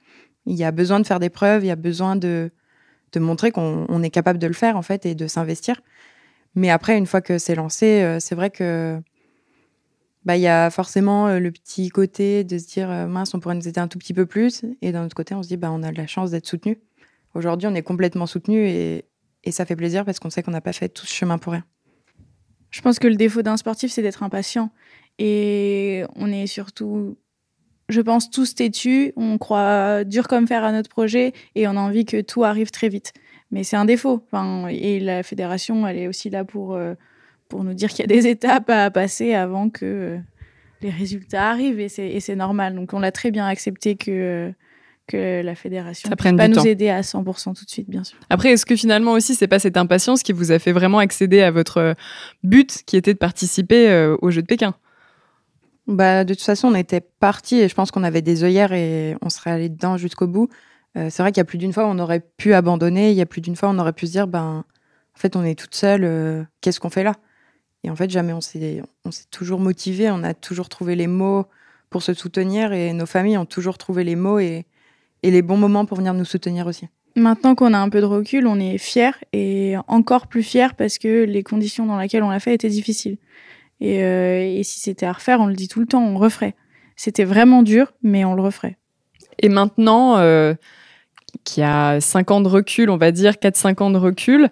Il 0.44 0.54
y 0.54 0.64
a 0.64 0.70
besoin 0.70 1.00
de 1.00 1.06
faire 1.06 1.18
des 1.18 1.30
preuves, 1.30 1.64
il 1.64 1.68
y 1.68 1.70
a 1.70 1.76
besoin 1.76 2.14
de, 2.14 2.50
de 3.12 3.20
montrer 3.20 3.52
qu'on 3.52 3.86
on 3.88 4.02
est 4.02 4.10
capable 4.10 4.38
de 4.38 4.46
le 4.46 4.52
faire, 4.52 4.76
en 4.76 4.82
fait, 4.82 5.06
et 5.06 5.14
de 5.14 5.26
s'investir. 5.26 5.80
Mais 6.56 6.70
après, 6.70 6.96
une 6.96 7.06
fois 7.06 7.20
que 7.20 7.38
c'est 7.38 7.54
lancé, 7.54 8.02
euh, 8.02 8.18
c'est 8.18 8.34
vrai 8.34 8.50
que 8.50 8.98
bah, 10.24 10.38
y 10.38 10.48
a 10.48 10.70
forcément 10.70 11.28
euh, 11.28 11.38
le 11.38 11.52
petit 11.52 11.90
côté 11.90 12.44
de 12.44 12.58
se 12.58 12.66
dire 12.66 12.90
euh, 12.90 13.06
mince, 13.06 13.34
on 13.34 13.40
pourrait 13.40 13.54
nous 13.54 13.68
aider 13.68 13.78
un 13.78 13.88
tout 13.88 13.98
petit 13.98 14.14
peu 14.14 14.24
plus. 14.24 14.64
Et 14.80 14.90
d'un 14.90 15.04
autre 15.04 15.14
côté, 15.14 15.34
on 15.34 15.42
se 15.42 15.48
dit 15.48 15.58
bah, 15.58 15.70
on 15.70 15.82
a 15.82 15.92
de 15.92 15.98
la 15.98 16.06
chance 16.06 16.30
d'être 16.30 16.46
soutenu. 16.46 16.80
Aujourd'hui, 17.34 17.68
on 17.68 17.74
est 17.74 17.82
complètement 17.82 18.26
soutenu 18.26 18.66
et, 18.66 19.04
et 19.44 19.52
ça 19.52 19.66
fait 19.66 19.76
plaisir 19.76 20.06
parce 20.06 20.18
qu'on 20.18 20.30
sait 20.30 20.42
qu'on 20.42 20.50
n'a 20.50 20.62
pas 20.62 20.72
fait 20.72 20.88
tout 20.88 21.04
ce 21.04 21.14
chemin 21.14 21.36
pour 21.36 21.52
rien. 21.52 21.64
Je 22.70 22.80
pense 22.80 22.98
que 22.98 23.06
le 23.06 23.16
défaut 23.16 23.42
d'un 23.42 23.58
sportif, 23.58 23.92
c'est 23.92 24.02
d'être 24.02 24.22
impatient. 24.22 24.70
Et 25.18 26.04
on 26.16 26.32
est 26.32 26.46
surtout, 26.46 27.18
je 27.90 28.00
pense, 28.00 28.30
tous 28.30 28.54
têtus. 28.54 29.12
On 29.16 29.36
croit 29.36 30.04
dur 30.04 30.26
comme 30.26 30.46
fer 30.46 30.64
à 30.64 30.72
notre 30.72 30.88
projet 30.88 31.34
et 31.54 31.68
on 31.68 31.72
a 31.72 31.80
envie 31.80 32.06
que 32.06 32.22
tout 32.22 32.44
arrive 32.44 32.70
très 32.70 32.88
vite. 32.88 33.12
Mais 33.50 33.64
c'est 33.64 33.76
un 33.76 33.84
défaut. 33.84 34.22
Enfin, 34.26 34.68
et 34.68 35.00
la 35.00 35.22
fédération, 35.22 35.86
elle 35.86 35.98
est 35.98 36.08
aussi 36.08 36.30
là 36.30 36.44
pour, 36.44 36.74
euh, 36.74 36.94
pour 37.48 37.64
nous 37.64 37.74
dire 37.74 37.90
qu'il 37.90 38.00
y 38.00 38.04
a 38.04 38.06
des 38.06 38.26
étapes 38.28 38.70
à 38.70 38.90
passer 38.90 39.34
avant 39.34 39.70
que 39.70 39.84
euh, 39.84 40.18
les 40.82 40.90
résultats 40.90 41.50
arrivent. 41.50 41.80
Et 41.80 41.88
c'est 41.88 42.36
normal. 42.36 42.74
Donc 42.74 42.92
on 42.92 42.98
l'a 42.98 43.12
très 43.12 43.30
bien 43.30 43.46
accepté 43.46 43.96
que, 43.96 44.10
euh, 44.10 44.50
que 45.06 45.42
la 45.42 45.54
fédération 45.54 46.10
ne 46.10 46.14
prenne 46.14 46.36
pas 46.36 46.48
nous 46.48 46.56
temps. 46.56 46.64
aider 46.64 46.88
à 46.88 47.02
100% 47.02 47.54
tout 47.54 47.64
de 47.64 47.70
suite, 47.70 47.88
bien 47.88 48.04
sûr. 48.04 48.18
Après, 48.30 48.50
est-ce 48.50 48.66
que 48.66 48.76
finalement 48.76 49.12
aussi 49.12 49.34
c'est 49.34 49.46
pas 49.46 49.58
cette 49.58 49.76
impatience 49.76 50.22
qui 50.22 50.32
vous 50.32 50.50
a 50.50 50.58
fait 50.58 50.72
vraiment 50.72 50.98
accéder 50.98 51.42
à 51.42 51.50
votre 51.50 51.94
but, 52.42 52.82
qui 52.86 52.96
était 52.96 53.14
de 53.14 53.18
participer 53.18 53.88
euh, 53.88 54.16
aux 54.20 54.30
Jeux 54.30 54.42
de 54.42 54.46
Pékin? 54.46 54.74
Bah, 55.86 56.24
de 56.24 56.34
toute 56.34 56.42
façon, 56.42 56.68
on 56.68 56.74
était 56.74 57.00
parti 57.00 57.60
et 57.60 57.68
je 57.68 57.74
pense 57.74 57.92
qu'on 57.92 58.02
avait 58.02 58.22
des 58.22 58.42
œillères 58.42 58.72
et 58.72 59.16
on 59.22 59.28
serait 59.28 59.50
allé 59.50 59.68
dedans 59.68 59.96
jusqu'au 59.96 60.26
bout. 60.26 60.48
Euh, 60.96 61.08
c'est 61.10 61.22
vrai 61.22 61.32
qu'il 61.32 61.40
y 61.40 61.42
a 61.42 61.44
plus 61.44 61.58
d'une 61.58 61.72
fois, 61.72 61.86
on 61.86 61.98
aurait 61.98 62.24
pu 62.36 62.54
abandonner. 62.54 63.10
Il 63.10 63.16
y 63.16 63.20
a 63.20 63.26
plus 63.26 63.40
d'une 63.40 63.56
fois, 63.56 63.68
on 63.68 63.78
aurait 63.78 63.92
pu 63.92 64.06
se 64.06 64.12
dire 64.12 64.26
ben, 64.26 64.64
en 65.14 65.18
fait, 65.18 65.36
on 65.36 65.44
est 65.44 65.58
toute 65.58 65.74
seule. 65.74 66.04
euh, 66.04 66.42
Qu'est-ce 66.60 66.80
qu'on 66.80 66.90
fait 66.90 67.04
là? 67.04 67.12
Et 67.84 67.90
en 67.90 67.96
fait, 67.96 68.10
jamais 68.10 68.32
on 68.32 68.40
s'est, 68.40 68.82
on 69.04 69.10
s'est 69.10 69.26
toujours 69.30 69.60
motivé. 69.60 70.10
On 70.10 70.22
a 70.24 70.34
toujours 70.34 70.68
trouvé 70.68 70.96
les 70.96 71.06
mots 71.06 71.46
pour 71.90 72.02
se 72.02 72.14
soutenir 72.14 72.72
et 72.72 72.92
nos 72.92 73.06
familles 73.06 73.38
ont 73.38 73.46
toujours 73.46 73.78
trouvé 73.78 74.04
les 74.04 74.16
mots 74.16 74.38
et, 74.38 74.66
et 75.22 75.30
les 75.30 75.42
bons 75.42 75.56
moments 75.56 75.84
pour 75.86 75.98
venir 75.98 76.14
nous 76.14 76.24
soutenir 76.24 76.66
aussi. 76.66 76.88
Maintenant 77.14 77.54
qu'on 77.54 77.72
a 77.72 77.78
un 77.78 77.88
peu 77.88 78.00
de 78.00 78.06
recul, 78.06 78.46
on 78.46 78.58
est 78.58 78.76
fiers 78.76 79.12
et 79.32 79.74
encore 79.86 80.26
plus 80.26 80.42
fiers 80.42 80.74
parce 80.76 80.98
que 80.98 81.24
les 81.24 81.42
conditions 81.42 81.86
dans 81.86 81.98
lesquelles 81.98 82.22
on 82.22 82.30
l'a 82.30 82.40
fait 82.40 82.54
étaient 82.54 82.68
difficiles. 82.68 83.18
Et, 83.80 84.02
euh, 84.02 84.40
et 84.40 84.62
si 84.64 84.80
c'était 84.80 85.06
à 85.06 85.12
refaire, 85.12 85.40
on 85.40 85.46
le 85.46 85.54
dit 85.54 85.68
tout 85.68 85.80
le 85.80 85.86
temps, 85.86 86.02
on 86.02 86.18
referait. 86.18 86.54
C'était 86.96 87.24
vraiment 87.24 87.62
dur, 87.62 87.92
mais 88.02 88.24
on 88.24 88.34
le 88.34 88.42
referait. 88.42 88.76
Et 89.38 89.48
maintenant, 89.48 90.16
euh, 90.18 90.54
qui 91.44 91.62
a 91.62 92.00
5 92.00 92.30
ans 92.30 92.40
de 92.40 92.48
recul, 92.48 92.90
on 92.90 92.96
va 92.96 93.12
dire 93.12 93.32
4-5 93.32 93.82
ans 93.82 93.90
de 93.90 93.98
recul. 93.98 94.48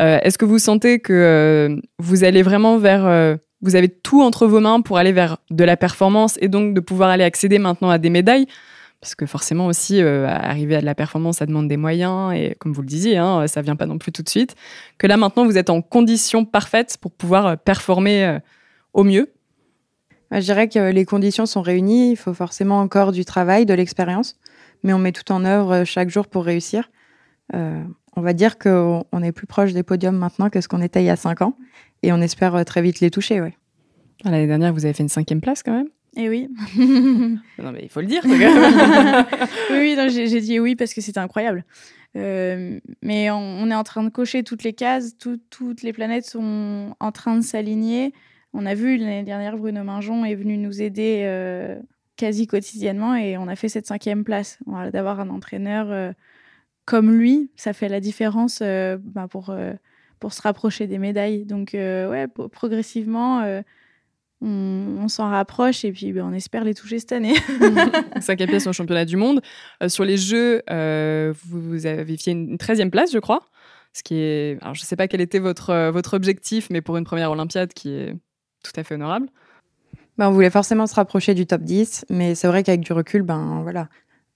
Euh, 0.00 0.18
est-ce 0.22 0.38
que 0.38 0.44
vous 0.44 0.58
sentez 0.58 1.00
que 1.00 1.12
euh, 1.12 1.80
vous 1.98 2.24
allez 2.24 2.42
vraiment 2.42 2.78
vers... 2.78 3.04
Euh, 3.06 3.36
vous 3.62 3.76
avez 3.76 3.88
tout 3.88 4.22
entre 4.22 4.46
vos 4.46 4.60
mains 4.60 4.82
pour 4.82 4.98
aller 4.98 5.12
vers 5.12 5.38
de 5.50 5.64
la 5.64 5.76
performance 5.76 6.36
et 6.42 6.48
donc 6.48 6.74
de 6.74 6.80
pouvoir 6.80 7.08
aller 7.08 7.24
accéder 7.24 7.58
maintenant 7.58 7.88
à 7.88 7.98
des 7.98 8.10
médailles? 8.10 8.46
Parce 9.00 9.14
que 9.14 9.26
forcément 9.26 9.66
aussi, 9.66 10.00
arriver 10.00 10.76
à 10.76 10.80
de 10.80 10.86
la 10.86 10.94
performance, 10.94 11.38
ça 11.38 11.46
demande 11.46 11.68
des 11.68 11.76
moyens, 11.76 12.32
et 12.34 12.56
comme 12.58 12.72
vous 12.72 12.80
le 12.80 12.86
disiez, 12.86 13.18
hein, 13.18 13.46
ça 13.46 13.60
vient 13.60 13.76
pas 13.76 13.84
non 13.84 13.98
plus 13.98 14.12
tout 14.12 14.22
de 14.22 14.28
suite. 14.28 14.54
Que 14.96 15.06
là 15.06 15.18
maintenant, 15.18 15.44
vous 15.44 15.58
êtes 15.58 15.68
en 15.68 15.82
condition 15.82 16.46
parfaite 16.46 16.96
pour 17.00 17.10
pouvoir 17.10 17.58
performer 17.58 18.38
au 18.94 19.04
mieux? 19.04 19.30
Je 20.30 20.40
dirais 20.40 20.68
que 20.68 20.90
les 20.90 21.04
conditions 21.04 21.44
sont 21.44 21.62
réunies. 21.62 22.12
Il 22.12 22.16
faut 22.16 22.34
forcément 22.34 22.80
encore 22.80 23.12
du 23.12 23.24
travail, 23.26 23.66
de 23.66 23.74
l'expérience 23.74 24.36
mais 24.84 24.92
on 24.92 24.98
met 24.98 25.10
tout 25.10 25.32
en 25.32 25.44
œuvre 25.44 25.72
euh, 25.72 25.84
chaque 25.84 26.10
jour 26.10 26.28
pour 26.28 26.44
réussir. 26.44 26.90
Euh, 27.54 27.82
on 28.14 28.20
va 28.20 28.32
dire 28.32 28.58
qu'on 28.58 29.22
est 29.22 29.32
plus 29.32 29.48
proche 29.48 29.72
des 29.72 29.82
podiums 29.82 30.16
maintenant 30.16 30.50
que 30.50 30.60
ce 30.60 30.68
qu'on 30.68 30.80
était 30.80 31.02
il 31.02 31.06
y 31.06 31.10
a 31.10 31.16
cinq 31.16 31.42
ans, 31.42 31.56
et 32.02 32.12
on 32.12 32.20
espère 32.20 32.54
euh, 32.54 32.62
très 32.62 32.82
vite 32.82 33.00
les 33.00 33.10
toucher. 33.10 33.40
Ouais. 33.40 33.56
Ah, 34.24 34.30
l'année 34.30 34.46
dernière, 34.46 34.72
vous 34.72 34.84
avez 34.84 34.94
fait 34.94 35.02
une 35.02 35.08
cinquième 35.08 35.40
place 35.40 35.64
quand 35.64 35.72
même? 35.72 35.88
Eh 36.16 36.28
oui. 36.28 36.48
non, 36.78 37.72
mais 37.72 37.80
il 37.82 37.88
faut 37.88 38.00
le 38.00 38.06
dire. 38.06 38.22
oui, 39.70 39.96
oui 39.96 40.10
j'ai 40.10 40.40
dit 40.40 40.60
oui 40.60 40.76
parce 40.76 40.94
que 40.94 41.00
c'était 41.00 41.18
incroyable. 41.18 41.64
mais 42.14 43.30
on, 43.32 43.70
est 43.70 43.74
en 43.74 43.82
train 43.82 44.04
de 44.04 44.10
cocher 44.10 44.44
toutes 44.44 44.62
les 44.62 44.74
cases, 44.74 45.16
toutes 45.18 45.82
les 45.82 45.92
planètes 45.92 46.26
sont 46.26 46.94
en 47.00 47.10
train 47.10 47.36
de 47.36 47.42
s'aligner. 47.42 48.12
On 48.52 48.64
a 48.64 48.74
vu 48.76 48.96
l'année 48.96 49.24
dernière, 49.24 49.56
Bruno 49.56 49.82
Minjon 49.82 50.24
est 50.24 50.36
venu 50.36 50.56
nous 50.56 50.80
aider 50.80 51.24
quasi 52.16 52.46
quotidiennement 52.46 53.14
et 53.14 53.36
on 53.36 53.48
a 53.48 53.56
fait 53.56 53.68
cette 53.68 53.86
cinquième 53.86 54.24
place. 54.24 54.58
D'avoir 54.92 55.20
un 55.20 55.30
entraîneur 55.30 55.90
euh, 55.90 56.12
comme 56.84 57.12
lui, 57.12 57.50
ça 57.56 57.72
fait 57.72 57.88
la 57.88 58.00
différence 58.00 58.60
euh, 58.62 58.98
bah, 59.00 59.26
pour, 59.28 59.50
euh, 59.50 59.72
pour 60.20 60.32
se 60.32 60.42
rapprocher 60.42 60.86
des 60.86 60.98
médailles. 60.98 61.44
Donc, 61.44 61.70
ouais, 61.74 62.26
progressivement, 62.52 63.62
on, 64.40 65.08
s'en 65.08 65.30
rapproche 65.30 65.84
et 65.84 65.92
puis 65.92 66.12
bah, 66.12 66.22
on 66.24 66.32
espère 66.32 66.64
les 66.64 66.74
toucher 66.74 66.98
cette 66.98 67.12
année. 67.12 67.34
Cinquième 68.20 68.48
place 68.48 68.66
au 68.66 68.72
championnat 68.72 69.04
du 69.04 69.16
monde. 69.16 69.40
sur 69.88 70.04
les 70.04 70.16
Jeux, 70.16 70.62
vous, 70.68 71.86
avez 71.86 72.16
fait 72.16 72.32
une 72.32 72.56
13e 72.56 72.90
place, 72.90 73.12
je 73.12 73.18
crois. 73.18 73.46
Ce 73.92 74.02
qui 74.02 74.16
est. 74.16 74.60
Alors, 74.60 74.74
je 74.74 74.82
ne 74.82 74.86
sais 74.86 74.96
pas 74.96 75.06
quel 75.06 75.20
était 75.20 75.38
votre, 75.38 75.90
votre 75.90 76.14
objectif, 76.14 76.68
mais 76.68 76.80
pour 76.80 76.96
une 76.96 77.04
première 77.04 77.30
Olympiade 77.30 77.72
qui 77.72 77.90
est 77.90 78.16
tout 78.64 78.72
à 78.74 78.82
fait 78.82 78.96
honorable. 78.96 79.28
Ben, 80.16 80.28
on 80.28 80.32
voulait 80.32 80.50
forcément 80.50 80.86
se 80.86 80.94
rapprocher 80.94 81.34
du 81.34 81.46
top 81.46 81.62
10, 81.62 82.06
mais 82.08 82.34
c'est 82.34 82.46
vrai 82.46 82.62
qu'avec 82.62 82.80
du 82.80 82.92
recul, 82.92 83.22
ben 83.22 83.60
voilà, 83.62 83.88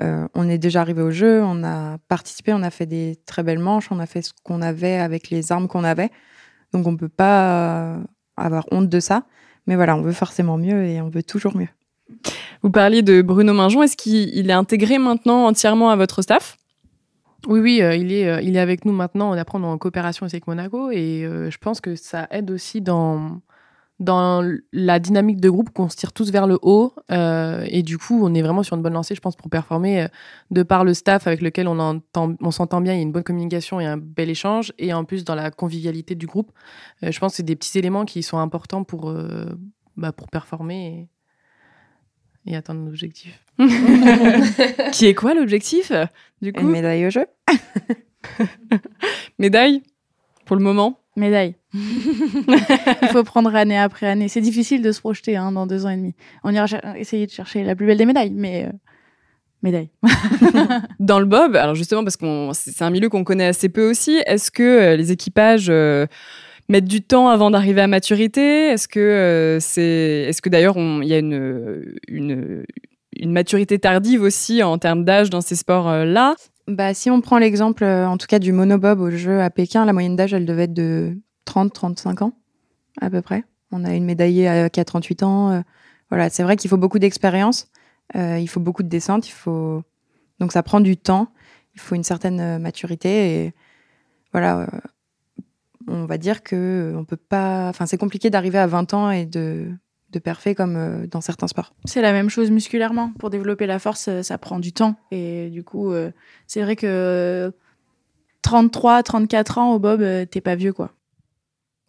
euh, 0.02 0.26
on 0.34 0.48
est 0.48 0.58
déjà 0.58 0.80
arrivé 0.80 1.02
au 1.02 1.10
jeu, 1.10 1.42
on 1.42 1.62
a 1.62 1.98
participé, 2.08 2.52
on 2.52 2.62
a 2.62 2.70
fait 2.70 2.86
des 2.86 3.16
très 3.26 3.42
belles 3.42 3.58
manches, 3.58 3.90
on 3.90 3.98
a 3.98 4.06
fait 4.06 4.22
ce 4.22 4.32
qu'on 4.42 4.60
avait 4.60 4.96
avec 4.96 5.30
les 5.30 5.52
armes 5.52 5.68
qu'on 5.68 5.84
avait. 5.84 6.10
Donc 6.72 6.86
on 6.86 6.92
ne 6.92 6.96
peut 6.96 7.08
pas 7.08 7.94
euh, 7.94 7.98
avoir 8.36 8.64
honte 8.72 8.88
de 8.88 9.00
ça. 9.00 9.24
Mais 9.66 9.76
voilà, 9.76 9.96
on 9.96 10.02
veut 10.02 10.12
forcément 10.12 10.56
mieux 10.56 10.84
et 10.84 11.00
on 11.00 11.08
veut 11.08 11.22
toujours 11.22 11.56
mieux. 11.56 11.68
Vous 12.62 12.70
parliez 12.70 13.02
de 13.02 13.22
Bruno 13.22 13.52
Minjon. 13.52 13.82
Est-ce 13.82 13.96
qu'il 13.96 14.50
est 14.50 14.54
intégré 14.54 14.98
maintenant 14.98 15.46
entièrement 15.46 15.90
à 15.90 15.96
votre 15.96 16.22
staff? 16.22 16.56
Oui, 17.46 17.60
oui, 17.60 17.82
euh, 17.82 17.94
il, 17.94 18.12
est, 18.12 18.44
il 18.44 18.56
est 18.56 18.60
avec 18.60 18.84
nous 18.84 18.92
maintenant. 18.92 19.30
On 19.30 19.38
apprend 19.38 19.62
en 19.62 19.78
coopération 19.78 20.26
avec 20.26 20.46
Monaco 20.46 20.90
et 20.90 21.22
je 21.24 21.58
pense 21.58 21.80
que 21.80 21.96
ça 21.96 22.26
aide 22.30 22.50
aussi 22.50 22.80
dans, 22.80 23.40
dans 24.00 24.48
la 24.72 25.00
dynamique 25.00 25.40
de 25.40 25.50
groupe 25.50 25.70
qu'on 25.70 25.88
se 25.88 25.96
tire 25.96 26.12
tous 26.12 26.30
vers 26.30 26.46
le 26.46 26.58
haut 26.62 26.94
euh, 27.10 27.66
et 27.68 27.82
du 27.82 27.98
coup 27.98 28.20
on 28.22 28.32
est 28.32 28.42
vraiment 28.42 28.62
sur 28.62 28.76
une 28.76 28.82
bonne 28.82 28.92
lancée 28.92 29.16
je 29.16 29.20
pense 29.20 29.34
pour 29.34 29.50
performer 29.50 30.02
euh, 30.02 30.08
de 30.52 30.62
par 30.62 30.84
le 30.84 30.94
staff 30.94 31.26
avec 31.26 31.40
lequel 31.40 31.66
on 31.66 31.80
entend 31.80 32.34
on 32.40 32.50
s'entend 32.52 32.80
bien 32.80 32.92
il 32.92 32.96
y 32.96 33.00
a 33.00 33.02
une 33.02 33.10
bonne 33.10 33.24
communication 33.24 33.80
et 33.80 33.86
un 33.86 33.96
bel 33.96 34.30
échange 34.30 34.72
et 34.78 34.92
en 34.92 35.04
plus 35.04 35.24
dans 35.24 35.34
la 35.34 35.50
convivialité 35.50 36.14
du 36.14 36.26
groupe 36.26 36.52
euh, 37.02 37.10
je 37.10 37.18
pense 37.18 37.32
que 37.32 37.36
c'est 37.38 37.42
des 37.42 37.56
petits 37.56 37.76
éléments 37.76 38.04
qui 38.04 38.22
sont 38.22 38.38
importants 38.38 38.84
pour 38.84 39.12
bah, 39.96 40.12
pour 40.12 40.28
performer 40.28 41.08
et, 42.46 42.56
atteindre 42.56 42.80
nos 42.80 42.90
objectifs. 42.90 43.44
Qui 44.92 45.06
est 45.06 45.14
quoi 45.14 45.34
l'objectif 45.34 45.92
du 46.40 46.52
coup? 46.52 46.60
une 46.60 46.70
médaille 46.70 47.06
au 47.06 47.10
jeu. 47.10 47.26
Médaille 49.38 49.82
pour 50.46 50.56
le 50.56 50.62
moment 50.62 51.00
Médaille. 51.18 51.54
Il 51.74 53.08
faut 53.12 53.24
prendre 53.24 53.54
année 53.54 53.78
après 53.78 54.06
année. 54.06 54.28
C'est 54.28 54.40
difficile 54.40 54.82
de 54.82 54.92
se 54.92 55.00
projeter 55.00 55.36
hein, 55.36 55.52
dans 55.52 55.66
deux 55.66 55.86
ans 55.86 55.90
et 55.90 55.96
demi. 55.96 56.14
On 56.44 56.52
ira 56.52 56.66
essayer 56.96 57.26
de 57.26 57.30
chercher 57.30 57.64
la 57.64 57.74
plus 57.74 57.86
belle 57.86 57.98
des 57.98 58.06
médailles, 58.06 58.32
mais 58.34 58.66
euh, 58.66 58.72
médaille. 59.62 59.90
dans 61.00 61.20
le 61.20 61.26
bob, 61.26 61.56
alors 61.56 61.74
justement 61.74 62.04
parce 62.04 62.16
que 62.16 62.50
c'est 62.52 62.82
un 62.82 62.90
milieu 62.90 63.08
qu'on 63.08 63.24
connaît 63.24 63.46
assez 63.46 63.68
peu 63.68 63.88
aussi, 63.88 64.20
est-ce 64.26 64.50
que 64.50 64.62
euh, 64.62 64.96
les 64.96 65.12
équipages 65.12 65.68
euh, 65.68 66.06
mettent 66.68 66.86
du 66.86 67.02
temps 67.02 67.28
avant 67.28 67.50
d'arriver 67.50 67.80
à 67.80 67.86
maturité? 67.86 68.68
Est-ce 68.68 68.88
que 68.88 69.58
c'est, 69.60 70.26
est-ce 70.28 70.40
que 70.40 70.48
d'ailleurs 70.48 70.76
il 70.76 71.08
y 71.08 71.14
a 71.14 71.18
une, 71.18 71.96
une, 72.08 72.64
une 73.16 73.32
maturité 73.32 73.78
tardive 73.78 74.22
aussi 74.22 74.62
en 74.62 74.78
termes 74.78 75.04
d'âge 75.04 75.30
dans 75.30 75.40
ces 75.40 75.56
sports-là 75.56 76.34
bah, 76.68 76.92
si 76.92 77.10
on 77.10 77.22
prend 77.22 77.38
l'exemple, 77.38 77.82
euh, 77.82 78.06
en 78.06 78.18
tout 78.18 78.26
cas, 78.26 78.38
du 78.38 78.52
monobob 78.52 79.00
au 79.00 79.10
jeu 79.10 79.40
à 79.40 79.48
Pékin, 79.48 79.86
la 79.86 79.94
moyenne 79.94 80.16
d'âge, 80.16 80.34
elle 80.34 80.44
devait 80.44 80.64
être 80.64 80.74
de 80.74 81.18
30-35 81.46 82.22
ans, 82.22 82.32
à 83.00 83.08
peu 83.08 83.22
près. 83.22 83.44
On 83.72 83.84
a 83.84 83.94
une 83.94 84.04
médaillée 84.04 84.46
à, 84.48 84.68
38 84.68 85.22
ans. 85.22 85.50
Euh, 85.50 85.60
voilà, 86.10 86.28
c'est 86.28 86.42
vrai 86.42 86.56
qu'il 86.56 86.68
faut 86.68 86.76
beaucoup 86.76 86.98
d'expérience, 86.98 87.68
euh, 88.16 88.38
il 88.38 88.48
faut 88.48 88.60
beaucoup 88.60 88.82
de 88.82 88.88
descente, 88.88 89.28
il 89.28 89.32
faut... 89.32 89.82
donc 90.40 90.52
ça 90.52 90.62
prend 90.62 90.80
du 90.80 90.98
temps, 90.98 91.28
il 91.74 91.80
faut 91.80 91.94
une 91.94 92.04
certaine 92.04 92.58
maturité. 92.58 93.44
Et 93.44 93.54
voilà, 94.32 94.66
on 95.86 96.04
va 96.04 96.18
dire 96.18 96.42
que 96.42 96.94
on 96.96 97.04
peut 97.04 97.16
pas. 97.16 97.68
Enfin, 97.68 97.86
c'est 97.86 97.98
compliqué 97.98 98.28
d'arriver 98.30 98.58
à 98.58 98.66
20 98.66 98.94
ans 98.94 99.10
et 99.10 99.24
de 99.24 99.70
de 100.10 100.18
parfait 100.18 100.54
comme 100.54 100.76
euh, 100.76 101.06
dans 101.06 101.20
certains 101.20 101.48
sports. 101.48 101.74
C'est 101.84 102.00
la 102.00 102.12
même 102.12 102.30
chose 102.30 102.50
musculairement. 102.50 103.12
Pour 103.18 103.30
développer 103.30 103.66
la 103.66 103.78
force, 103.78 104.08
euh, 104.08 104.22
ça 104.22 104.38
prend 104.38 104.58
du 104.58 104.72
temps. 104.72 104.96
Et 105.10 105.50
du 105.50 105.64
coup, 105.64 105.92
euh, 105.92 106.10
c'est 106.46 106.62
vrai 106.62 106.76
que 106.76 107.52
33, 108.42 109.02
34 109.02 109.58
ans 109.58 109.74
au 109.74 109.78
bob, 109.78 110.02
t'es 110.30 110.40
pas 110.40 110.54
vieux, 110.54 110.72
quoi. 110.72 110.92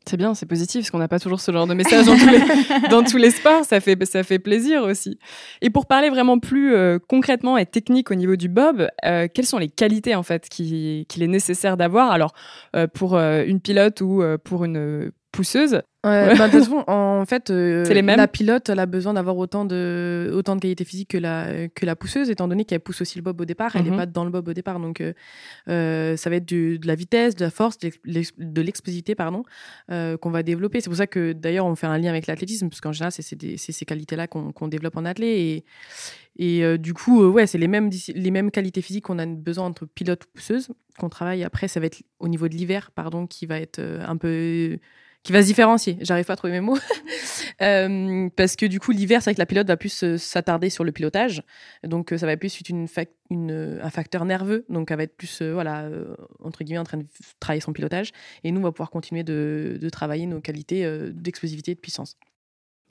C'est 0.05 0.17
bien, 0.17 0.33
c'est 0.33 0.47
positif, 0.47 0.81
parce 0.81 0.91
qu'on 0.91 0.97
n'a 0.97 1.07
pas 1.07 1.19
toujours 1.19 1.39
ce 1.39 1.51
genre 1.51 1.67
de 1.67 1.75
message 1.75 2.07
dans 2.07 3.03
tous 3.03 3.17
les, 3.17 3.29
sports. 3.31 3.63
Ça 3.63 3.79
fait, 3.79 4.03
ça 4.05 4.23
fait 4.23 4.39
plaisir 4.39 4.81
aussi. 4.83 5.19
Et 5.61 5.69
pour 5.69 5.85
parler 5.85 6.09
vraiment 6.09 6.39
plus 6.39 6.73
concrètement 7.07 7.57
et 7.57 7.67
technique 7.67 8.09
au 8.09 8.15
niveau 8.15 8.35
du 8.35 8.49
bob, 8.49 8.89
quelles 9.03 9.45
sont 9.45 9.59
les 9.59 9.67
qualités 9.67 10.15
en 10.15 10.23
fait 10.23 10.49
qu'il 10.49 11.05
est 11.21 11.27
nécessaire 11.27 11.77
d'avoir? 11.77 12.09
Alors, 12.09 12.33
pour 12.95 13.19
une 13.19 13.59
pilote 13.59 14.01
ou 14.01 14.23
pour 14.43 14.65
une 14.65 15.11
pousseuse 15.39 15.81
bah, 16.03 16.33
de 16.47 16.51
toute 16.51 16.51
façon, 16.63 16.83
en 16.87 17.25
fait, 17.25 17.49
euh, 17.49 17.83
la 18.01 18.27
pilote, 18.27 18.69
elle 18.69 18.79
a 18.79 18.85
besoin 18.85 19.13
d'avoir 19.13 19.37
autant 19.37 19.65
de, 19.65 20.31
autant 20.33 20.55
de 20.55 20.61
qualité 20.61 20.85
physique 20.85 21.09
que 21.09 21.17
la, 21.17 21.67
que 21.67 21.85
la 21.85 21.95
pousseuse, 21.95 22.29
étant 22.29 22.47
donné 22.47 22.63
qu'elle 22.63 22.79
pousse 22.79 23.01
aussi 23.01 23.17
le 23.17 23.21
bob 23.21 23.41
au 23.41 23.45
départ. 23.45 23.75
Elle 23.75 23.83
n'est 23.83 23.91
mhm. 23.91 23.97
pas 23.97 24.05
dans 24.05 24.23
le 24.23 24.31
bob 24.31 24.47
au 24.47 24.53
départ. 24.53 24.79
Donc, 24.79 25.01
euh, 25.01 25.13
euh, 25.67 26.15
ça 26.15 26.29
va 26.29 26.37
être 26.37 26.47
de 26.47 26.79
la 26.85 26.95
vitesse, 26.95 27.35
de 27.35 27.43
la 27.43 27.51
force, 27.51 27.77
de 27.79 28.61
l'explosivité, 28.61 29.15
pardon, 29.15 29.43
qu'on 29.89 30.29
va 30.29 30.43
développer. 30.43 30.79
C'est 30.79 30.89
pour 30.89 30.97
ça 30.97 31.07
que, 31.07 31.33
d'ailleurs, 31.33 31.65
on 31.65 31.75
fait 31.75 31.87
un 31.87 31.97
lien 31.97 32.09
avec 32.09 32.27
l'athlétisme, 32.27 32.69
parce 32.69 32.79
qu'en 32.79 32.93
général, 32.93 33.11
c'est 33.11 33.57
ces 33.57 33.85
qualités-là 33.85 34.27
qu'on 34.27 34.67
développe 34.67 34.95
en 34.95 35.05
athlète. 35.05 35.29
Et, 35.29 35.65
et 36.37 36.77
du 36.77 36.93
coup, 36.93 37.25
ouais, 37.25 37.45
c'est 37.45 37.57
les 37.57 37.67
mêmes, 37.67 37.89
les 38.15 38.31
mêmes 38.31 38.51
qualités 38.51 38.81
physiques 38.81 39.05
qu'on 39.05 39.19
a 39.19 39.25
besoin 39.25 39.65
entre 39.65 39.85
pilote 39.85 40.23
ou 40.23 40.27
pousseuse 40.33 40.69
qu'on 40.97 41.09
travaille. 41.09 41.43
Après, 41.43 41.67
ça 41.67 41.79
va 41.81 41.87
être 41.87 42.01
au 42.19 42.29
niveau 42.29 42.47
de 42.47 42.55
l'hiver, 42.55 42.91
pardon, 42.91 43.27
qui 43.27 43.45
va 43.45 43.59
être 43.59 43.79
un 43.79 44.15
peu 44.15 44.79
qui 45.23 45.31
va 45.33 45.41
se 45.41 45.47
différencier. 45.47 45.97
J'arrive 46.01 46.25
pas 46.25 46.33
à 46.33 46.35
trouver 46.35 46.53
mes 46.53 46.61
mots. 46.61 46.77
Euh, 47.61 48.29
parce 48.37 48.55
que 48.55 48.65
du 48.65 48.79
coup, 48.79 48.91
l'hiver, 48.91 49.21
c'est 49.21 49.31
vrai 49.31 49.35
que 49.35 49.41
la 49.41 49.45
pilote 49.45 49.67
va 49.67 49.75
plus 49.75 50.03
euh, 50.03 50.17
s'attarder 50.17 50.69
sur 50.69 50.85
le 50.85 50.93
pilotage. 50.93 51.43
Donc, 51.83 52.13
euh, 52.13 52.17
ça 52.17 52.25
va 52.25 52.37
plus 52.37 52.55
être 52.57 52.69
une, 52.69 52.87
une, 53.29 53.79
un 53.83 53.89
facteur 53.89 54.23
nerveux. 54.23 54.65
Donc, 54.69 54.91
elle 54.91 54.97
va 54.97 55.03
être 55.03 55.17
plus, 55.17 55.41
voilà, 55.41 55.89
entre 56.41 56.63
guillemets, 56.63 56.79
en 56.79 56.85
train 56.85 56.99
de 56.99 57.05
travailler 57.41 57.59
son 57.59 57.73
pilotage. 57.73 58.11
Et 58.45 58.53
nous, 58.53 58.61
on 58.61 58.63
va 58.63 58.71
pouvoir 58.71 58.91
continuer 58.91 59.23
de, 59.23 59.77
de 59.81 59.89
travailler 59.89 60.25
nos 60.25 60.39
qualités 60.39 60.89
d'explosivité 61.11 61.71
et 61.71 61.75
de 61.75 61.81
puissance. 61.81 62.15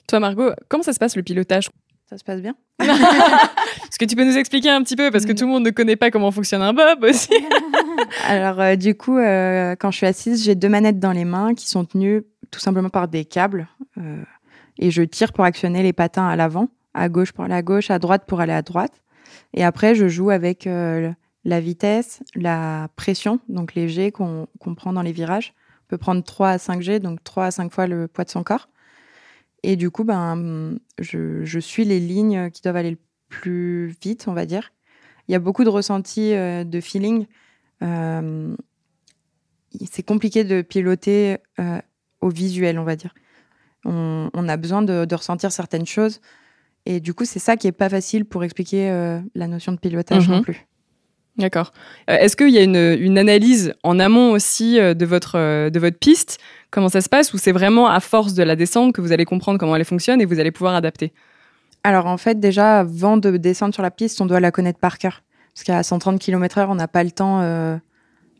Toi, 0.07 0.19
Margot, 0.19 0.51
comment 0.67 0.83
ça 0.83 0.93
se 0.93 0.99
passe 0.99 1.15
le 1.15 1.23
pilotage? 1.23 1.71
Ça 2.09 2.17
se 2.17 2.23
passe 2.23 2.41
bien. 2.41 2.55
Est-ce 2.79 3.99
que 3.99 4.05
tu 4.05 4.15
peux 4.15 4.25
nous 4.25 4.37
expliquer 4.37 4.71
un 4.71 4.81
petit 4.81 4.95
peu? 4.95 5.11
Parce 5.11 5.25
que 5.25 5.31
tout 5.31 5.45
le 5.45 5.51
monde 5.51 5.63
ne 5.63 5.69
connaît 5.69 5.95
pas 5.95 6.09
comment 6.09 6.31
fonctionne 6.31 6.63
un 6.63 6.73
bob 6.73 7.03
aussi. 7.03 7.29
Alors, 8.27 8.59
euh, 8.59 8.75
du 8.75 8.95
coup, 8.95 9.17
euh, 9.17 9.75
quand 9.75 9.91
je 9.91 9.97
suis 9.97 10.07
assise, 10.07 10.43
j'ai 10.43 10.55
deux 10.55 10.69
manettes 10.69 10.99
dans 10.99 11.11
les 11.11 11.25
mains 11.25 11.53
qui 11.53 11.67
sont 11.67 11.85
tenues 11.85 12.23
tout 12.49 12.59
simplement 12.59 12.89
par 12.89 13.09
des 13.09 13.25
câbles. 13.25 13.67
Euh, 13.99 14.23
et 14.79 14.89
je 14.89 15.03
tire 15.03 15.33
pour 15.33 15.43
actionner 15.45 15.83
les 15.83 15.93
patins 15.93 16.27
à 16.27 16.35
l'avant, 16.35 16.69
à 16.95 17.09
gauche 17.09 17.31
pour 17.31 17.43
aller 17.43 17.53
à 17.53 17.61
gauche, 17.61 17.91
à 17.91 17.99
droite 17.99 18.23
pour 18.25 18.41
aller 18.41 18.53
à 18.53 18.63
droite. 18.63 19.03
Et 19.53 19.63
après, 19.63 19.93
je 19.93 20.07
joue 20.07 20.31
avec 20.31 20.67
la 21.45 21.59
vitesse, 21.59 22.23
la 22.33 22.87
pression, 22.95 23.39
donc 23.49 23.75
les 23.75 23.87
G 23.87 24.11
qu'on 24.11 24.47
prend 24.75 24.93
dans 24.93 25.03
les 25.03 25.11
virages. 25.11 25.53
On 25.83 25.89
peut 25.89 25.97
prendre 25.97 26.23
3 26.23 26.49
à 26.49 26.57
5 26.57 26.81
G, 26.81 26.99
donc 26.99 27.23
3 27.23 27.45
à 27.45 27.51
5 27.51 27.71
fois 27.71 27.85
le 27.85 28.07
poids 28.07 28.23
de 28.23 28.29
son 28.29 28.41
corps. 28.41 28.67
Et 29.63 29.75
du 29.75 29.91
coup, 29.91 30.03
ben, 30.03 30.77
je, 30.99 31.59
suis 31.59 31.85
les 31.85 31.99
lignes 31.99 32.49
qui 32.51 32.61
doivent 32.61 32.77
aller 32.77 32.91
le 32.91 32.97
plus 33.29 33.95
vite, 34.01 34.25
on 34.27 34.33
va 34.33 34.45
dire. 34.45 34.71
il 35.27 35.33
y 35.33 35.35
a 35.35 35.39
beaucoup 35.39 35.63
de 35.63 35.69
ressentis, 35.69 36.33
euh, 36.33 36.63
de 36.63 36.81
feeling. 36.81 37.25
Euh, 37.83 38.55
c'est 39.91 40.03
compliqué 40.03 40.43
de 40.43 40.61
piloter 40.61 41.37
euh, 41.59 41.79
au 42.21 42.29
visuel, 42.29 42.79
on 42.79 42.83
va 42.83 42.95
dire. 42.95 43.13
On, 43.85 44.29
on 44.33 44.49
a 44.49 44.57
besoin 44.57 44.81
de, 44.81 45.05
de 45.05 45.15
ressentir 45.15 45.51
certaines 45.51 45.85
choses. 45.85 46.21
Et 46.85 46.99
du 46.99 47.13
coup, 47.13 47.25
c'est 47.25 47.39
ça 47.39 47.55
qui 47.55 47.67
est 47.67 47.71
pas 47.71 47.89
facile 47.89 48.25
pour 48.25 48.43
expliquer 48.43 48.89
la 49.35 49.47
notion 49.47 49.71
de 49.73 49.77
pilotage 49.77 50.27
Mhm. 50.27 50.35
non 50.35 50.41
plus. 50.41 50.65
D'accord. 51.37 51.71
Est-ce 52.07 52.35
qu'il 52.35 52.49
y 52.49 52.57
a 52.57 52.63
une, 52.63 52.75
une 52.99 53.17
analyse 53.17 53.73
en 53.83 53.99
amont 53.99 54.31
aussi 54.31 54.75
de 54.77 55.05
votre, 55.05 55.69
de 55.69 55.79
votre 55.79 55.97
piste 55.97 56.39
Comment 56.71 56.89
ça 56.89 57.01
se 57.01 57.09
passe 57.09 57.33
Ou 57.33 57.37
c'est 57.37 57.51
vraiment 57.51 57.87
à 57.87 57.99
force 57.99 58.33
de 58.33 58.43
la 58.43 58.55
descendre 58.55 58.93
que 58.93 59.01
vous 59.01 59.11
allez 59.11 59.25
comprendre 59.25 59.57
comment 59.59 59.75
elle 59.75 59.85
fonctionne 59.85 60.21
et 60.21 60.25
vous 60.25 60.39
allez 60.39 60.51
pouvoir 60.51 60.75
adapter 60.75 61.13
Alors 61.83 62.05
en 62.05 62.17
fait, 62.17 62.39
déjà, 62.39 62.79
avant 62.79 63.17
de 63.17 63.35
descendre 63.37 63.73
sur 63.73 63.83
la 63.83 63.91
piste, 63.91 64.21
on 64.21 64.25
doit 64.25 64.39
la 64.39 64.51
connaître 64.51 64.79
par 64.79 64.97
cœur. 64.97 65.23
Parce 65.53 65.63
qu'à 65.63 65.81
130 65.81 66.19
km/h, 66.19 66.67
on 66.69 66.75
n'a 66.75 66.87
pas 66.87 67.03
le 67.03 67.11
temps 67.11 67.41
euh, 67.41 67.75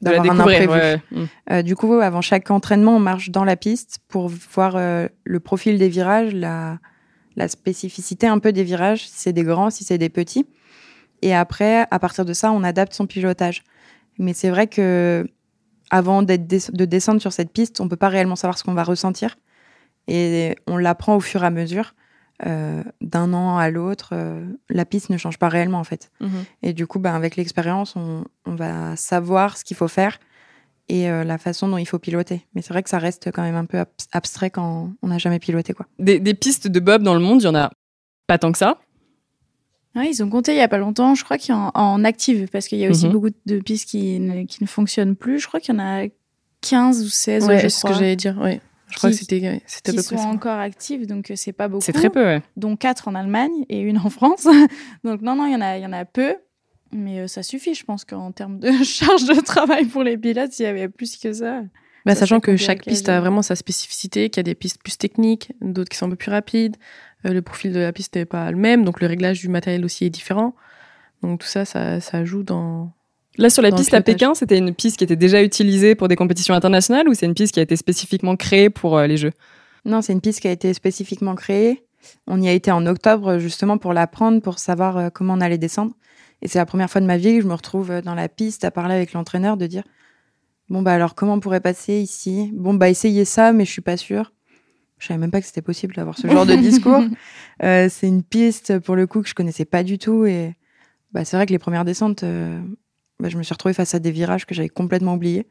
De 0.02 0.12
la 0.12 0.20
d'avoir 0.20 0.32
un 0.32 0.46
découvrir 0.46 0.62
imprévu. 0.62 0.80
ouais. 0.80 1.02
Mm. 1.12 1.26
Euh, 1.52 1.62
du 1.64 1.76
coup, 1.76 1.94
avant 1.96 2.22
chaque 2.22 2.52
entraînement, 2.52 2.96
on 2.96 3.00
marche 3.00 3.32
dans 3.32 3.44
la 3.44 3.56
piste 3.56 4.00
pour 4.08 4.30
voir 4.30 4.76
euh, 4.76 5.08
le 5.24 5.40
profil 5.40 5.80
des 5.80 5.90
virages, 5.90 6.34
la, 6.34 6.78
la 7.36 7.48
spécificité 7.48 8.28
un 8.28 8.38
peu 8.40 8.52
des 8.52 8.64
virages, 8.64 9.08
si 9.08 9.14
c'est 9.16 9.34
des 9.34 9.44
grands, 9.44 9.72
si 9.72 9.84
c'est 9.84 9.98
des 9.98 10.10
petits. 10.10 10.46
Et 11.22 11.36
après, 11.36 11.88
à 11.90 12.00
partir 12.00 12.26
de 12.26 12.34
ça, 12.34 12.52
on 12.52 12.64
adapte 12.64 12.94
son 12.94 13.08
pilotage. 13.08 13.64
Mais 14.18 14.34
c'est 14.34 14.50
vrai 14.50 14.68
que 14.68 15.28
avant 15.90 16.22
de 16.24 16.36
descendre 16.86 17.22
sur 17.22 17.34
cette 17.34 17.52
piste, 17.52 17.82
on 17.82 17.88
peut 17.90 17.96
pas 17.96 18.10
réellement 18.10 18.36
savoir 18.36 18.58
ce 18.58 18.64
qu'on 18.64 18.74
va 18.74 18.84
ressentir. 18.84 19.38
Et 20.08 20.56
on 20.68 20.78
l'apprend 20.78 21.16
au 21.16 21.20
fur 21.20 21.44
et 21.44 21.48
à 21.48 21.50
mesure. 21.52 21.94
Euh, 22.46 22.84
D'un 23.02 23.34
an 23.34 23.58
à 23.58 23.70
l'autre, 23.70 24.12
euh, 24.14 24.46
la 24.70 24.86
piste 24.86 25.10
ne 25.10 25.18
change 25.18 25.38
pas 25.38 25.50
réellement 25.50 25.80
en 25.80 25.84
fait. 25.84 26.10
Mhm. 26.22 26.30
Et 26.64 26.74
du 26.74 26.88
coup, 26.88 26.98
ben, 27.00 27.14
avec 27.14 27.36
l'expérience, 27.36 27.96
on, 27.96 28.24
on 28.46 28.56
va 28.56 28.96
savoir 28.96 29.58
ce 29.58 29.64
qu'il 29.66 29.76
faut 29.76 29.90
faire 29.90 30.20
et 30.88 31.10
euh, 31.10 31.24
la 31.26 31.38
façon 31.38 31.68
dont 31.68 31.78
il 31.78 31.86
faut 31.86 32.00
piloter. 32.00 32.48
Mais 32.56 32.62
c'est 32.62 32.74
vrai 32.74 32.82
que 32.82 32.90
ça 32.90 32.98
reste 32.98 33.30
quand 33.34 33.42
même 33.44 33.56
un 33.58 33.66
peu 33.66 33.78
abs- 33.80 34.08
abstrait 34.14 34.50
quand 34.52 34.92
on 35.02 35.08
n'a 35.08 35.18
jamais 35.18 35.40
piloté. 35.40 35.74
Quoi. 35.74 35.86
Des, 36.00 36.20
des 36.20 36.34
pistes 36.34 36.68
de 36.68 36.80
bob 36.80 37.04
dans 37.04 37.14
le 37.14 37.20
monde, 37.20 37.42
il 37.42 37.46
y 37.46 37.50
en 37.50 37.56
a 37.56 37.70
pas 38.26 38.38
tant 38.38 38.52
que 38.52 38.58
ça. 38.58 38.78
Ouais, 39.96 40.10
ils 40.10 40.24
ont 40.24 40.30
compté 40.30 40.52
il 40.54 40.58
y 40.58 40.62
a 40.62 40.68
pas 40.68 40.78
longtemps, 40.78 41.16
je 41.16 41.24
crois 41.24 41.38
qu'il 41.38 41.54
y 41.54 41.58
en, 41.58 41.72
en 41.74 42.04
active, 42.04 42.48
parce 42.52 42.68
qu'il 42.68 42.78
y 42.78 42.86
a 42.86 42.90
aussi 42.90 43.08
Mhm. 43.08 43.12
beaucoup 43.12 43.30
de 43.46 43.60
pistes 43.60 43.90
qui 43.90 44.20
ne, 44.20 44.44
qui 44.46 44.64
ne 44.64 44.68
fonctionnent 44.68 45.16
plus. 45.16 45.40
Je 45.40 45.48
crois 45.48 45.60
qu'il 45.60 45.74
y 45.74 45.78
en 45.78 45.82
a 45.84 46.06
15 46.62 47.04
ou 47.04 47.10
16, 47.10 47.46
Ouais, 47.48 47.60
c'est 47.60 47.70
ce 47.70 47.86
que 47.86 47.94
j'allais 47.94 48.16
dire. 48.16 48.38
Ouais. 48.40 48.62
Je 48.92 48.98
crois 48.98 49.12
que 49.12 49.16
c'était 49.16 49.62
c'était 49.68 49.92
à 49.92 49.94
peu 49.94 50.02
sont 50.02 50.16
près 50.16 50.24
ça. 50.24 50.30
encore 50.30 50.58
actives, 50.60 51.06
donc 51.06 51.30
euh, 51.32 51.36
c'est 51.36 51.52
pas 51.54 51.68
beaucoup. 51.68 51.84
C'est 51.86 51.92
très 51.94 52.10
peu, 52.10 52.24
ouais. 52.24 52.42
Dont 52.58 52.76
4 52.76 53.08
en 53.08 53.14
Allemagne 53.16 53.52
et 53.70 53.80
une 53.82 53.98
en 54.00 54.10
France. 54.10 54.46
donc 55.04 55.22
non, 55.22 55.36
non, 55.36 55.46
il 55.46 55.54
y 55.54 55.56
en 55.56 55.62
a, 55.62 55.78
il 55.78 55.84
y 55.84 55.86
en 55.86 55.94
a 55.94 56.06
peu. 56.06 56.36
Mais 56.92 57.20
euh, 57.20 57.28
ça 57.28 57.44
suffit, 57.44 57.76
je 57.76 57.84
pense 57.86 58.04
qu'en 58.04 58.32
termes 58.32 58.58
de 58.60 58.72
charge 58.84 59.26
de 59.26 59.40
travail 59.42 59.86
pour 59.86 60.04
les 60.04 60.18
pilotes, 60.18 60.54
s'il 60.54 60.66
y 60.66 60.68
avait 60.70 60.90
plus 60.90 61.18
que 61.18 61.32
ça. 61.34 61.62
Bah, 62.06 62.14
Ça, 62.16 62.22
sachant 62.22 62.40
que 62.40 62.58
chaque 62.58 62.84
piste 62.84 63.10
a 63.10 63.20
vraiment 63.20 63.44
sa 63.44 63.56
spécificité, 63.56 64.30
qu'il 64.32 64.40
y 64.40 64.42
a 64.42 64.44
des 64.44 64.56
pistes 64.56 64.82
plus 64.82 64.98
techniques, 64.98 65.52
d'autres 65.62 65.90
qui 65.90 65.98
sont 65.98 66.08
un 66.08 66.10
peu 66.10 66.16
plus 66.16 66.32
rapides. 66.32 66.78
Euh, 67.26 67.34
le 67.34 67.42
profil 67.42 67.74
de 67.74 67.80
la 67.80 67.92
piste 67.92 68.16
n'est 68.16 68.26
pas 68.26 68.50
le 68.52 68.58
même, 68.58 68.86
donc 68.86 69.02
le 69.02 69.08
réglage 69.08 69.40
du 69.40 69.50
matériel 69.50 69.84
aussi 69.84 70.06
est 70.06 70.10
différent. 70.10 70.56
Donc 71.22 71.42
tout 71.42 71.48
ça, 71.48 71.66
ça, 71.66 72.00
ça 72.00 72.24
joue 72.24 72.44
dans. 72.44 72.92
Là, 73.38 73.50
sur 73.50 73.62
la 73.62 73.72
piste 73.72 73.94
à. 73.94 74.02
Pékin, 74.02 74.34
c'était 74.34 74.58
une 74.58 74.74
piste 74.74 74.98
qui 74.98 75.04
était 75.04 75.16
déjà 75.16 75.44
utilisée 75.44 75.96
pour 75.96 76.08
des 76.08 76.16
compétitions 76.16 76.54
internationales 76.54 77.08
ou 77.08 77.14
c'est 77.14 77.26
une 77.26 77.34
piste 77.34 77.54
qui 77.54 77.60
a 77.60 77.64
été 77.64 77.76
spécifiquement 77.76 78.36
créée 78.36 78.70
pour 78.70 78.98
euh, 78.98 79.08
les 79.08 79.18
Jeux? 79.18 79.32
Non, 79.86 80.02
c'est 80.02 80.14
une 80.14 80.22
piste 80.22 80.42
qui 80.42 80.48
a 80.48 80.52
été 80.52 80.74
spécifiquement 80.74 81.36
créée. 81.36 81.86
On 82.28 82.42
y 82.42 82.48
a 82.48 82.54
été 82.54 82.72
en 82.72 82.86
octobre 82.86 83.38
justement 83.38 83.78
pour 83.78 83.94
l'apprendre, 83.94 84.42
pour 84.42 84.60
savoir 84.60 84.98
euh, 84.98 85.10
comment 85.10 85.34
on 85.34 85.42
allait 85.42 85.58
descendre. 85.58 85.94
Et 86.42 86.48
c'est 86.48 86.60
la 86.60 86.66
première 86.66 86.90
fois 86.90 87.02
de 87.02 87.06
ma 87.06 87.18
vie 87.18 87.36
que 87.36 87.42
je 87.42 87.48
me 87.48 87.54
retrouve 87.54 88.02
dans 88.02 88.16
la 88.16 88.30
piste 88.30 88.64
à 88.64 88.72
parler 88.72 88.96
avec 88.96 89.12
l'entraîneur, 89.14 89.58
de 89.58 89.68
dire 89.68 89.84
bon 90.70 90.82
bah 90.82 90.94
alors 90.94 91.16
comment 91.16 91.34
on 91.34 91.40
pourrait 91.42 91.60
passer 91.60 92.00
ici? 92.00 92.50
Bon 92.54 92.74
bah 92.74 92.90
essayez 92.90 93.26
ça, 93.26 93.52
mais 93.52 93.66
je 93.66 93.72
suis 93.72 93.82
pas 93.82 93.98
sûre. 93.98 94.32
Je 95.00 95.08
savais 95.08 95.18
même 95.18 95.32
pas 95.32 95.40
que 95.42 95.48
c'était 95.48 95.62
possible 95.62 95.96
d'avoir 95.96 96.18
ce 96.18 96.28
genre 96.28 96.46
de 96.46 96.56
discours. 96.56 97.04
Euh, 97.62 97.90
c'est 97.90 98.08
une 98.08 98.24
piste 98.24 98.80
pour 98.80 98.96
le 98.96 99.06
coup 99.06 99.22
que 99.22 99.28
je 99.28 99.34
connaissais 99.34 99.66
pas 99.66 99.84
du 99.84 99.98
tout 99.98 100.26
et 100.26 100.56
bah, 101.12 101.26
c'est 101.26 101.36
vrai 101.36 101.46
que 101.46 101.52
les 101.52 101.60
premières 101.60 101.84
descentes, 101.84 102.24
euh, 102.24 102.58
bah, 103.20 103.28
je 103.28 103.38
me 103.38 103.44
suis 103.44 103.52
retrouvée 103.54 103.74
face 103.74 103.94
à 103.94 104.00
des 104.00 104.12
virages 104.12 104.46
que 104.46 104.56
j'avais 104.56 104.70
complètement 104.70 105.16
oubliés. 105.16 105.46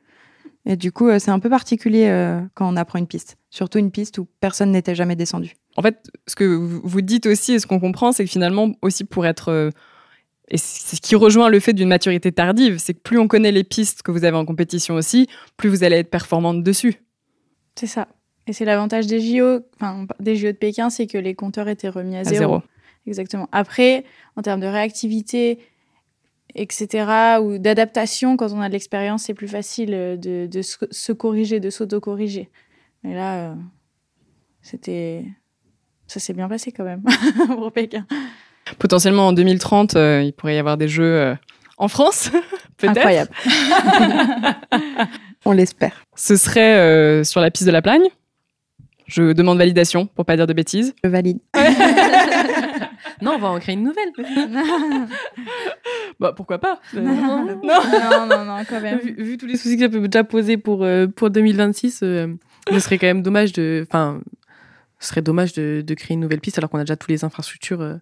Et 0.64 0.76
du 0.76 0.92
coup, 0.92 1.08
euh, 1.08 1.18
c'est 1.18 1.30
un 1.30 1.38
peu 1.38 1.50
particulier 1.50 2.06
euh, 2.08 2.40
quand 2.54 2.66
on 2.66 2.76
apprend 2.76 2.98
une 2.98 3.06
piste, 3.06 3.36
surtout 3.50 3.78
une 3.78 3.90
piste 3.90 4.18
où 4.18 4.26
personne 4.40 4.70
n'était 4.72 4.94
jamais 4.94 5.16
descendu. 5.16 5.54
En 5.76 5.82
fait, 5.82 6.10
ce 6.26 6.34
que 6.34 6.44
vous 6.44 7.00
dites 7.00 7.26
aussi 7.26 7.52
et 7.54 7.58
ce 7.58 7.66
qu'on 7.66 7.80
comprend, 7.80 8.12
c'est 8.12 8.24
que 8.24 8.30
finalement, 8.30 8.72
aussi 8.82 9.04
pour 9.04 9.26
être. 9.26 9.48
euh, 9.50 9.70
et 10.50 10.56
c'est 10.56 10.96
ce 10.96 11.00
qui 11.02 11.14
rejoint 11.14 11.50
le 11.50 11.60
fait 11.60 11.74
d'une 11.74 11.88
maturité 11.88 12.32
tardive, 12.32 12.78
c'est 12.78 12.94
que 12.94 13.00
plus 13.00 13.18
on 13.18 13.28
connaît 13.28 13.52
les 13.52 13.64
pistes 13.64 14.02
que 14.02 14.10
vous 14.10 14.24
avez 14.24 14.36
en 14.36 14.46
compétition 14.46 14.94
aussi, 14.94 15.26
plus 15.58 15.68
vous 15.68 15.84
allez 15.84 15.96
être 15.96 16.10
performante 16.10 16.62
dessus. 16.62 17.02
C'est 17.76 17.86
ça. 17.86 18.08
Et 18.48 18.52
c'est 18.54 18.64
l'avantage 18.64 19.06
des 19.06 19.20
JO, 19.20 19.60
enfin 19.76 20.06
des 20.20 20.34
JO 20.34 20.48
de 20.48 20.52
Pékin, 20.52 20.88
c'est 20.88 21.06
que 21.06 21.18
les 21.18 21.34
compteurs 21.34 21.68
étaient 21.68 21.90
remis 21.90 22.16
à 22.16 22.20
À 22.20 22.24
zéro. 22.24 22.38
zéro. 22.38 22.62
Exactement. 23.06 23.48
Après, 23.52 24.04
en 24.36 24.42
termes 24.42 24.60
de 24.60 24.66
réactivité, 24.66 25.58
etc., 26.54 27.38
ou 27.42 27.58
d'adaptation, 27.58 28.36
quand 28.36 28.52
on 28.52 28.60
a 28.60 28.68
de 28.68 28.72
l'expérience, 28.72 29.24
c'est 29.24 29.34
plus 29.34 29.48
facile 29.48 29.90
de, 29.90 30.46
de 30.46 30.62
se, 30.62 31.12
corriger, 31.12 31.60
de 31.60 31.68
s'auto-corriger. 31.70 32.48
Mais 33.04 33.14
là, 33.14 33.50
euh, 33.50 33.54
c'était. 34.62 35.24
Ça 36.06 36.20
s'est 36.20 36.32
bien 36.32 36.48
passé 36.48 36.72
quand 36.72 36.84
même 36.84 37.02
pour 37.48 37.70
Pékin. 37.70 38.06
Potentiellement 38.78 39.28
en 39.28 39.32
2030, 39.34 39.96
euh, 39.96 40.22
il 40.22 40.32
pourrait 40.32 40.54
y 40.54 40.58
avoir 40.58 40.78
des 40.78 40.88
Jeux 40.88 41.04
euh, 41.04 41.34
en 41.76 41.88
France, 41.88 42.30
peut-être. 42.78 42.96
Incroyable. 42.96 43.30
On 45.44 45.52
l'espère. 45.52 46.04
Ce 46.16 46.36
serait 46.36 46.76
euh, 46.78 47.24
sur 47.24 47.40
la 47.40 47.50
piste 47.50 47.66
de 47.66 47.72
la 47.72 47.82
Plagne. 47.82 48.08
Je 49.08 49.32
demande 49.32 49.58
validation 49.58 50.06
pour 50.06 50.24
pas 50.24 50.36
dire 50.36 50.46
de 50.46 50.52
bêtises. 50.52 50.94
Je 51.02 51.08
valide. 51.08 51.38
Non, 53.20 53.32
on 53.34 53.38
va 53.38 53.48
en 53.48 53.58
créer 53.58 53.74
une 53.74 53.84
nouvelle. 53.84 54.10
Bah 56.20 56.32
pourquoi 56.36 56.58
pas? 56.58 56.80
Non, 56.94 57.44
non, 57.44 58.26
non, 58.26 58.44
non, 58.44 58.64
quand 58.68 58.80
même. 58.80 58.98
vu, 58.98 59.14
vu 59.16 59.36
tous 59.36 59.46
les 59.46 59.56
soucis 59.56 59.76
que 59.76 59.82
ça 59.82 59.88
peut 59.88 60.00
déjà 60.06 60.24
poser 60.24 60.56
pour, 60.56 60.82
euh, 60.82 61.06
pour 61.06 61.30
2026, 61.30 62.00
euh, 62.02 62.26
ce 62.70 62.78
serait 62.80 62.98
quand 62.98 63.06
même 63.06 63.22
dommage 63.22 63.52
de. 63.52 63.84
Enfin, 63.88 64.20
ce 64.98 65.08
serait 65.08 65.22
dommage 65.22 65.52
de, 65.52 65.82
de 65.86 65.94
créer 65.94 66.14
une 66.14 66.20
nouvelle 66.20 66.40
piste 66.40 66.58
alors 66.58 66.70
qu'on 66.70 66.78
a 66.78 66.82
déjà 66.82 66.96
toutes 66.96 67.10
les 67.10 67.24
infrastructures 67.24 67.80
euh, 67.80 67.94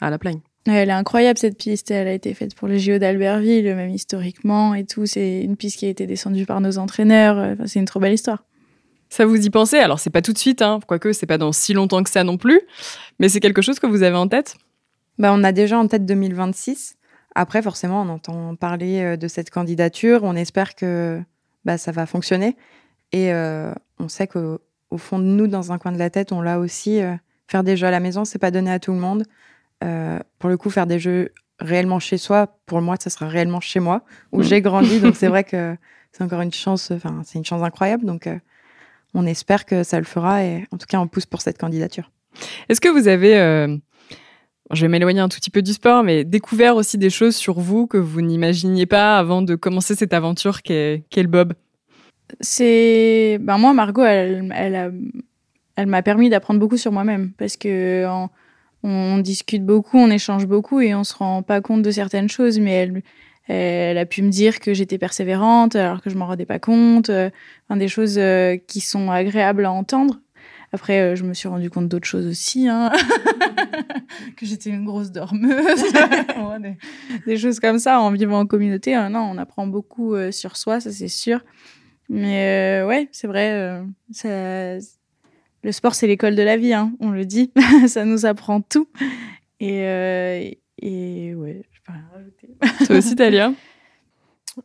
à 0.00 0.10
la 0.10 0.18
plagne. 0.18 0.40
Elle 0.66 0.88
est 0.88 0.92
incroyable 0.92 1.38
cette 1.38 1.58
piste. 1.58 1.90
Elle 1.90 2.08
a 2.08 2.12
été 2.12 2.32
faite 2.32 2.54
pour 2.54 2.68
les 2.68 2.78
JO 2.78 2.98
d'Albertville, 2.98 3.74
même 3.74 3.90
historiquement 3.90 4.74
et 4.74 4.84
tout. 4.84 5.04
C'est 5.06 5.40
une 5.42 5.56
piste 5.56 5.78
qui 5.78 5.86
a 5.86 5.88
été 5.88 6.06
descendue 6.06 6.46
par 6.46 6.60
nos 6.60 6.78
entraîneurs. 6.78 7.36
Enfin, 7.38 7.66
c'est 7.66 7.80
une 7.80 7.84
trop 7.86 8.00
belle 8.00 8.14
histoire. 8.14 8.44
Ça 9.14 9.26
vous 9.26 9.46
y 9.46 9.48
pensez? 9.48 9.78
Alors 9.78 10.00
c'est 10.00 10.10
pas 10.10 10.22
tout 10.22 10.32
de 10.32 10.38
suite, 10.38 10.60
hein, 10.60 10.80
quoique 10.88 11.12
c'est 11.12 11.26
pas 11.26 11.38
dans 11.38 11.52
si 11.52 11.72
longtemps 11.72 12.02
que 12.02 12.10
ça 12.10 12.24
non 12.24 12.36
plus, 12.36 12.60
mais 13.20 13.28
c'est 13.28 13.38
quelque 13.38 13.62
chose 13.62 13.78
que 13.78 13.86
vous 13.86 14.02
avez 14.02 14.16
en 14.16 14.26
tête? 14.26 14.56
Bah, 15.20 15.30
on 15.32 15.44
a 15.44 15.52
déjà 15.52 15.78
en 15.78 15.86
tête 15.86 16.04
2026. 16.04 16.96
Après, 17.36 17.62
forcément, 17.62 18.02
on 18.02 18.08
entend 18.08 18.56
parler 18.56 19.02
euh, 19.02 19.16
de 19.16 19.28
cette 19.28 19.50
candidature. 19.50 20.24
On 20.24 20.34
espère 20.34 20.74
que 20.74 21.22
bah, 21.64 21.78
ça 21.78 21.92
va 21.92 22.06
fonctionner. 22.06 22.56
Et 23.12 23.32
euh, 23.32 23.72
on 24.00 24.08
sait 24.08 24.26
qu'au 24.26 24.58
au 24.90 24.98
fond 24.98 25.20
de 25.20 25.24
nous, 25.26 25.46
dans 25.46 25.70
un 25.70 25.78
coin 25.78 25.92
de 25.92 25.98
la 25.98 26.10
tête, 26.10 26.32
on 26.32 26.42
l'a 26.42 26.58
aussi. 26.58 27.00
euh, 27.00 27.14
faire 27.46 27.62
des 27.62 27.76
jeux 27.76 27.86
à 27.86 27.92
la 27.92 28.00
maison, 28.00 28.24
c'est 28.24 28.40
pas 28.40 28.50
donné 28.50 28.72
à 28.72 28.80
tout 28.80 28.90
le 28.90 28.98
monde. 28.98 29.22
Euh, 29.84 30.18
pour 30.40 30.50
le 30.50 30.56
coup, 30.56 30.70
faire 30.70 30.88
des 30.88 30.98
jeux 30.98 31.30
réellement 31.60 32.00
chez 32.00 32.18
soi, 32.18 32.58
pour 32.66 32.80
moi, 32.80 32.96
ça 32.98 33.10
sera 33.10 33.28
réellement 33.28 33.60
chez 33.60 33.78
moi, 33.78 34.02
où 34.32 34.42
j'ai 34.42 34.60
grandi. 34.60 34.98
Donc 34.98 35.14
c'est 35.14 35.28
vrai 35.34 35.44
que 35.44 35.76
c'est 36.10 36.24
encore 36.24 36.40
une 36.40 36.52
chance. 36.52 36.90
Enfin, 36.90 37.22
c'est 37.24 37.38
une 37.38 37.44
chance 37.44 37.62
incroyable. 37.62 38.04
Donc 38.06 38.28
on 39.14 39.26
espère 39.26 39.64
que 39.64 39.82
ça 39.82 39.98
le 39.98 40.04
fera. 40.04 40.44
Et 40.44 40.66
en 40.72 40.76
tout 40.78 40.86
cas, 40.88 40.98
on 41.00 41.06
pousse 41.08 41.26
pour 41.26 41.40
cette 41.40 41.58
candidature. 41.58 42.10
Est-ce 42.68 42.80
que 42.80 42.88
vous 42.88 43.06
avez, 43.08 43.38
euh, 43.38 43.76
je 44.72 44.80
vais 44.82 44.88
m'éloigner 44.88 45.20
un 45.20 45.28
tout 45.28 45.38
petit 45.38 45.50
peu 45.50 45.62
du 45.62 45.72
sport, 45.72 46.02
mais 46.02 46.24
découvert 46.24 46.76
aussi 46.76 46.98
des 46.98 47.10
choses 47.10 47.36
sur 47.36 47.60
vous 47.60 47.86
que 47.86 47.96
vous 47.98 48.20
n'imaginiez 48.22 48.86
pas 48.86 49.18
avant 49.18 49.40
de 49.42 49.54
commencer 49.54 49.94
cette 49.94 50.12
aventure 50.12 50.62
qu'est 50.62 51.04
qu'est 51.10 51.22
le 51.22 51.28
bob? 51.28 51.52
C'est. 52.40 53.38
Ben 53.40 53.58
moi, 53.58 53.72
Margot, 53.74 54.02
elle, 54.04 54.52
elle, 54.56 54.74
a- 54.74 54.90
elle 55.76 55.86
m'a 55.86 56.02
permis 56.02 56.30
d'apprendre 56.30 56.60
beaucoup 56.60 56.76
sur 56.76 56.92
moi-même. 56.92 57.32
Parce 57.38 57.56
que 57.56 58.06
en- 58.06 58.30
on 58.82 59.18
discute 59.18 59.64
beaucoup, 59.64 59.98
on 59.98 60.10
échange 60.10 60.46
beaucoup 60.46 60.80
et 60.80 60.94
on 60.94 61.04
se 61.04 61.14
rend 61.14 61.42
pas 61.42 61.60
compte 61.60 61.82
de 61.82 61.90
certaines 61.90 62.28
choses. 62.28 62.58
Mais 62.58 62.72
elle, 62.72 63.02
elle 63.46 63.98
a 63.98 64.06
pu 64.06 64.22
me 64.22 64.30
dire 64.30 64.58
que 64.60 64.72
j'étais 64.72 64.98
persévérante 64.98 65.76
alors 65.76 66.00
que 66.00 66.08
je 66.10 66.16
m'en 66.16 66.26
rendais 66.26 66.46
pas 66.46 66.58
compte. 66.58 67.10
euh, 67.10 67.30
Enfin, 67.68 67.76
des 67.78 67.88
choses 67.88 68.16
euh, 68.18 68.56
qui 68.56 68.80
sont 68.80 69.10
agréables 69.10 69.64
à 69.64 69.72
entendre. 69.72 70.20
Après, 70.72 71.00
euh, 71.00 71.14
je 71.14 71.24
me 71.24 71.34
suis 71.34 71.48
rendu 71.48 71.70
compte 71.70 71.88
d'autres 71.88 72.06
choses 72.06 72.26
aussi. 72.26 72.68
hein. 72.68 72.90
que 74.36 74.44
j'étais 74.46 74.70
une 74.70 74.84
grosse 74.84 75.10
dormeuse. 75.12 75.84
Des, 77.26 77.36
choses 77.36 77.60
comme 77.60 77.78
ça 77.78 78.00
en 78.00 78.10
vivant 78.10 78.40
en 78.40 78.46
communauté. 78.46 78.94
hein. 78.94 79.10
non, 79.10 79.20
on 79.20 79.38
apprend 79.38 79.66
beaucoup 79.66 80.14
sur 80.30 80.56
soi, 80.56 80.80
ça 80.80 80.90
c'est 80.90 81.08
sûr. 81.08 81.40
Mais 82.08 82.82
euh, 82.82 82.86
ouais, 82.86 83.08
c'est 83.12 83.26
vrai. 83.26 83.82
Le 85.62 85.72
sport, 85.72 85.94
c'est 85.94 86.06
l'école 86.06 86.34
de 86.34 86.42
la 86.42 86.56
vie, 86.56 86.74
hein, 86.74 86.92
on 87.00 87.10
le 87.10 87.24
dit. 87.24 87.50
ça 87.86 88.04
nous 88.04 88.26
apprend 88.26 88.60
tout. 88.60 88.88
Et, 89.60 90.58
et 90.82 91.34
ouais, 91.34 91.62
peux 91.84 91.92
rien 91.92 92.08
rajouter. 92.12 92.43
Toi 92.86 92.98
aussi, 92.98 93.16
Talia 93.16 93.52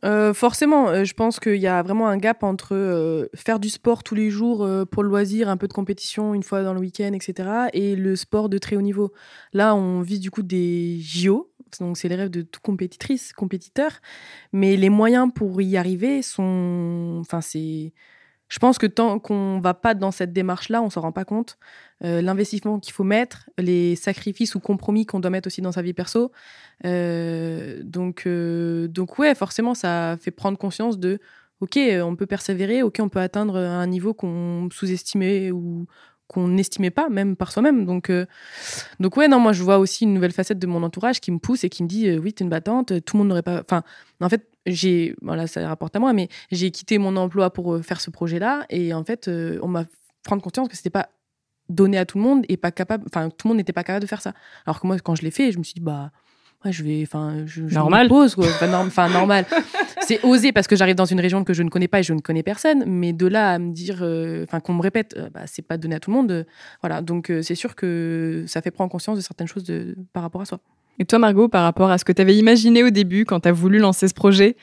Euh, 0.04 0.32
forcément, 0.32 0.88
euh, 0.88 1.04
je 1.04 1.14
pense 1.14 1.40
qu'il 1.40 1.56
y 1.56 1.66
a 1.66 1.82
vraiment 1.82 2.06
un 2.06 2.16
gap 2.16 2.44
entre 2.44 2.76
euh, 2.76 3.26
faire 3.34 3.58
du 3.58 3.68
sport 3.68 4.04
tous 4.04 4.14
les 4.14 4.30
jours 4.30 4.66
pour 4.90 5.02
le 5.02 5.08
loisir, 5.08 5.48
un 5.48 5.56
peu 5.56 5.66
de 5.66 5.72
compétition 5.72 6.32
une 6.32 6.44
fois 6.44 6.62
dans 6.62 6.74
le 6.74 6.80
week-end, 6.80 7.12
etc., 7.12 7.48
et 7.72 7.96
le 7.96 8.14
sport 8.14 8.48
de 8.48 8.58
très 8.58 8.76
haut 8.76 8.82
niveau. 8.82 9.12
Là, 9.52 9.74
on 9.74 10.00
vise 10.00 10.20
du 10.20 10.30
coup 10.30 10.42
des 10.42 10.98
JO, 11.00 11.50
donc 11.80 11.96
c'est 11.96 12.08
les 12.08 12.14
rêves 12.14 12.30
de 12.30 12.42
toute 12.42 12.62
compétitrice, 12.62 13.32
compétiteur, 13.32 14.00
mais 14.52 14.76
les 14.76 14.90
moyens 14.90 15.28
pour 15.34 15.60
y 15.60 15.76
arriver 15.76 16.22
sont, 16.22 17.18
enfin 17.20 17.40
c'est, 17.40 17.92
je 18.50 18.58
pense 18.58 18.78
que 18.78 18.86
tant 18.86 19.18
qu'on 19.20 19.60
va 19.60 19.74
pas 19.74 19.94
dans 19.94 20.10
cette 20.10 20.32
démarche-là, 20.34 20.82
on 20.82 20.90
s'en 20.90 21.00
rend 21.00 21.12
pas 21.12 21.24
compte. 21.24 21.56
Euh, 22.04 22.20
L'investissement 22.20 22.80
qu'il 22.80 22.92
faut 22.92 23.04
mettre, 23.04 23.48
les 23.56 23.96
sacrifices 23.96 24.54
ou 24.56 24.60
compromis 24.60 25.06
qu'on 25.06 25.20
doit 25.20 25.30
mettre 25.30 25.46
aussi 25.46 25.62
dans 25.62 25.72
sa 25.72 25.82
vie 25.82 25.94
perso. 25.94 26.32
Euh, 26.84 27.80
donc, 27.84 28.24
euh, 28.26 28.88
donc 28.88 29.18
ouais, 29.18 29.34
forcément, 29.34 29.74
ça 29.74 30.16
fait 30.20 30.32
prendre 30.32 30.58
conscience 30.58 30.98
de, 30.98 31.20
ok, 31.60 31.76
euh, 31.76 32.02
on 32.02 32.16
peut 32.16 32.26
persévérer, 32.26 32.82
ok, 32.82 32.98
on 33.00 33.08
peut 33.08 33.20
atteindre 33.20 33.56
un 33.56 33.86
niveau 33.86 34.14
qu'on 34.14 34.68
sous-estimait 34.72 35.52
ou 35.52 35.86
qu'on 36.26 36.48
n'estimait 36.48 36.90
pas, 36.90 37.08
même 37.08 37.36
par 37.36 37.52
soi-même. 37.52 37.84
Donc, 37.86 38.10
euh, 38.10 38.26
donc 38.98 39.16
ouais, 39.16 39.28
non, 39.28 39.38
moi 39.40 39.52
je 39.52 39.62
vois 39.62 39.78
aussi 39.78 40.04
une 40.04 40.14
nouvelle 40.14 40.32
facette 40.32 40.58
de 40.58 40.66
mon 40.66 40.82
entourage 40.82 41.20
qui 41.20 41.30
me 41.30 41.38
pousse 41.38 41.64
et 41.64 41.68
qui 41.68 41.82
me 41.82 41.88
dit, 41.88 42.08
euh, 42.08 42.18
oui, 42.18 42.32
t'es 42.32 42.44
une 42.44 42.50
battante, 42.50 43.04
tout 43.04 43.16
le 43.16 43.18
monde 43.18 43.28
n'aurait 43.28 43.42
pas. 43.42 43.60
Enfin, 43.60 43.82
en 44.20 44.28
fait, 44.28 44.46
j'ai, 44.66 45.14
voilà, 45.22 45.46
ça 45.46 45.66
rapporte 45.68 45.96
à 45.96 46.00
moi, 46.00 46.12
mais 46.12 46.28
j'ai 46.50 46.70
quitté 46.70 46.98
mon 46.98 47.16
emploi 47.16 47.50
pour 47.52 47.74
euh, 47.74 47.82
faire 47.82 48.00
ce 48.00 48.10
projet-là 48.10 48.66
et 48.70 48.92
en 48.94 49.04
fait, 49.04 49.28
euh, 49.28 49.58
on 49.62 49.68
m'a 49.68 49.84
prendre 50.24 50.42
conscience 50.42 50.68
que 50.68 50.76
c'était 50.76 50.90
pas 50.90 51.08
donné 51.68 51.96
à 51.98 52.04
tout 52.04 52.18
le 52.18 52.24
monde 52.24 52.44
et 52.48 52.56
pas 52.56 52.70
capable, 52.70 53.04
enfin, 53.06 53.30
tout 53.30 53.46
le 53.46 53.50
monde 53.50 53.56
n'était 53.58 53.72
pas 53.72 53.84
capable 53.84 54.02
de 54.02 54.08
faire 54.08 54.20
ça. 54.20 54.34
Alors 54.66 54.80
que 54.80 54.86
moi, 54.86 54.98
quand 54.98 55.14
je 55.14 55.22
l'ai 55.22 55.30
fait, 55.30 55.50
je 55.52 55.58
me 55.58 55.62
suis 55.62 55.74
dit, 55.74 55.80
bah, 55.80 56.10
ouais, 56.64 56.72
je 56.72 56.82
vais, 56.82 57.00
enfin, 57.04 57.44
je, 57.46 57.68
je 57.68 57.74
Normal. 57.74 58.08
pose, 58.08 58.34
quoi. 58.34 58.44
Enfin, 58.46 58.66
norm- 58.66 58.88
enfin, 58.88 59.08
normal. 59.08 59.46
C'est 60.02 60.22
osé 60.24 60.50
parce 60.52 60.66
que 60.66 60.74
j'arrive 60.76 60.96
dans 60.96 61.04
une 61.04 61.20
région 61.20 61.44
que 61.44 61.54
je 61.54 61.62
ne 61.62 61.68
connais 61.70 61.86
pas 61.88 62.00
et 62.00 62.02
je 62.02 62.12
ne 62.12 62.20
connais 62.20 62.42
personne, 62.42 62.84
mais 62.86 63.12
de 63.12 63.26
là 63.26 63.52
à 63.52 63.58
me 63.58 63.72
dire, 63.72 64.00
euh, 64.02 64.42
enfin, 64.44 64.58
qu'on 64.60 64.74
me 64.74 64.82
répète, 64.82 65.14
euh, 65.16 65.30
bah, 65.30 65.42
c'est 65.46 65.62
pas 65.62 65.78
donné 65.78 65.94
à 65.94 66.00
tout 66.00 66.10
le 66.10 66.16
monde. 66.16 66.32
euh, 66.32 66.44
voilà. 66.82 67.00
Donc, 67.02 67.32
c'est 67.42 67.54
sûr 67.54 67.76
que 67.76 68.44
ça 68.48 68.60
fait 68.62 68.70
prendre 68.72 68.90
conscience 68.90 69.16
de 69.16 69.22
certaines 69.22 69.46
choses 69.46 69.64
de, 69.64 69.96
par 70.12 70.22
rapport 70.24 70.40
à 70.42 70.44
soi. 70.44 70.60
Et 70.98 71.04
toi, 71.04 71.18
Margot, 71.18 71.48
par 71.48 71.62
rapport 71.62 71.90
à 71.90 71.98
ce 71.98 72.04
que 72.04 72.12
tu 72.12 72.20
avais 72.20 72.36
imaginé 72.36 72.82
au 72.82 72.90
début 72.90 73.24
quand 73.24 73.40
tu 73.40 73.48
as 73.48 73.52
voulu 73.52 73.78
lancer 73.78 74.06
ce 74.08 74.14
projet, 74.14 74.56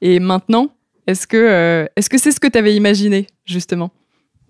et 0.00 0.18
maintenant, 0.18 0.70
est-ce 1.06 1.26
que 1.26 1.36
euh, 1.36 1.86
est-ce 1.96 2.08
que 2.08 2.18
c'est 2.18 2.32
ce 2.32 2.40
que 2.40 2.48
tu 2.48 2.58
avais 2.58 2.74
imaginé, 2.74 3.26
justement? 3.44 3.90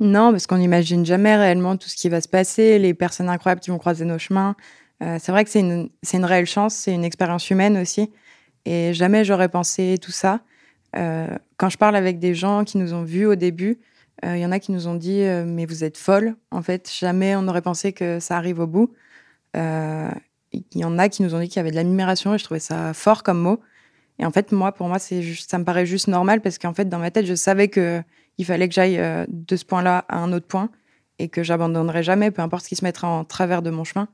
Non, 0.01 0.31
parce 0.31 0.47
qu'on 0.47 0.59
n'imagine 0.59 1.05
jamais 1.05 1.37
réellement 1.37 1.77
tout 1.77 1.89
ce 1.89 1.97
qui 1.97 2.09
va 2.09 2.21
se 2.21 2.29
passer, 2.29 2.79
les 2.79 2.95
personnes 2.95 3.29
incroyables 3.29 3.61
qui 3.61 3.71
vont 3.71 3.79
croiser 3.79 4.05
nos 4.05 4.19
chemins. 4.19 4.57
Euh, 5.03 5.19
c'est 5.21 5.33
vrai 5.33 5.45
que 5.45 5.51
c'est 5.51 5.61
une, 5.61 5.91
une 6.13 6.25
réelle 6.25 6.47
chance, 6.47 6.75
c'est 6.75 6.93
une 6.93 7.05
expérience 7.05 7.51
humaine 7.51 7.77
aussi. 7.79 8.11
Et 8.65 8.95
jamais 8.95 9.25
j'aurais 9.25 9.49
pensé 9.49 9.99
tout 10.01 10.13
ça. 10.13 10.41
Euh, 10.97 11.29
quand 11.57 11.69
je 11.69 11.77
parle 11.77 11.97
avec 11.97 12.19
des 12.19 12.35
gens 12.35 12.65
qui 12.65 12.79
nous 12.79 12.95
ont 12.95 13.03
vus 13.03 13.27
au 13.27 13.35
début, 13.35 13.79
il 14.23 14.39
y 14.39 14.47
en 14.47 14.53
a 14.53 14.59
qui 14.59 14.73
nous 14.73 14.89
ont 14.89 14.95
dit 14.95 15.21
Mais 15.45 15.67
vous 15.67 15.85
êtes 15.85 15.99
folle. 15.99 16.35
En 16.51 16.63
fait, 16.63 16.91
jamais 16.99 17.37
on 17.37 17.43
n'aurait 17.43 17.61
pensé 17.61 17.93
que 17.93 18.21
ça 18.21 18.39
arrive 18.39 18.59
au 18.61 18.67
bout. 18.67 18.95
Il 20.73 20.81
y 20.81 20.85
en 20.85 20.99
a 20.99 21.09
qui 21.09 21.23
nous 21.23 21.35
ont 21.35 21.41
dit 21.41 21.49
qu'il 21.49 21.57
y 21.57 21.61
avait 21.61 21.71
de 21.71 21.77
l'admiration 21.77 22.35
et 22.35 22.39
je 22.39 22.45
trouvais 22.45 22.61
ça 22.61 22.95
fort 22.95 23.23
comme 23.23 23.41
mot. 23.41 23.61
Et 24.19 24.25
en 24.25 24.31
fait, 24.31 24.53
moi, 24.53 24.73
pour 24.73 24.89
moi, 24.89 24.99
c'est 24.99 25.23
ça 25.35 25.59
me 25.59 25.65
paraît 25.65 25.87
juste 25.87 26.09
normal 26.09 26.41
parce 26.41 26.59
qu'en 26.59 26.75
fait, 26.75 26.89
dans 26.89 26.99
ma 26.99 27.11
tête, 27.11 27.27
je 27.27 27.35
savais 27.35 27.69
que 27.69 28.03
il 28.39 28.45
fallait 28.45 28.69
que 28.69 28.75
j'aille 28.75 28.99
euh, 28.99 29.25
de 29.29 29.57
ce 29.57 29.65
point-là 29.65 30.05
à 30.09 30.19
un 30.19 30.33
autre 30.33 30.47
point 30.47 30.71
et 31.19 31.29
que 31.29 31.43
j'abandonnerai 31.43 32.03
jamais, 32.03 32.31
peu 32.31 32.43
importe 32.43 32.65
ce 32.65 32.69
qui 32.69 32.77
se 32.77 32.85
mettra 32.85 33.09
en 33.09 33.25
travers 33.25 33.63
de 33.63 33.71
mon 33.71 33.85
chemin. 33.85 34.09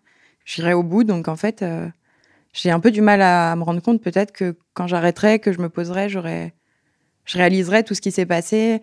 J'irai 0.45 0.75
au 0.75 0.83
bout. 0.83 1.05
Donc, 1.05 1.29
en 1.29 1.37
fait, 1.37 1.63
euh, 1.63 1.89
j'ai 2.53 2.71
un 2.71 2.81
peu 2.81 2.91
du 2.91 3.01
mal 3.01 3.23
à, 3.23 3.55
me 3.57 3.63
rendre 3.63 3.81
compte 3.81 4.03
peut-être 4.03 4.33
que 4.33 4.57
quand 4.75 4.87
j'arrêterai, 4.87 5.39
que 5.39 5.53
je 5.53 5.61
me 5.61 5.69
poserai, 5.69 6.09
j'aurai, 6.09 6.53
je 7.25 7.39
réaliserai 7.39 7.85
tout 7.85 7.95
ce 7.95 8.01
qui 8.01 8.11
s'est 8.11 8.27
passé, 8.27 8.83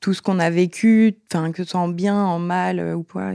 tout 0.00 0.12
ce 0.12 0.22
qu'on 0.22 0.38
a 0.38 0.50
vécu, 0.50 1.16
enfin, 1.32 1.52
que 1.52 1.64
ce 1.64 1.70
soit 1.70 1.80
en 1.80 1.88
bien, 1.88 2.16
en 2.16 2.38
mal 2.38 2.78
euh, 2.78 2.94
ou 2.94 3.02
quoi. 3.02 3.32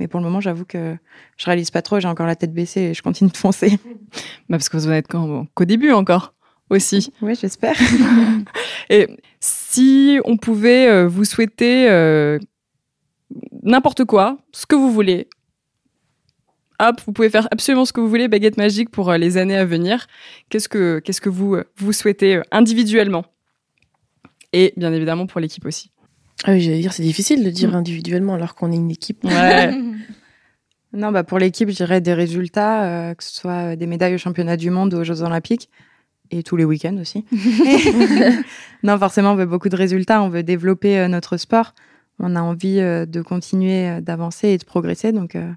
Mais 0.00 0.08
pour 0.08 0.18
le 0.18 0.24
moment, 0.24 0.40
j'avoue 0.40 0.64
que 0.64 0.96
je 1.36 1.44
réalise 1.44 1.70
pas 1.70 1.82
trop, 1.82 2.00
j'ai 2.00 2.08
encore 2.08 2.26
la 2.26 2.34
tête 2.34 2.52
baissée 2.52 2.80
et 2.80 2.94
je 2.94 3.02
continue 3.02 3.30
de 3.30 3.36
foncer. 3.36 3.78
bah 4.48 4.56
Parce 4.56 4.68
que 4.68 4.76
vous 4.76 4.88
en 4.88 4.92
êtes 4.92 5.06
qu'au 5.06 5.64
début 5.64 5.92
encore, 5.92 6.34
aussi. 6.70 7.12
Oui, 7.20 7.34
j'espère. 7.34 7.76
Et 8.90 9.08
si 9.40 10.18
on 10.24 10.36
pouvait 10.36 10.88
euh, 10.88 11.06
vous 11.06 11.24
souhaiter 11.24 11.90
euh, 11.90 12.38
n'importe 13.62 14.04
quoi, 14.04 14.38
ce 14.52 14.66
que 14.66 14.76
vous 14.76 14.90
voulez, 14.90 15.28
hop, 16.78 17.00
vous 17.04 17.12
pouvez 17.12 17.28
faire 17.28 17.48
absolument 17.50 17.84
ce 17.84 17.92
que 17.92 18.00
vous 18.00 18.08
voulez, 18.08 18.28
baguette 18.28 18.56
magique 18.56 18.90
pour 18.90 19.10
euh, 19.10 19.18
les 19.18 19.36
années 19.36 19.56
à 19.56 19.64
venir. 19.64 20.06
Qu'est-ce 20.48 20.68
que, 20.68 21.00
qu'est-ce 21.00 21.20
que 21.20 21.28
vous, 21.28 21.58
vous 21.76 21.92
souhaitez 21.92 22.40
individuellement? 22.52 23.24
Et 24.52 24.72
bien 24.76 24.92
évidemment 24.92 25.26
pour 25.26 25.40
l'équipe 25.40 25.64
aussi. 25.66 25.90
Ah 26.44 26.52
oui, 26.52 26.60
j'allais 26.60 26.80
dire, 26.80 26.92
c'est 26.92 27.02
difficile 27.02 27.44
de 27.44 27.50
dire 27.50 27.74
individuellement 27.74 28.34
alors 28.34 28.54
qu'on 28.54 28.72
est 28.72 28.76
une 28.76 28.90
équipe. 28.90 29.24
Ouais. 29.24 29.74
Non, 30.92 31.12
bah 31.12 31.22
pour 31.22 31.38
l'équipe, 31.38 31.68
je 31.68 31.76
dirais 31.76 32.00
des 32.00 32.14
résultats, 32.14 32.82
euh, 33.10 33.14
que 33.14 33.22
ce 33.22 33.32
soit 33.32 33.76
des 33.76 33.86
médailles 33.86 34.16
aux 34.16 34.18
championnats 34.18 34.56
du 34.56 34.70
monde 34.70 34.92
ou 34.92 34.96
aux 34.96 35.04
Jeux 35.04 35.22
Olympiques, 35.22 35.70
et 36.32 36.42
tous 36.42 36.56
les 36.56 36.64
week-ends 36.64 36.96
aussi. 36.96 37.24
non, 38.82 38.98
forcément, 38.98 39.32
on 39.32 39.36
veut 39.36 39.46
beaucoup 39.46 39.68
de 39.68 39.76
résultats, 39.76 40.20
on 40.20 40.28
veut 40.28 40.42
développer 40.42 40.98
euh, 40.98 41.06
notre 41.06 41.36
sport, 41.36 41.74
on 42.18 42.36
a 42.36 42.42
envie 42.42 42.80
euh, 42.80 43.06
de 43.06 43.22
continuer 43.22 43.88
euh, 43.88 44.00
d'avancer 44.00 44.48
et 44.48 44.58
de 44.58 44.64
progresser, 44.64 45.12
donc 45.12 45.34
euh, 45.34 45.50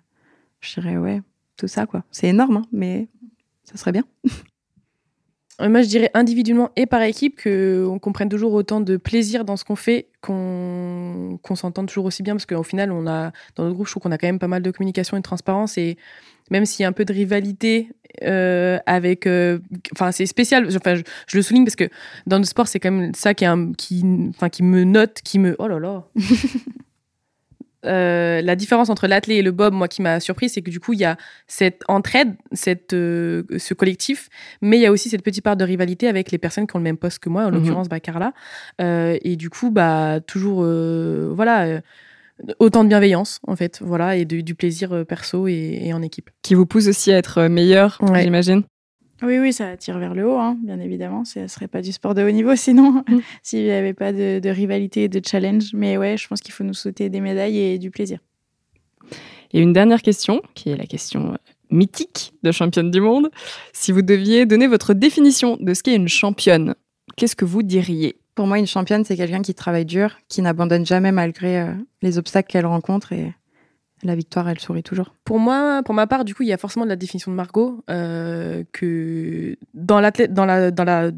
je 0.62 0.80
dirais, 0.80 0.98
ouais, 0.98 1.22
tout 1.58 1.68
ça, 1.68 1.86
quoi. 1.86 2.04
C'est 2.12 2.28
énorme, 2.28 2.58
hein, 2.58 2.66
mais 2.72 3.08
ça 3.64 3.78
serait 3.78 3.92
bien. 3.92 4.04
Euh, 5.62 5.70
Moi, 5.70 5.82
je 5.84 5.88
dirais 5.88 6.10
individuellement 6.14 6.72
et 6.76 6.86
par 6.86 7.02
équipe 7.04 7.42
qu'on 7.44 8.00
comprenne 8.00 8.30
toujours 8.30 8.54
autant 8.54 8.82
de 8.82 8.98
plaisir 8.98 9.46
dans 9.46 9.56
ce 9.56 9.64
qu'on 9.64 9.76
fait, 9.76 10.08
qu'on 10.22 11.38
s'entende 11.56 11.88
toujours 11.88 12.06
aussi 12.06 12.24
bien, 12.24 12.34
parce 12.34 12.46
qu'au 12.46 12.64
final, 12.64 12.92
on 12.92 13.06
a, 13.08 13.32
dans 13.56 13.64
notre 13.64 13.76
groupe, 13.76 13.86
je 13.88 13.92
trouve 13.92 14.04
qu'on 14.04 14.12
a 14.12 14.18
quand 14.18 14.28
même 14.28 14.40
pas 14.40 14.48
mal 14.48 14.62
de 14.64 14.72
communication 14.72 15.16
et 15.16 15.20
de 15.20 15.24
transparence, 15.24 15.78
et 15.78 15.98
même 16.50 16.66
s'il 16.66 16.82
y 16.84 16.86
a 16.86 16.90
un 16.90 16.92
peu 16.94 17.06
de 17.06 17.14
rivalité 17.14 17.90
euh, 18.24 18.80
avec... 18.86 19.28
euh, 19.28 19.60
Enfin, 19.94 20.12
c'est 20.12 20.26
spécial, 20.26 20.68
enfin, 20.76 20.96
je, 21.28 21.38
le 21.38 21.42
souligne 21.44 21.66
parce 21.66 21.76
que 21.76 21.90
dans 22.26 22.38
le 22.40 22.44
sport, 22.46 22.68
c'est 22.68 22.80
quand 22.80 22.92
même 22.92 23.14
ça 23.14 23.34
qui, 23.34 23.44
est 23.44 23.48
un- 23.48 23.74
qui, 23.74 24.04
qui 24.52 24.64
me 24.64 24.84
note, 24.84 25.20
qui 25.24 25.38
me... 25.40 25.56
Oh 25.60 25.68
là 25.68 25.80
là 25.80 26.08
Euh, 27.86 28.42
la 28.42 28.56
différence 28.56 28.90
entre 28.90 29.08
l'athlé 29.08 29.36
et 29.36 29.42
le 29.42 29.52
bob, 29.52 29.74
moi, 29.74 29.88
qui 29.88 30.02
m'a 30.02 30.20
surpris, 30.20 30.50
c'est 30.50 30.62
que 30.62 30.70
du 30.70 30.80
coup, 30.80 30.94
il 30.94 31.00
y 31.00 31.06
a 31.06 31.18
cette 31.48 31.82
entraide, 31.88 32.36
cette, 32.52 32.94
euh, 32.94 33.44
ce 33.58 33.74
collectif, 33.74 34.30
mais 34.62 34.78
il 34.78 34.82
y 34.82 34.86
a 34.86 34.92
aussi 34.92 35.10
cette 35.10 35.24
petite 35.24 35.44
part 35.44 35.58
de 35.58 35.64
rivalité 35.66 36.08
avec 36.08 36.32
les 36.32 36.38
personnes 36.38 36.66
qui 36.68 36.76
ont 36.76 36.80
le 36.80 36.84
même 36.84 36.98
poste 36.98 37.20
que 37.20 37.30
moi, 37.30 37.44
en 37.44 37.52
Mhm. 37.52 37.56
l'occurrence 37.56 37.90
bah, 37.90 38.00
Carla. 38.00 38.34
Euh, 38.82 39.18
et 39.22 39.36
du 39.36 39.50
coup, 39.50 39.70
bah, 39.72 40.20
toujours, 40.26 40.64
voilà, 40.64 41.82
autant 42.60 42.84
de 42.84 42.90
bienveillance, 42.90 43.40
en 43.48 43.56
fait, 43.56 43.80
voilà, 43.82 44.16
et 44.18 44.26
de- 44.26 44.42
du 44.42 44.56
plaisir 44.56 45.06
perso 45.08 45.48
et, 45.48 45.82
et 45.84 45.94
en 45.94 46.02
équipe. 46.02 46.30
Qui 46.42 46.56
vous 46.56 46.66
pousse 46.66 46.88
aussi 46.88 47.12
à 47.12 47.18
être 47.18 47.44
meilleur, 47.48 47.98
Ouais. 48.02 48.24
j'imagine. 48.24 48.64
Oui, 49.24 49.40
oui, 49.40 49.54
ça 49.54 49.78
tire 49.78 49.98
vers 50.00 50.14
le 50.14 50.28
haut, 50.28 50.38
hein, 50.38 50.58
bien 50.64 50.80
évidemment. 50.80 51.24
Ce 51.26 51.48
serait 51.48 51.68
pas 51.68 51.82
du 51.82 51.92
sport 51.92 52.14
de 52.14 52.24
haut 52.24 52.32
niveau 52.32 52.56
sinon, 52.56 53.04
Mm. 53.08 53.20
s'il 53.44 53.64
n'y 53.64 53.72
avait 53.72 53.94
pas 53.94 54.12
de, 54.12 54.40
de 54.40 54.50
rivalité 54.50 55.04
et 55.04 55.10
de 55.10 55.22
challenge. 55.26 55.72
Mais 55.74 55.98
ouais, 55.98 56.18
je 56.18 56.28
pense 56.28 56.42
qu'il 56.42 56.54
faut 56.54 56.64
nous 56.64 56.74
souhaiter 56.74 57.10
des 57.10 57.22
médailles 57.22 57.58
et 57.58 57.78
du 57.80 57.90
plaisir. 57.92 58.20
Et 59.54 59.60
une 59.62 59.74
dernière 59.74 60.02
question, 60.02 60.42
qui 60.56 60.70
est 60.72 60.76
la 60.78 60.86
question 60.86 61.34
euh, 61.34 61.38
mythique 61.70 62.34
de 62.44 62.52
championne 62.52 62.92
du 62.92 63.02
monde. 63.02 63.30
Si 63.72 63.92
vous 63.92 64.02
deviez 64.02 64.46
donner 64.46 64.68
votre 64.68 64.94
définition 64.94 65.58
de 65.60 65.74
ce 65.74 65.84
qu'est 65.84 65.96
une 65.96 66.08
championne, 66.08 66.76
qu'est-ce 67.16 67.36
que 67.36 67.46
vous 67.46 67.64
diriez? 67.64 68.18
Pour 68.36 68.48
moi, 68.48 68.58
une 68.58 68.66
championne, 68.68 69.06
c'est 69.06 69.16
quelqu'un 69.16 69.44
qui 69.44 69.54
travaille 69.54 69.86
dur, 69.86 70.18
qui 70.28 70.42
n'abandonne 70.42 70.86
jamais 70.86 71.12
malgré 71.12 71.62
euh, 71.62 71.72
les 72.02 72.18
obstacles 72.18 72.52
qu'elle 72.52 72.66
rencontre 72.66 73.14
et 73.14 73.32
la 74.08 74.16
victoire, 74.16 74.50
elle 74.50 74.60
sourit 74.60 74.84
toujours. 74.84 75.16
Pour 75.24 75.40
moi, 75.40 75.82
pour 75.84 75.94
ma 75.94 76.08
part, 76.08 76.26
du 76.26 76.36
coup, 76.36 76.44
il 76.44 76.50
y 76.50 76.54
a 76.54 76.58
forcément 76.58 76.86
de 76.86 76.90
la 76.90 76.96
définition 76.96 77.32
de 77.32 77.36
Margot 77.36 77.84
euh, 77.90 78.64
que 78.72 79.58
dans 79.74 80.00
l'athlète, 80.00 80.34
dans 80.34 80.46
la, 80.46 80.72
dans 80.72 80.84
la, 80.84 81.12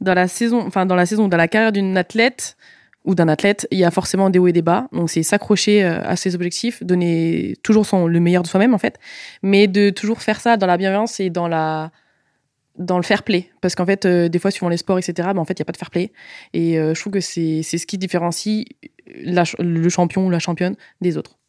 dans 0.00 0.14
la 0.14 0.28
saison, 0.28 0.60
enfin 0.66 0.86
dans 0.86 0.94
la 0.94 1.06
saison, 1.06 1.28
dans 1.28 1.36
la 1.36 1.48
carrière 1.48 1.72
d'une 1.72 1.96
athlète 1.96 2.56
ou 3.04 3.14
d'un 3.14 3.28
athlète, 3.28 3.66
il 3.70 3.78
y 3.78 3.84
a 3.84 3.90
forcément 3.90 4.30
des 4.30 4.38
hauts 4.38 4.48
et 4.48 4.52
des 4.52 4.62
bas. 4.62 4.88
Donc 4.92 5.10
c'est 5.10 5.22
s'accrocher 5.22 5.84
euh, 5.84 6.02
à 6.02 6.16
ses 6.16 6.34
objectifs, 6.34 6.82
donner 6.82 7.56
toujours 7.62 7.86
son 7.86 8.06
le 8.06 8.20
meilleur 8.20 8.42
de 8.42 8.48
soi-même 8.48 8.74
en 8.74 8.78
fait, 8.78 8.98
mais 9.42 9.66
de 9.66 9.90
toujours 9.90 10.20
faire 10.22 10.40
ça 10.40 10.56
dans 10.56 10.66
la 10.66 10.76
bienveillance 10.76 11.20
et 11.20 11.30
dans 11.30 11.48
la 11.48 11.90
dans 12.78 12.96
le 12.96 13.02
fair 13.02 13.24
play 13.24 13.50
parce 13.60 13.74
qu'en 13.74 13.84
fait 13.84 14.06
euh, 14.06 14.28
des 14.28 14.38
fois 14.38 14.50
suivant 14.50 14.68
les 14.70 14.78
sports 14.78 14.98
etc 14.98 15.28
ben, 15.34 15.38
en 15.38 15.44
fait 15.44 15.54
il 15.54 15.58
y 15.58 15.62
a 15.62 15.64
pas 15.66 15.72
de 15.72 15.76
fair 15.76 15.90
play 15.90 16.12
et 16.54 16.76
je 16.76 16.98
trouve 16.98 17.12
que 17.12 17.20
c'est 17.20 17.62
ce 17.62 17.84
qui 17.84 17.98
différencie 17.98 18.64
le 19.06 19.88
champion 19.88 20.26
ou 20.26 20.30
la 20.30 20.38
championne 20.38 20.76
des 21.00 21.18
autres 21.18 21.39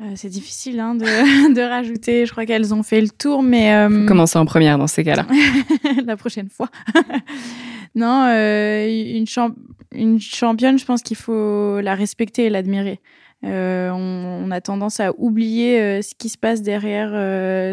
Euh, 0.00 0.12
c'est 0.14 0.28
difficile 0.28 0.80
hein, 0.80 0.94
de, 0.94 1.04
de 1.54 1.60
rajouter. 1.60 2.24
Je 2.24 2.32
crois 2.32 2.46
qu'elles 2.46 2.72
ont 2.72 2.82
fait 2.82 3.00
le 3.00 3.08
tour, 3.10 3.42
mais 3.42 3.74
euh, 3.74 4.06
Commencez 4.06 4.38
en 4.38 4.46
première 4.46 4.78
dans 4.78 4.86
ces 4.86 5.04
cas-là. 5.04 5.26
la 6.06 6.16
prochaine 6.16 6.48
fois. 6.48 6.68
non, 7.94 8.26
euh, 8.28 8.86
une, 8.88 9.26
champ- 9.26 9.54
une 9.92 10.18
championne, 10.20 10.78
je 10.78 10.84
pense 10.84 11.02
qu'il 11.02 11.16
faut 11.16 11.80
la 11.80 11.94
respecter 11.94 12.46
et 12.46 12.50
l'admirer. 12.50 13.00
Euh, 13.44 13.90
on, 13.90 14.46
on 14.46 14.50
a 14.50 14.60
tendance 14.60 15.00
à 15.00 15.12
oublier 15.18 16.02
ce 16.02 16.14
qui 16.14 16.28
se 16.28 16.38
passe 16.38 16.62
derrière 16.62 17.10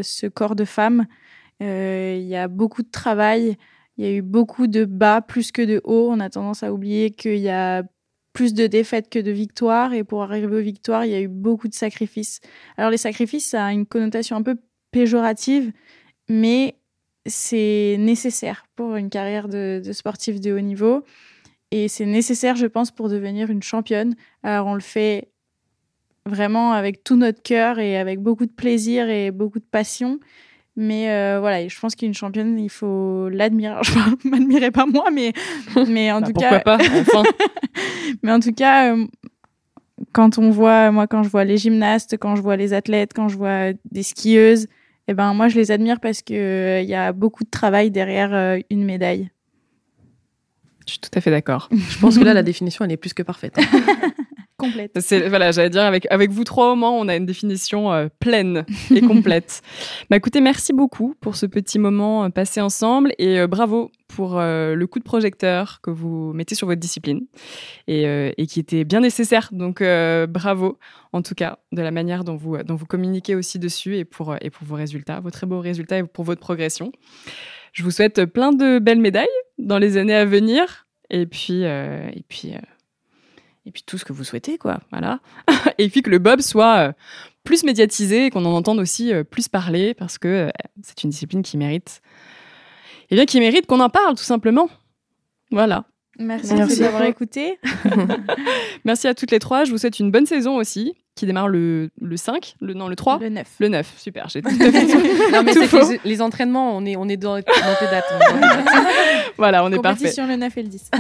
ce 0.04 0.28
corps 0.28 0.56
de 0.56 0.66
femme. 0.66 1.06
Il 1.62 2.26
y 2.28 2.36
a 2.36 2.48
beaucoup 2.48 2.84
de 2.84 2.90
travail. 2.92 3.58
Il 3.98 4.06
y 4.06 4.08
a 4.08 4.12
eu 4.12 4.22
beaucoup 4.22 4.68
de 4.68 4.86
bas 4.86 5.22
plus 5.22 5.52
que 5.52 5.62
de 5.62 5.82
hauts. 5.84 6.10
On 6.12 6.20
a 6.20 6.30
tendance 6.30 6.62
à 6.64 6.72
oublier 6.72 7.12
qu'il 7.12 7.38
y 7.40 7.50
a 7.50 7.84
plus 8.38 8.54
de 8.54 8.68
défaites 8.68 9.10
que 9.10 9.18
de 9.18 9.32
victoires. 9.32 9.94
Et 9.94 10.04
pour 10.04 10.22
arriver 10.22 10.56
aux 10.56 10.62
victoires, 10.62 11.06
il 11.06 11.12
y 11.12 11.16
a 11.16 11.22
eu 11.22 11.28
beaucoup 11.28 11.68
de 11.68 11.74
sacrifices. 11.74 12.40
Alors 12.78 12.92
les 12.92 12.98
sacrifices, 12.98 13.50
ça 13.50 13.66
a 13.66 13.72
une 13.72 13.88
connotation 13.88 14.36
un 14.36 14.44
peu 14.44 14.58
péjorative, 14.92 15.72
mais 16.30 16.76
c'est 17.26 17.96
nécessaire 17.98 18.68
pour 18.76 18.96
une 18.96 19.10
carrière 19.10 19.48
de, 19.48 19.82
de 19.84 19.92
sportif 19.92 20.40
de 20.40 20.54
haut 20.54 20.60
niveau. 20.60 21.04
Et 21.72 21.88
c'est 21.88 22.06
nécessaire, 22.06 22.56
je 22.56 22.68
pense, 22.68 22.92
pour 22.92 23.10
devenir 23.10 23.50
une 23.50 23.64
championne. 23.64 24.14
Alors 24.44 24.68
on 24.68 24.76
le 24.76 24.82
fait 24.82 25.30
vraiment 26.28 26.74
avec 26.74 27.04
tout 27.04 27.16
notre 27.16 27.42
cœur 27.42 27.80
et 27.80 27.98
avec 27.98 28.20
beaucoup 28.20 28.46
de 28.46 28.52
plaisir 28.52 29.10
et 29.10 29.32
beaucoup 29.32 29.60
de 29.60 29.66
passion. 29.66 30.20
Mais 30.80 31.10
euh, 31.10 31.40
voilà, 31.40 31.68
je 31.68 31.80
pense 31.80 31.96
qu'une 31.96 32.14
championne, 32.14 32.60
il 32.60 32.70
faut 32.70 33.30
l'admirer. 33.30 33.76
Je 33.84 33.92
ne 33.98 34.30
m'admirer 34.30 34.70
pas 34.70 34.86
moi, 34.86 35.06
mais, 35.12 35.34
mais 35.88 36.12
en 36.12 36.22
Bah, 36.22 36.28
tout 36.28 36.34
pourquoi 36.34 36.60
cas. 36.60 36.78
pas, 36.78 36.78
enfin. 36.78 37.24
mais 38.24 38.32
en 38.32 38.40
tout 38.40 38.54
cas, 38.54 38.94
euh, 38.96 39.06
quand 40.12 40.38
on 40.38 40.52
voit, 40.52 40.92
moi, 40.92 41.08
quand 41.08 41.24
je 41.24 41.30
vois 41.30 41.46
les 41.46 41.58
gymnastes, 41.58 42.18
quand 42.20 42.36
je 42.36 42.44
vois 42.44 42.58
les 42.58 42.74
athlètes, 42.74 43.12
quand 43.16 43.28
je 43.28 43.38
vois 43.38 43.74
des 43.92 44.04
skieuses, 44.04 44.68
eh 45.08 45.16
ben, 45.16 45.34
moi, 45.34 45.48
je 45.48 45.56
les 45.58 45.72
admire 45.72 46.00
parce 46.00 46.22
qu'il 46.22 46.36
il 46.38 46.86
y 46.88 46.94
a 46.94 47.12
beaucoup 47.12 47.44
de 47.44 47.50
travail 47.50 47.90
derrière 47.90 48.32
euh, 48.36 48.60
une 48.70 48.86
médaille. 48.86 49.32
Je 50.86 50.92
suis 50.92 51.00
tout 51.00 51.10
à 51.16 51.22
fait 51.22 51.32
d'accord. 51.32 51.70
Je 51.72 51.98
pense 52.00 52.18
que 52.20 52.24
là, 52.24 52.34
la 52.36 52.44
définition, 52.44 52.86
elle 52.86 52.92
est 52.92 52.98
plus 52.98 53.14
que 53.16 53.24
parfaite. 53.24 53.58
hein. 53.58 53.64
Complète. 54.60 54.92
C'est 55.02 55.30
voilà, 55.30 55.52
j'allais 55.52 55.70
dire 55.70 55.84
avec 55.84 56.08
avec 56.10 56.32
vous 56.32 56.44
trois 56.44 56.72
au 56.72 56.76
moins, 56.76 56.90
on 56.90 57.08
a 57.08 57.16
une 57.16 57.28
définition 57.28 57.94
euh, 57.94 58.08
pleine 58.20 58.66
et 58.90 59.02
complète. 59.08 59.62
bah 60.10 60.18
écoutez, 60.18 60.42
merci 60.42 60.74
beaucoup 60.74 61.14
pour 61.22 61.36
ce 61.36 61.46
petit 61.46 61.78
moment 61.78 62.24
euh, 62.24 62.30
passé 62.30 62.60
ensemble 62.60 63.14
et 63.20 63.40
euh, 63.40 63.46
bravo 63.46 63.92
pour 64.08 64.40
euh, 64.40 64.74
le 64.74 64.88
coup 64.88 64.98
de 64.98 65.04
projecteur 65.04 65.80
que 65.84 65.92
vous 65.92 66.34
mettez 66.34 66.56
sur 66.56 66.66
votre 66.66 66.80
discipline 66.80 67.28
et, 67.88 68.06
et 68.36 68.48
qui 68.48 68.60
était 68.60 68.84
bien 68.84 69.02
nécessaire. 69.02 69.50
Donc 69.52 69.84
bravo 70.28 70.80
en 71.14 71.22
tout 71.22 71.36
cas 71.36 71.60
de 71.72 71.84
la 71.84 71.92
manière 71.92 72.24
dont 72.24 72.36
vous 72.36 72.58
dont 72.64 72.76
vous 72.76 72.88
communiquez 72.88 73.36
aussi 73.36 73.60
dessus 73.60 73.98
et 73.98 74.06
pour 74.06 74.38
et 74.42 74.50
pour 74.50 74.66
vos 74.66 74.76
résultats, 74.76 75.20
vos 75.20 75.30
très 75.30 75.46
beaux 75.46 75.60
résultats 75.60 76.00
et 76.00 76.04
pour 76.04 76.24
votre 76.24 76.42
progression. 76.42 76.92
Je 77.74 77.84
vous 77.84 77.92
souhaite 77.92 78.26
plein 78.26 78.54
de 78.54 78.80
belles 78.80 79.02
médailles 79.02 79.28
dans 79.60 79.78
les 79.78 79.98
années 79.98 80.16
à 80.16 80.26
venir 80.26 80.88
et 81.12 81.28
puis 81.28 81.62
et 81.62 82.24
puis 82.28 82.54
et 83.68 83.72
puis 83.72 83.84
tout 83.86 83.98
ce 83.98 84.06
que 84.06 84.14
vous 84.14 84.24
souhaitez, 84.24 84.58
quoi. 84.58 84.80
Voilà. 84.92 85.20
et 85.78 85.90
puis 85.90 86.02
que 86.02 86.10
le 86.10 86.20
bob 86.20 86.40
soit 86.40 86.78
euh, 86.78 86.92
plus 87.44 87.64
médiatisé 87.64 88.28
et 88.28 88.30
qu'on 88.30 88.46
en 88.46 88.54
entende 88.54 88.80
aussi 88.80 89.14
euh, 89.14 89.26
plus 89.26 89.50
parler 89.50 89.94
parce 89.94 90.18
que 90.18 90.28
euh, 90.28 90.50
c'est 90.82 91.04
une 91.04 91.10
discipline 91.10 91.44
qui 91.44 91.58
mérite, 91.58 92.02
eh 93.10 93.16
bien, 93.16 93.26
qui 93.26 93.40
mérite 93.42 93.66
qu'on 93.66 93.82
en 93.82 93.90
parle, 93.90 94.16
tout 94.16 94.24
simplement. 94.24 94.70
Voilà. 95.52 95.84
Merci, 96.18 96.56
Merci. 96.56 96.80
d'avoir 96.80 97.04
écouté. 97.04 97.60
Merci 98.86 99.08
à 99.08 99.14
toutes 99.14 99.32
les 99.32 99.40
trois. 99.40 99.66
Je 99.66 99.72
vous 99.72 99.78
souhaite 99.78 100.00
une 100.00 100.12
bonne 100.12 100.26
saison 100.26 100.56
aussi, 100.56 100.96
qui 101.18 101.26
démarre 101.26 101.50
le, 101.50 101.90
le 102.02 102.16
5, 102.18 102.56
le, 102.62 102.74
non, 102.74 102.88
le 102.88 102.96
3, 102.96 103.20
Le 103.20 103.30
9. 103.30 103.46
le 103.60 103.68
9. 103.68 103.94
Super, 103.98 104.30
j'ai 104.30 104.42
tout 104.42 104.48
à 104.50 104.54
fait 104.72 104.86
tout- 104.88 105.32
non, 105.34 105.44
mais 105.44 105.54
tout 105.54 105.64
faux. 105.64 105.90
les, 105.90 106.00
les 106.06 106.22
entraînements, 106.22 106.78
on 106.78 106.86
est, 106.86 106.96
on 106.96 107.10
est 107.10 107.18
dans, 107.18 107.36
dans 107.36 107.42
tes 107.42 107.86
dates. 107.92 108.06
on 108.12 108.18
est 108.38 108.40
dans 108.40 108.40
tes 108.40 108.64
dates. 108.64 108.86
Voilà, 109.38 109.64
on 109.64 109.72
est 109.72 109.80
parfait. 109.80 110.06
Compétition 110.16 110.26
le 110.28 110.36
9 110.38 110.58
et 110.58 110.64
le 110.64 110.70
10. 110.70 110.92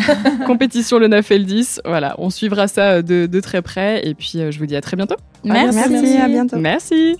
Compétition 0.45 0.99
le 0.99 1.07
9 1.07 1.32
et 1.32 1.38
le 1.39 1.43
10. 1.45 1.82
Voilà, 1.86 2.13
on 2.20 2.30
suivra 2.30 2.68
ça 2.68 2.91
euh, 2.91 3.01
de, 3.01 3.26
de 3.26 3.39
très 3.39 3.61
près. 3.63 4.05
Et 4.07 4.13
puis, 4.13 4.34
euh, 4.36 4.51
je 4.51 4.59
vous 4.59 4.65
dis 4.68 4.76
à 4.76 4.82
très 4.82 4.95
bientôt. 4.97 5.15
Merci. 5.43 5.78
Merci, 5.89 6.18
à 6.18 6.28
bientôt. 6.28 6.57
Merci. 6.57 7.15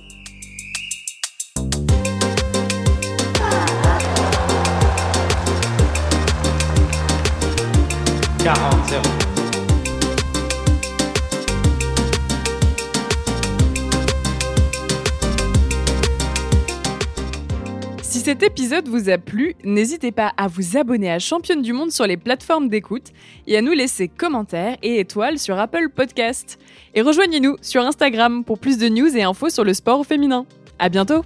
Cet 18.28 18.43
épisode 18.43 18.89
vous 18.89 19.07
a 19.07 19.17
plu, 19.17 19.55
n'hésitez 19.63 20.11
pas 20.11 20.34
à 20.36 20.47
vous 20.47 20.75
abonner 20.75 21.09
à 21.09 21.17
Championne 21.17 21.61
du 21.61 21.71
Monde 21.71 21.93
sur 21.93 22.05
les 22.05 22.17
plateformes 22.17 22.67
d'écoute 22.67 23.13
et 23.47 23.55
à 23.55 23.61
nous 23.61 23.71
laisser 23.71 24.09
commentaires 24.09 24.75
et 24.84 24.99
étoiles 24.99 25.39
sur 25.39 25.57
Apple 25.57 25.88
Podcast. 25.95 26.59
Et 26.93 27.01
rejoignez-nous 27.01 27.55
sur 27.61 27.84
Instagram 27.84 28.43
pour 28.43 28.59
plus 28.59 28.78
de 28.78 28.89
news 28.89 29.15
et 29.15 29.23
infos 29.23 29.49
sur 29.49 29.63
le 29.63 29.73
sport 29.73 30.05
féminin. 30.05 30.45
À 30.78 30.89
bientôt! 30.89 31.23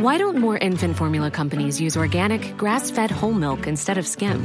Why 0.00 0.18
don't 0.18 0.40
more 0.40 0.58
infant 0.60 0.92
formula 0.96 1.30
companies 1.30 1.80
use 1.80 1.96
organic, 1.96 2.56
grass 2.56 2.90
fed 2.90 3.12
whole 3.12 3.32
milk 3.32 3.68
instead 3.68 3.96
of 3.96 4.08
skim? 4.08 4.44